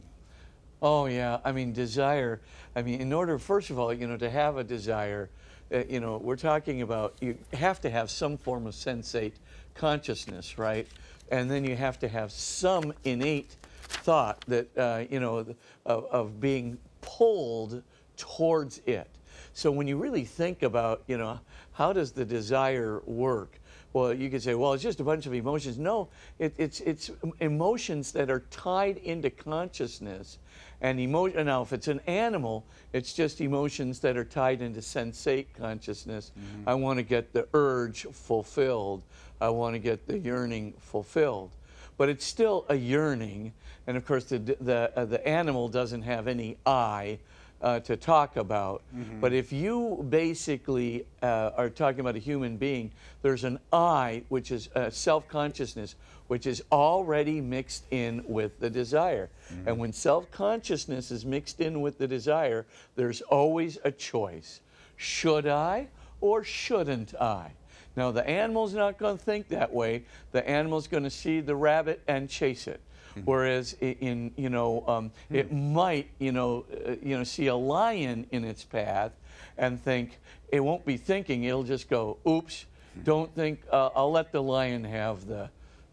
Oh 0.81 1.07
yeah, 1.07 1.39
I 1.43 1.51
mean 1.51 1.73
desire. 1.73 2.39
I 2.75 2.83
mean, 2.83 3.01
in 3.01 3.11
order, 3.11 3.39
first 3.39 3.69
of 3.69 3.79
all, 3.79 3.91
you 3.91 4.07
know, 4.07 4.17
to 4.17 4.29
have 4.29 4.57
a 4.57 4.63
desire, 4.63 5.29
uh, 5.73 5.83
you 5.89 5.99
know, 5.99 6.17
we're 6.17 6.35
talking 6.35 6.81
about 6.83 7.15
you 7.19 7.37
have 7.53 7.81
to 7.81 7.89
have 7.89 8.11
some 8.11 8.37
form 8.37 8.67
of 8.67 8.75
sensate 8.75 9.33
consciousness, 9.73 10.57
right? 10.57 10.87
And 11.31 11.49
then 11.49 11.65
you 11.65 11.75
have 11.75 11.99
to 11.99 12.07
have 12.07 12.31
some 12.31 12.93
innate 13.03 13.55
thought 13.81 14.41
that, 14.47 14.77
uh, 14.77 15.03
you 15.09 15.19
know, 15.19 15.55
of, 15.85 16.05
of 16.05 16.39
being 16.39 16.77
pulled 17.01 17.81
towards 18.15 18.79
it. 18.85 19.09
So 19.53 19.71
when 19.71 19.87
you 19.87 19.97
really 19.97 20.25
think 20.25 20.61
about, 20.61 21.03
you 21.07 21.17
know, 21.17 21.39
how 21.73 21.91
does 21.91 22.11
the 22.11 22.25
desire 22.25 23.01
work? 23.05 23.59
Well, 23.93 24.13
you 24.13 24.29
could 24.29 24.43
say, 24.43 24.53
well, 24.53 24.73
it's 24.73 24.83
just 24.83 24.99
a 24.99 25.03
bunch 25.03 25.25
of 25.25 25.33
emotions. 25.33 25.79
No, 25.79 26.09
it, 26.37 26.53
it's, 26.57 26.81
it's 26.81 27.09
emotions 27.39 28.11
that 28.11 28.29
are 28.29 28.41
tied 28.51 28.97
into 28.97 29.29
consciousness. 29.29 30.37
And 30.81 30.99
emotion, 30.99 31.45
now, 31.45 31.63
if 31.63 31.73
it's 31.73 31.87
an 31.87 32.01
animal, 32.05 32.63
it's 32.93 33.13
just 33.13 33.41
emotions 33.41 33.99
that 34.01 34.15
are 34.15 34.25
tied 34.25 34.61
into 34.61 34.79
sensate 34.79 35.47
consciousness. 35.57 36.31
Mm-hmm. 36.37 36.69
I 36.69 36.75
want 36.75 36.97
to 36.97 37.03
get 37.03 37.33
the 37.33 37.47
urge 37.53 38.05
fulfilled. 38.11 39.01
I 39.41 39.49
want 39.49 39.73
to 39.73 39.79
get 39.79 40.07
the 40.07 40.19
yearning 40.19 40.73
fulfilled. 40.79 41.51
But 41.97 42.09
it's 42.09 42.25
still 42.25 42.65
a 42.69 42.75
yearning. 42.75 43.53
And 43.87 43.97
of 43.97 44.05
course, 44.05 44.25
the, 44.25 44.37
the, 44.37 44.91
uh, 44.95 45.05
the 45.05 45.27
animal 45.27 45.67
doesn't 45.67 46.03
have 46.03 46.27
any 46.27 46.57
I 46.65 47.17
uh, 47.61 47.79
to 47.81 47.97
talk 47.97 48.37
about. 48.37 48.83
Mm-hmm. 48.95 49.19
But 49.19 49.33
if 49.33 49.51
you 49.51 50.05
basically 50.09 51.05
uh, 51.21 51.51
are 51.57 51.69
talking 51.69 51.99
about 51.99 52.15
a 52.15 52.19
human 52.19 52.57
being, 52.57 52.91
there's 53.21 53.43
an 53.43 53.59
I, 53.71 54.23
which 54.29 54.51
is 54.51 54.69
self 54.89 55.27
consciousness, 55.27 55.95
which 56.27 56.45
is 56.45 56.63
already 56.71 57.41
mixed 57.41 57.85
in 57.91 58.23
with 58.27 58.59
the 58.59 58.69
desire. 58.69 59.29
Mm-hmm. 59.51 59.67
And 59.67 59.77
when 59.79 59.93
self 59.93 60.29
consciousness 60.31 61.11
is 61.11 61.25
mixed 61.25 61.61
in 61.61 61.81
with 61.81 61.97
the 61.97 62.07
desire, 62.07 62.65
there's 62.95 63.21
always 63.21 63.77
a 63.83 63.91
choice. 63.91 64.61
Should 64.95 65.47
I 65.47 65.87
or 66.21 66.43
shouldn't 66.43 67.15
I? 67.15 67.51
Now, 67.95 68.11
the 68.11 68.27
animal's 68.27 68.75
not 68.75 68.99
going 68.99 69.17
to 69.17 69.23
think 69.23 69.47
that 69.47 69.73
way. 69.73 70.03
The 70.31 70.47
animal's 70.47 70.87
going 70.87 71.03
to 71.03 71.09
see 71.09 71.39
the 71.39 71.55
rabbit 71.55 72.01
and 72.07 72.29
chase 72.29 72.67
it. 72.67 72.79
Mm-hmm. 73.17 73.25
Whereas 73.25 73.73
in, 73.81 74.31
you 74.35 74.49
know, 74.49 74.83
um, 74.87 75.09
mm-hmm. 75.09 75.35
it 75.35 75.51
might, 75.51 76.09
you 76.19 76.31
know, 76.31 76.65
uh, 76.85 76.95
you 77.01 77.17
know, 77.17 77.23
see 77.23 77.47
a 77.47 77.55
lion 77.55 78.27
in 78.31 78.43
its 78.43 78.63
path 78.63 79.11
and 79.57 79.81
think, 79.81 80.19
it 80.49 80.59
won't 80.61 80.85
be 80.85 80.97
thinking, 80.97 81.43
it'll 81.43 81.63
just 81.63 81.89
go, 81.89 82.17
oops, 82.27 82.65
mm-hmm. 82.65 83.03
don't 83.03 83.33
think, 83.35 83.61
uh, 83.71 83.89
I'll 83.95 84.11
let 84.11 84.31
the 84.31 84.41
lion 84.41 84.83
have 84.83 85.27
the, 85.27 85.49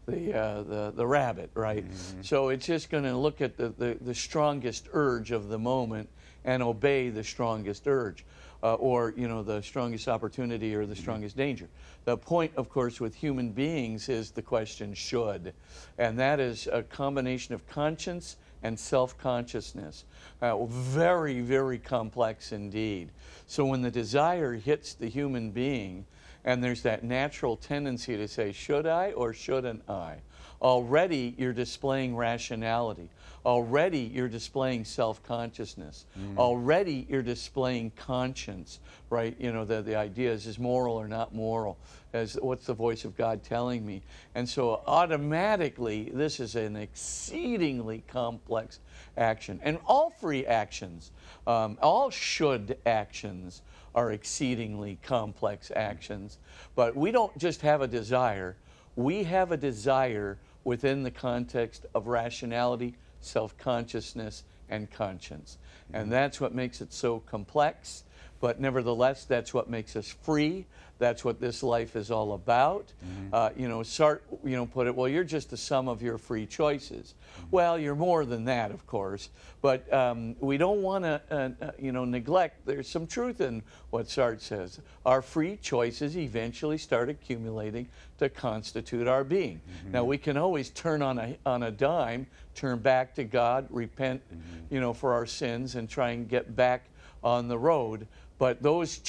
the, 0.07 0.33
uh, 0.33 0.63
the, 0.63 0.93
the 0.95 1.05
rabbit, 1.07 1.49
right? 1.53 1.83
Mm-hmm. 1.83 2.21
So 2.21 2.49
it's 2.49 2.65
just 2.65 2.89
going 2.89 3.03
to 3.03 3.17
look 3.17 3.41
at 3.41 3.57
the, 3.57 3.69
the, 3.69 3.97
the 3.99 4.15
strongest 4.15 4.87
urge 4.93 5.31
of 5.31 5.49
the 5.49 5.59
moment 5.59 6.09
and 6.43 6.61
obey 6.61 7.09
the 7.09 7.23
strongest 7.23 7.87
urge 7.87 8.23
uh, 8.65 8.73
or 8.75 9.13
you 9.15 9.27
know 9.27 9.43
the 9.43 9.61
strongest 9.61 10.07
opportunity 10.07 10.73
or 10.73 10.87
the 10.87 10.95
strongest 10.95 11.37
danger. 11.37 11.69
The 12.05 12.17
point, 12.17 12.51
of 12.57 12.67
course, 12.67 12.99
with 12.99 13.13
human 13.13 13.51
beings 13.51 14.09
is 14.09 14.31
the 14.31 14.41
question 14.41 14.95
should, 14.95 15.53
and 15.99 16.17
that 16.17 16.39
is 16.39 16.67
a 16.71 16.81
combination 16.81 17.53
of 17.53 17.67
conscience 17.67 18.37
and 18.63 18.79
self-consciousness. 18.79 20.05
Uh, 20.41 20.65
very, 20.65 21.41
very 21.41 21.77
complex 21.77 22.51
indeed. 22.51 23.11
So 23.45 23.65
when 23.65 23.83
the 23.83 23.91
desire 23.91 24.53
hits 24.53 24.95
the 24.95 25.09
human 25.09 25.51
being, 25.51 26.07
and 26.43 26.63
there's 26.63 26.81
that 26.81 27.03
natural 27.03 27.57
tendency 27.57 28.17
to 28.17 28.27
say, 28.27 28.51
should 28.51 28.87
I 28.87 29.11
or 29.11 29.31
shouldn't 29.31 29.87
I? 29.87 30.17
Already 30.65 31.35
you're 31.37 31.53
displaying 31.53 32.15
rationality. 32.15 33.07
Already 33.45 33.99
you're 33.99 34.27
displaying 34.27 34.83
self 34.83 35.21
consciousness. 35.21 36.05
Mm. 36.19 36.39
Already 36.39 37.05
you're 37.07 37.21
displaying 37.21 37.91
conscience, 37.95 38.79
right? 39.11 39.35
You 39.39 39.53
know, 39.53 39.63
the, 39.63 39.83
the 39.83 39.95
idea 39.95 40.31
is, 40.31 40.47
is 40.47 40.57
moral 40.57 40.95
or 40.95 41.07
not 41.07 41.35
moral? 41.35 41.77
As 42.13 42.39
what's 42.41 42.65
the 42.65 42.73
voice 42.73 43.05
of 43.05 43.15
God 43.15 43.43
telling 43.43 43.85
me? 43.85 44.01
And 44.33 44.49
so 44.49 44.81
automatically, 44.87 46.09
this 46.11 46.39
is 46.39 46.55
an 46.55 46.75
exceedingly 46.75 48.03
complex 48.07 48.79
action. 49.17 49.59
And 49.61 49.77
all 49.85 50.09
free 50.19 50.47
actions, 50.47 51.11
um, 51.45 51.77
all 51.79 52.09
should 52.09 52.79
actions, 52.87 53.61
are 53.93 54.13
exceedingly 54.13 54.97
complex 55.03 55.71
actions. 55.75 56.39
But 56.73 56.95
we 56.95 57.11
don't 57.11 57.37
just 57.37 57.61
have 57.61 57.83
a 57.83 57.87
desire, 57.87 58.55
we 58.95 59.25
have 59.25 59.51
a 59.51 59.57
desire 59.57 60.39
within 60.65 61.03
the 61.03 61.11
context 61.11 61.85
of 61.95 62.07
rationality, 62.07 62.95
self 63.21 63.57
consciousness, 63.57 64.43
and 64.67 64.91
conscience. 64.91 65.57
And 65.93 66.03
mm-hmm. 66.03 66.11
that's 66.11 66.41
what 66.41 66.53
makes 66.53 66.81
it 66.81 66.91
so 66.91 67.19
complex. 67.19 68.03
But 68.41 68.59
nevertheless, 68.59 69.23
that's 69.23 69.53
what 69.53 69.69
makes 69.69 69.95
us 69.95 70.09
free. 70.09 70.65
That's 70.97 71.25
what 71.25 71.41
this 71.41 71.61
life 71.61 71.95
is 71.95 72.09
all 72.09 72.33
about. 72.33 72.93
Mm-hmm. 73.03 73.33
Uh, 73.33 73.49
you 73.57 73.67
know, 73.67 73.79
Sartre, 73.79 74.21
you 74.43 74.55
know, 74.55 74.65
put 74.65 74.87
it, 74.87 74.95
well, 74.95 75.09
you're 75.09 75.25
just 75.25 75.49
the 75.49 75.57
sum 75.57 75.87
of 75.87 76.01
your 76.01 76.17
free 76.17 76.45
choices. 76.45 77.15
Mm-hmm. 77.37 77.47
Well, 77.51 77.77
you're 77.77 77.95
more 77.95 78.25
than 78.25 78.45
that, 78.45 78.71
of 78.71 78.87
course. 78.87 79.29
But 79.61 79.91
um, 79.91 80.35
we 80.39 80.57
don't 80.57 80.81
want 80.81 81.03
to, 81.03 81.21
uh, 81.29 81.49
uh, 81.65 81.71
you 81.77 81.91
know, 81.91 82.05
neglect. 82.05 82.65
There's 82.65 82.87
some 82.87 83.07
truth 83.07 83.41
in 83.41 83.61
what 83.89 84.05
Sartre 84.07 84.39
says. 84.39 84.79
Our 85.05 85.21
free 85.21 85.57
choices 85.61 86.17
eventually 86.17 86.77
start 86.77 87.09
accumulating 87.09 87.89
to 88.19 88.29
constitute 88.29 89.07
our 89.07 89.23
being. 89.23 89.57
Mm-hmm. 89.57 89.91
Now 89.91 90.05
we 90.05 90.17
can 90.17 90.37
always 90.37 90.69
turn 90.69 91.01
on 91.01 91.19
a 91.19 91.37
on 91.45 91.63
a 91.63 91.71
dime, 91.71 92.27
turn 92.53 92.79
back 92.79 93.13
to 93.15 93.23
God, 93.23 93.67
repent, 93.69 94.21
mm-hmm. 94.29 94.73
you 94.73 94.79
know, 94.79 94.93
for 94.93 95.13
our 95.13 95.25
sins, 95.25 95.75
and 95.75 95.89
try 95.89 96.11
and 96.11 96.29
get 96.29 96.55
back 96.55 96.85
on 97.23 97.47
the 97.47 97.57
road. 97.57 98.07
But 98.37 98.61
those 98.61 99.01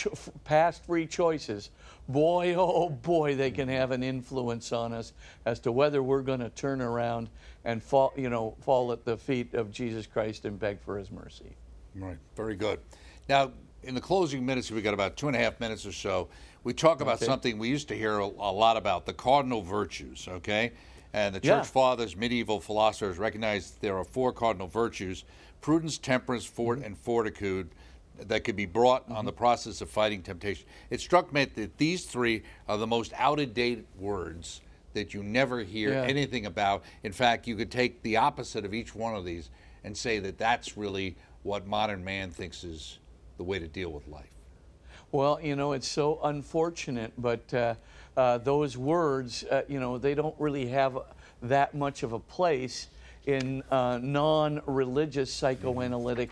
past 0.45 0.85
free 0.85 1.07
choices, 1.07 1.71
boy, 2.09 2.55
oh 2.57 2.89
boy, 2.91 3.35
they 3.35 3.51
can 3.51 3.69
have 3.69 3.91
an 3.91 4.03
influence 4.03 4.73
on 4.73 4.93
us 4.93 5.13
as 5.45 5.59
to 5.61 5.73
whether 5.73 6.03
we're 6.03 6.23
going 6.23 6.41
to 6.41 6.51
turn 6.51 6.81
around 6.81 7.29
and 7.65 7.83
fall, 7.83 8.13
you 8.17 8.31
know, 8.31 8.57
fall 8.61 8.93
at 8.93 9.05
the 9.05 9.17
feet 9.17 9.55
of 9.55 9.73
Jesus 9.73 10.07
Christ 10.07 10.45
and 10.45 10.59
beg 10.59 10.81
for 10.81 10.97
His 10.97 11.11
mercy. 11.11 11.57
Right. 11.97 12.19
Very 12.37 12.55
good. 12.55 12.79
Now, 13.29 13.51
in 13.83 13.95
the 13.95 14.01
closing 14.01 14.47
minutes, 14.47 14.71
we've 14.71 14.85
got 14.85 14.95
about 14.95 15.17
two 15.17 15.27
and 15.27 15.37
a 15.37 15.41
half 15.41 15.59
minutes 15.59 15.85
or 15.87 15.93
so. 15.93 16.29
We 16.63 16.73
talk 16.73 17.01
about 17.01 17.17
okay. 17.17 17.27
something 17.27 17.59
we 17.59 17.69
used 17.69 17.89
to 17.89 17.97
hear 17.97 18.19
a, 18.19 18.25
a, 18.25 18.53
lot 18.53 18.77
about: 18.77 19.07
the 19.07 19.13
cardinal 19.13 19.63
virtues. 19.63 20.29
Okay, 20.29 20.73
and 21.13 21.35
the 21.35 21.41
church 21.41 21.45
yeah. 21.45 21.63
fathers, 21.63 22.17
medieval 22.17 22.61
philosophers 22.61 23.19
recognized 23.19 23.81
there 23.81 23.97
are 23.97 24.05
four 24.05 24.33
cardinal 24.33 24.67
virtues: 24.69 25.25
prudence, 25.61 25.99
temperance, 25.99 26.45
fort, 26.45 26.79
mm-hmm. 26.79 26.87
and 26.87 26.99
fortitude 26.99 27.71
that 28.19 28.45
could 28.45 28.57
be 28.57 28.67
brought 28.67 29.05
mm-hmm. 29.05 29.17
on 29.17 29.25
the 29.25 29.33
process 29.33 29.81
of 29.81 29.91
fighting 29.91 30.23
temptation. 30.23 30.67
It 30.91 31.01
struck 31.01 31.33
me 31.33 31.45
that 31.45 31.79
these 31.79 32.05
three 32.05 32.43
are 32.69 32.79
the 32.79 32.87
most 32.87 33.13
out 33.17 33.41
of 33.41 33.55
date 33.55 33.87
words 33.99 34.61
that 34.95 35.13
you 35.13 35.23
never 35.23 35.61
hear 35.61 35.93
yeah. 35.93 36.03
anything 36.03 36.47
about. 36.47 36.83
In 37.03 37.13
fact, 37.13 37.47
you 37.47 37.55
could 37.55 37.71
take 37.71 38.03
the 38.03 38.17
opposite 38.17 38.65
of 38.65 38.73
each 38.73 38.95
one 38.95 39.15
of 39.15 39.25
these 39.25 39.51
and 39.85 39.97
say 39.97 40.19
that 40.21 40.39
that's 40.39 40.77
really 40.77 41.17
what 41.43 41.67
modern 41.67 42.03
man 42.03 42.31
thinks 42.31 42.65
is 42.65 42.99
the 43.37 43.45
way 43.45 43.59
to 43.59 43.69
deal 43.69 43.91
with 43.91 44.09
life. 44.09 44.31
Well, 45.13 45.39
you 45.41 45.55
know, 45.55 45.73
it's 45.73 45.89
so 45.89 46.19
unfortunate, 46.25 47.13
but 47.17 47.53
uh, 47.55 47.75
uh, 48.17 48.39
those 48.39 48.77
words, 48.77 49.45
uh, 49.45 49.63
you 49.69 49.79
know, 49.79 49.99
they 49.99 50.15
don't 50.15 50.35
really 50.39 50.67
have 50.67 50.99
that 51.43 51.75
much 51.75 52.03
of 52.03 52.13
a 52.13 52.19
place 52.19 52.89
in 53.27 53.63
uh, 53.71 53.99
non 54.03 54.63
religious 54.67 55.33
psychoanalytic 55.33 56.31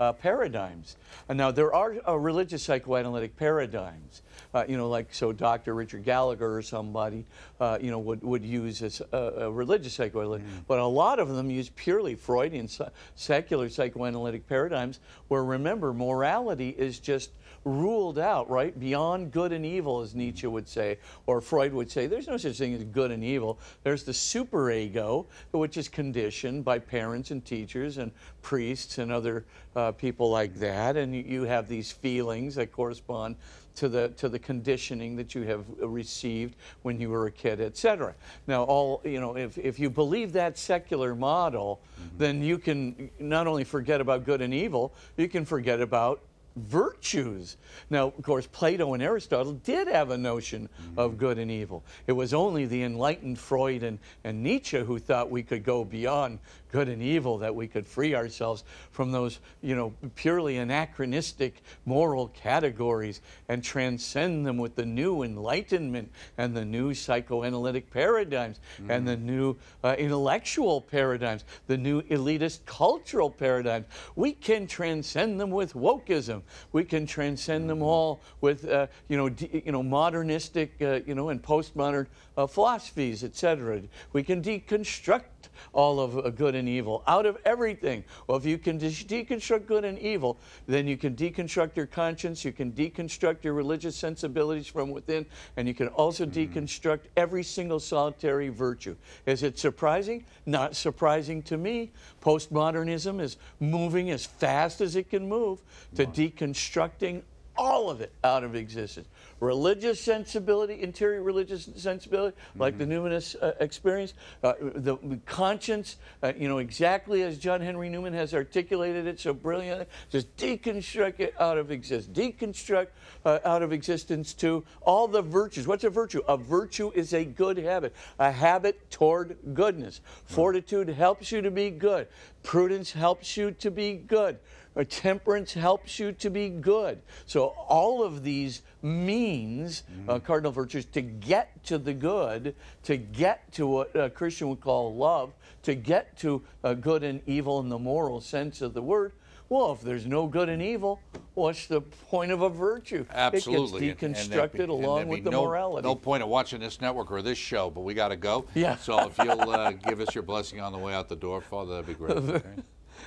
uh, 0.00 0.10
uh, 0.10 0.12
paradigms. 0.12 0.96
now, 1.32 1.50
there 1.50 1.72
are 1.74 1.96
uh, 2.08 2.16
religious 2.16 2.62
psychoanalytic 2.62 3.36
paradigms. 3.36 4.22
Uh, 4.52 4.64
you 4.68 4.76
know, 4.76 4.88
like 4.88 5.14
so 5.14 5.32
Dr. 5.32 5.74
Richard 5.74 6.04
Gallagher 6.04 6.56
or 6.56 6.62
somebody, 6.62 7.24
uh, 7.60 7.78
you 7.80 7.92
know, 7.92 8.00
would, 8.00 8.20
would 8.22 8.44
use 8.44 8.82
as 8.82 9.00
a, 9.12 9.16
a 9.16 9.50
religious 9.50 9.94
psychoanalytic. 9.94 10.44
Mm. 10.44 10.64
But 10.66 10.80
a 10.80 10.86
lot 10.86 11.20
of 11.20 11.28
them 11.28 11.50
use 11.50 11.70
purely 11.76 12.16
Freudian 12.16 12.68
secular 13.14 13.68
psychoanalytic 13.68 14.48
paradigms 14.48 14.98
where, 15.28 15.44
remember, 15.44 15.92
morality 15.92 16.70
is 16.70 16.98
just 16.98 17.30
ruled 17.64 18.18
out, 18.18 18.48
right? 18.48 18.78
Beyond 18.78 19.32
good 19.32 19.52
and 19.52 19.64
evil, 19.66 20.00
as 20.00 20.14
Nietzsche 20.14 20.46
would 20.46 20.68
say, 20.68 20.98
or 21.26 21.40
Freud 21.40 21.72
would 21.72 21.90
say. 21.90 22.06
There's 22.06 22.26
no 22.26 22.36
such 22.36 22.58
thing 22.58 22.74
as 22.74 22.84
good 22.84 23.10
and 23.10 23.22
evil. 23.22 23.58
There's 23.82 24.04
the 24.04 24.12
superego, 24.12 25.26
which 25.52 25.76
is 25.76 25.88
conditioned 25.88 26.64
by 26.64 26.78
parents 26.78 27.30
and 27.30 27.44
teachers 27.44 27.98
and 27.98 28.12
priests 28.42 28.98
and 28.98 29.12
other 29.12 29.44
uh, 29.76 29.92
people 29.92 30.30
like 30.30 30.54
that. 30.56 30.96
And 30.96 31.14
you 31.14 31.42
have 31.42 31.68
these 31.68 31.92
feelings 31.92 32.54
that 32.54 32.72
correspond 32.72 33.36
to 33.76 33.88
the 33.88 34.08
to 34.16 34.28
the 34.28 34.38
conditioning 34.38 35.16
that 35.16 35.34
you 35.34 35.42
have 35.42 35.64
received 35.78 36.56
when 36.82 37.00
you 37.00 37.08
were 37.08 37.26
a 37.26 37.30
kid, 37.30 37.60
etc. 37.60 38.14
Now, 38.46 38.64
all 38.64 39.00
you 39.04 39.20
know, 39.20 39.36
if 39.36 39.56
if 39.58 39.78
you 39.78 39.88
believe 39.90 40.32
that 40.32 40.58
secular 40.58 41.14
model, 41.14 41.80
mm-hmm. 41.98 42.18
then 42.18 42.42
you 42.42 42.58
can 42.58 43.10
not 43.18 43.46
only 43.46 43.64
forget 43.64 44.00
about 44.00 44.24
good 44.24 44.40
and 44.40 44.52
evil, 44.52 44.92
you 45.16 45.28
can 45.28 45.44
forget 45.44 45.80
about 45.80 46.20
virtues. 46.56 47.56
Now, 47.90 48.08
of 48.08 48.22
course, 48.22 48.46
Plato 48.46 48.94
and 48.94 49.02
Aristotle 49.02 49.52
did 49.52 49.88
have 49.88 50.10
a 50.10 50.18
notion 50.18 50.68
of 50.96 51.18
good 51.18 51.38
and 51.38 51.50
evil. 51.50 51.84
It 52.06 52.12
was 52.12 52.34
only 52.34 52.66
the 52.66 52.82
enlightened 52.82 53.38
Freud 53.38 53.82
and, 53.82 53.98
and 54.24 54.42
Nietzsche 54.42 54.78
who 54.78 54.98
thought 54.98 55.30
we 55.30 55.42
could 55.42 55.64
go 55.64 55.84
beyond 55.84 56.38
good 56.72 56.88
and 56.88 57.02
evil, 57.02 57.38
that 57.38 57.54
we 57.54 57.66
could 57.66 57.86
free 57.86 58.14
ourselves 58.14 58.64
from 58.92 59.10
those, 59.10 59.40
you 59.60 59.74
know, 59.74 59.92
purely 60.14 60.58
anachronistic 60.58 61.62
moral 61.84 62.28
categories 62.28 63.20
and 63.48 63.64
transcend 63.64 64.46
them 64.46 64.56
with 64.56 64.76
the 64.76 64.86
new 64.86 65.22
enlightenment 65.22 66.10
and 66.38 66.56
the 66.56 66.64
new 66.64 66.94
psychoanalytic 66.94 67.90
paradigms 67.90 68.60
and 68.88 69.06
the 69.06 69.16
new 69.16 69.56
uh, 69.82 69.96
intellectual 69.98 70.80
paradigms, 70.80 71.44
the 71.66 71.76
new 71.76 72.02
elitist 72.02 72.64
cultural 72.66 73.30
paradigms. 73.30 73.86
We 74.14 74.32
can 74.32 74.66
transcend 74.66 75.40
them 75.40 75.50
with 75.50 75.74
wokeism. 75.74 76.42
We 76.72 76.84
can 76.84 77.06
transcend 77.06 77.68
them 77.70 77.82
all 77.82 78.20
with, 78.40 78.68
uh, 78.68 78.86
you 79.08 79.16
know, 79.16 79.28
d- 79.28 79.62
you 79.64 79.72
know, 79.72 79.82
modernistic, 79.82 80.72
uh, 80.80 81.00
you 81.06 81.14
know, 81.14 81.30
and 81.30 81.42
postmodern 81.42 82.06
uh, 82.36 82.46
philosophies, 82.46 83.24
etc. 83.24 83.82
We 84.12 84.22
can 84.22 84.42
deconstruct 84.42 85.39
all 85.72 86.00
of 86.00 86.18
uh, 86.18 86.30
good 86.30 86.54
and 86.54 86.68
evil 86.68 87.02
out 87.06 87.26
of 87.26 87.38
everything. 87.44 88.04
Well, 88.26 88.38
if 88.38 88.44
you 88.44 88.58
can 88.58 88.78
de- 88.78 88.88
deconstruct 88.88 89.66
good 89.66 89.84
and 89.84 89.98
evil, 89.98 90.38
then 90.66 90.86
you 90.86 90.96
can 90.96 91.14
deconstruct 91.14 91.76
your 91.76 91.86
conscience, 91.86 92.44
you 92.44 92.52
can 92.52 92.72
deconstruct 92.72 93.44
your 93.44 93.54
religious 93.54 93.96
sensibilities 93.96 94.66
from 94.66 94.90
within, 94.90 95.26
and 95.56 95.66
you 95.66 95.74
can 95.74 95.88
also 95.88 96.26
deconstruct 96.26 97.00
every 97.16 97.42
single 97.42 97.80
solitary 97.80 98.48
virtue. 98.48 98.96
Is 99.26 99.42
it 99.42 99.58
surprising? 99.58 100.24
Not 100.46 100.76
surprising 100.76 101.42
to 101.42 101.56
me. 101.56 101.92
Postmodernism 102.22 103.20
is 103.20 103.36
moving 103.58 104.10
as 104.10 104.26
fast 104.26 104.80
as 104.80 104.96
it 104.96 105.10
can 105.10 105.28
move 105.28 105.62
to 105.96 106.06
deconstructing 106.06 107.22
all 107.56 107.90
of 107.90 108.00
it 108.00 108.12
out 108.24 108.42
of 108.42 108.54
existence. 108.54 109.06
Religious 109.40 110.00
sensibility, 110.00 110.82
interior 110.82 111.22
religious 111.22 111.68
sensibility, 111.76 112.36
like 112.56 112.76
the 112.76 112.84
numinous 112.84 113.34
uh, 113.42 113.52
experience, 113.60 114.12
uh, 114.42 114.52
the 114.60 114.96
conscience, 115.24 115.96
uh, 116.22 116.32
you 116.36 116.46
know, 116.46 116.58
exactly 116.58 117.22
as 117.22 117.38
John 117.38 117.60
Henry 117.60 117.88
Newman 117.88 118.12
has 118.12 118.34
articulated 118.34 119.06
it 119.06 119.18
so 119.18 119.32
brilliantly, 119.32 119.86
just 120.10 120.36
deconstruct 120.36 121.20
it 121.20 121.34
out 121.40 121.56
of 121.56 121.70
existence. 121.70 122.16
Deconstruct 122.16 122.88
uh, 123.24 123.38
out 123.44 123.62
of 123.62 123.72
existence 123.72 124.34
too 124.34 124.64
all 124.82 125.08
the 125.08 125.22
virtues. 125.22 125.66
What's 125.66 125.84
a 125.84 125.90
virtue? 125.90 126.20
A 126.28 126.36
virtue 126.36 126.90
is 126.94 127.14
a 127.14 127.24
good 127.24 127.56
habit, 127.56 127.94
a 128.18 128.30
habit 128.30 128.90
toward 128.90 129.38
goodness. 129.54 130.00
Fortitude 130.26 130.88
helps 130.88 131.32
you 131.32 131.40
to 131.42 131.50
be 131.50 131.70
good. 131.70 132.08
Prudence 132.42 132.92
helps 132.92 133.36
you 133.36 133.52
to 133.52 133.70
be 133.70 133.94
good. 133.94 134.38
Uh, 134.76 134.84
temperance 134.88 135.52
helps 135.52 135.98
you 135.98 136.12
to 136.12 136.30
be 136.30 136.48
good. 136.48 137.00
So 137.26 137.46
all 137.68 138.04
of 138.04 138.22
these 138.22 138.62
means 138.82 139.82
uh, 140.08 140.18
cardinal 140.20 140.52
virtues 140.52 140.84
to 140.86 141.00
get 141.02 141.62
to 141.64 141.78
the 141.78 141.92
good, 141.92 142.54
to 142.84 142.96
get 142.96 143.52
to 143.52 143.66
what 143.66 143.96
a 143.96 144.08
Christian 144.08 144.48
would 144.48 144.60
call 144.60 144.94
love, 144.94 145.32
to 145.62 145.74
get 145.74 146.16
to 146.18 146.42
uh, 146.62 146.74
good 146.74 147.02
and 147.02 147.20
evil 147.26 147.60
in 147.60 147.68
the 147.68 147.78
moral 147.78 148.20
sense 148.20 148.62
of 148.62 148.74
the 148.74 148.82
word. 148.82 149.12
Well, 149.48 149.72
if 149.72 149.80
there's 149.80 150.06
no 150.06 150.28
good 150.28 150.48
and 150.48 150.62
evil, 150.62 151.00
what's 151.34 151.66
the 151.66 151.80
point 151.80 152.30
of 152.30 152.42
a 152.42 152.48
virtue? 152.48 153.04
Absolutely. 153.12 153.88
It 153.88 153.98
gets 153.98 154.28
deconstructed 154.28 154.52
be- 154.58 154.62
along 154.62 155.08
with 155.08 155.24
the 155.24 155.30
no, 155.30 155.44
morality. 155.44 155.88
No 155.88 155.96
point 155.96 156.22
of 156.22 156.28
watching 156.28 156.60
this 156.60 156.80
network 156.80 157.10
or 157.10 157.20
this 157.20 157.36
show, 157.36 157.68
but 157.68 157.80
we 157.80 157.92
got 157.92 158.08
to 158.08 158.16
go. 158.16 158.46
Yeah. 158.54 158.76
So 158.76 159.08
if 159.08 159.18
you'll 159.18 159.50
uh, 159.50 159.72
give 159.72 160.00
us 160.00 160.14
your 160.14 160.22
blessing 160.22 160.60
on 160.60 160.70
the 160.72 160.78
way 160.78 160.94
out 160.94 161.08
the 161.08 161.16
door, 161.16 161.40
Father, 161.40 161.72
that'd 161.72 161.86
be 161.86 161.94
great. 161.94 162.16
okay? 162.16 162.62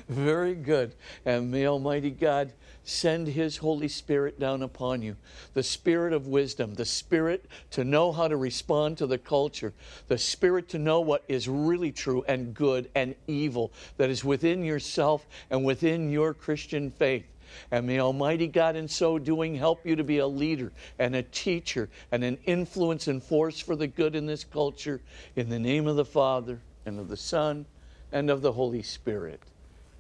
Very 0.10 0.56
good. 0.56 0.96
And 1.26 1.52
may 1.52 1.66
Almighty 1.66 2.12
God 2.12 2.54
send 2.84 3.28
His 3.28 3.58
Holy 3.58 3.88
Spirit 3.88 4.40
down 4.40 4.62
upon 4.62 5.02
you 5.02 5.16
the 5.54 5.64
spirit 5.64 6.14
of 6.14 6.28
wisdom, 6.28 6.74
the 6.74 6.86
spirit 6.86 7.46
to 7.72 7.84
know 7.84 8.12
how 8.12 8.28
to 8.28 8.36
respond 8.36 8.98
to 8.98 9.08
the 9.08 9.18
culture, 9.18 9.74
the 10.08 10.18
spirit 10.18 10.70
to 10.70 10.80
know 10.80 11.00
what 11.00 11.24
is 11.28 11.48
really 11.48 11.92
true 11.92 12.24
and 12.28 12.54
good 12.54 12.90
and 12.96 13.16
evil 13.28 13.72
that 13.98 14.10
is 14.10 14.24
within 14.24 14.64
yourself 14.64 15.26
and 15.50 15.64
within 15.64 16.12
your 16.12 16.34
Christian 16.34 16.92
faith. 16.92 17.26
And 17.72 17.86
may 17.86 18.00
Almighty 18.00 18.48
God, 18.48 18.76
in 18.76 18.88
so 18.88 19.20
doing, 19.20 19.56
help 19.56 19.86
you 19.86 19.96
to 19.96 20.04
be 20.04 20.18
a 20.18 20.28
leader 20.28 20.72
and 20.98 21.16
a 21.16 21.24
teacher 21.24 21.90
and 22.12 22.24
an 22.24 22.38
influence 22.46 23.08
and 23.08 23.22
force 23.22 23.60
for 23.60 23.76
the 23.76 23.88
good 23.88 24.16
in 24.16 24.26
this 24.26 24.44
culture. 24.44 25.02
In 25.36 25.50
the 25.50 25.60
name 25.60 25.88
of 25.88 25.96
the 25.96 26.06
Father, 26.06 26.60
and 26.86 27.00
of 27.00 27.10
the 27.10 27.18
Son, 27.18 27.66
and 28.12 28.30
of 28.30 28.42
the 28.42 28.52
Holy 28.52 28.84
Spirit. 28.84 29.42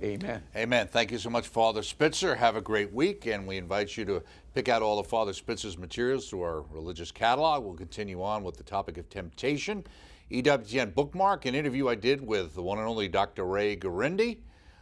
Amen. 0.01 0.41
Amen. 0.55 0.87
Thank 0.87 1.11
you 1.11 1.17
so 1.17 1.29
much, 1.29 1.47
Father 1.47 1.83
Spitzer. 1.83 2.35
Have 2.35 2.55
a 2.55 2.61
great 2.61 2.91
week, 2.91 3.25
and 3.25 3.47
we 3.47 3.57
invite 3.57 3.95
you 3.95 4.03
to 4.05 4.23
pick 4.53 4.67
out 4.67 4.81
all 4.81 4.99
of 4.99 5.07
Father 5.07 5.33
Spitzer's 5.33 5.77
materials 5.77 6.29
through 6.29 6.41
our 6.41 6.61
religious 6.71 7.11
catalog. 7.11 7.63
We'll 7.63 7.75
continue 7.75 8.21
on 8.21 8.43
with 8.43 8.57
the 8.57 8.63
topic 8.63 8.97
of 8.97 9.09
temptation. 9.09 9.85
EWTN 10.31 10.93
bookmark, 10.93 11.45
an 11.45 11.55
interview 11.55 11.87
I 11.87 11.95
did 11.95 12.25
with 12.25 12.55
the 12.55 12.63
one 12.63 12.79
and 12.79 12.87
only 12.87 13.07
Dr. 13.07 13.45
Ray 13.45 13.77
Guarendi 13.77 14.39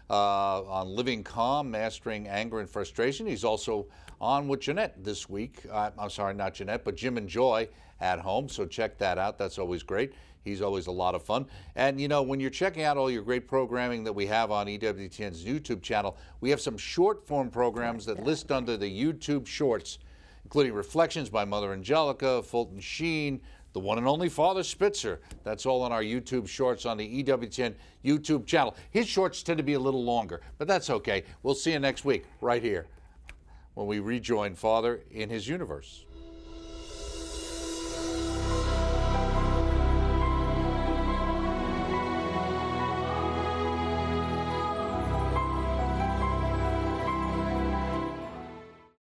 uh, 0.09 0.63
on 0.63 0.87
living 0.87 1.23
calm, 1.23 1.69
mastering 1.71 2.27
anger 2.27 2.59
and 2.59 2.69
frustration. 2.69 3.27
He's 3.27 3.43
also 3.43 3.87
on 4.19 4.47
with 4.47 4.61
Jeanette 4.61 5.03
this 5.03 5.29
week. 5.29 5.65
Uh, 5.69 5.91
I'm 5.97 6.09
sorry, 6.09 6.33
not 6.33 6.53
Jeanette, 6.53 6.83
but 6.83 6.95
Jim 6.95 7.17
and 7.17 7.27
Joy 7.27 7.67
at 7.99 8.19
home. 8.19 8.49
So 8.49 8.65
check 8.65 8.97
that 8.99 9.17
out. 9.17 9.37
That's 9.37 9.59
always 9.59 9.83
great. 9.83 10.13
He's 10.43 10.61
always 10.61 10.87
a 10.87 10.91
lot 10.91 11.15
of 11.15 11.23
fun. 11.23 11.45
And 11.75 11.99
you 11.99 12.07
know, 12.07 12.21
when 12.21 12.39
you're 12.39 12.49
checking 12.49 12.83
out 12.83 12.97
all 12.97 13.11
your 13.11 13.21
great 13.21 13.47
programming 13.47 14.03
that 14.03 14.13
we 14.13 14.25
have 14.27 14.51
on 14.51 14.67
EWTN's 14.67 15.43
YouTube 15.43 15.81
channel, 15.81 16.17
we 16.39 16.49
have 16.49 16.61
some 16.61 16.77
short 16.77 17.25
form 17.25 17.49
programs 17.49 18.05
that 18.05 18.23
list 18.23 18.51
under 18.51 18.77
the 18.77 18.89
YouTube 18.89 19.45
shorts, 19.45 19.99
including 20.43 20.73
Reflections 20.73 21.29
by 21.29 21.45
Mother 21.45 21.73
Angelica, 21.73 22.41
Fulton 22.41 22.79
Sheen, 22.79 23.41
the 23.73 23.79
one 23.79 23.97
and 23.97 24.07
only 24.07 24.29
Father 24.29 24.63
Spitzer. 24.63 25.21
That's 25.43 25.65
all 25.65 25.81
on 25.83 25.91
our 25.91 26.03
YouTube 26.03 26.47
shorts 26.47 26.85
on 26.85 26.97
the 26.97 27.23
EWTN 27.23 27.75
YouTube 28.03 28.45
channel. 28.45 28.75
His 28.89 29.07
shorts 29.07 29.43
tend 29.43 29.57
to 29.59 29.63
be 29.63 29.73
a 29.73 29.79
little 29.79 30.03
longer, 30.03 30.41
but 30.57 30.67
that's 30.67 30.89
okay. 30.89 31.23
We'll 31.43 31.55
see 31.55 31.71
you 31.71 31.79
next 31.79 32.03
week 32.03 32.25
right 32.41 32.61
here 32.61 32.87
when 33.75 33.87
we 33.87 33.99
rejoin 33.99 34.55
Father 34.55 35.01
in 35.11 35.29
his 35.29 35.47
universe. 35.47 36.05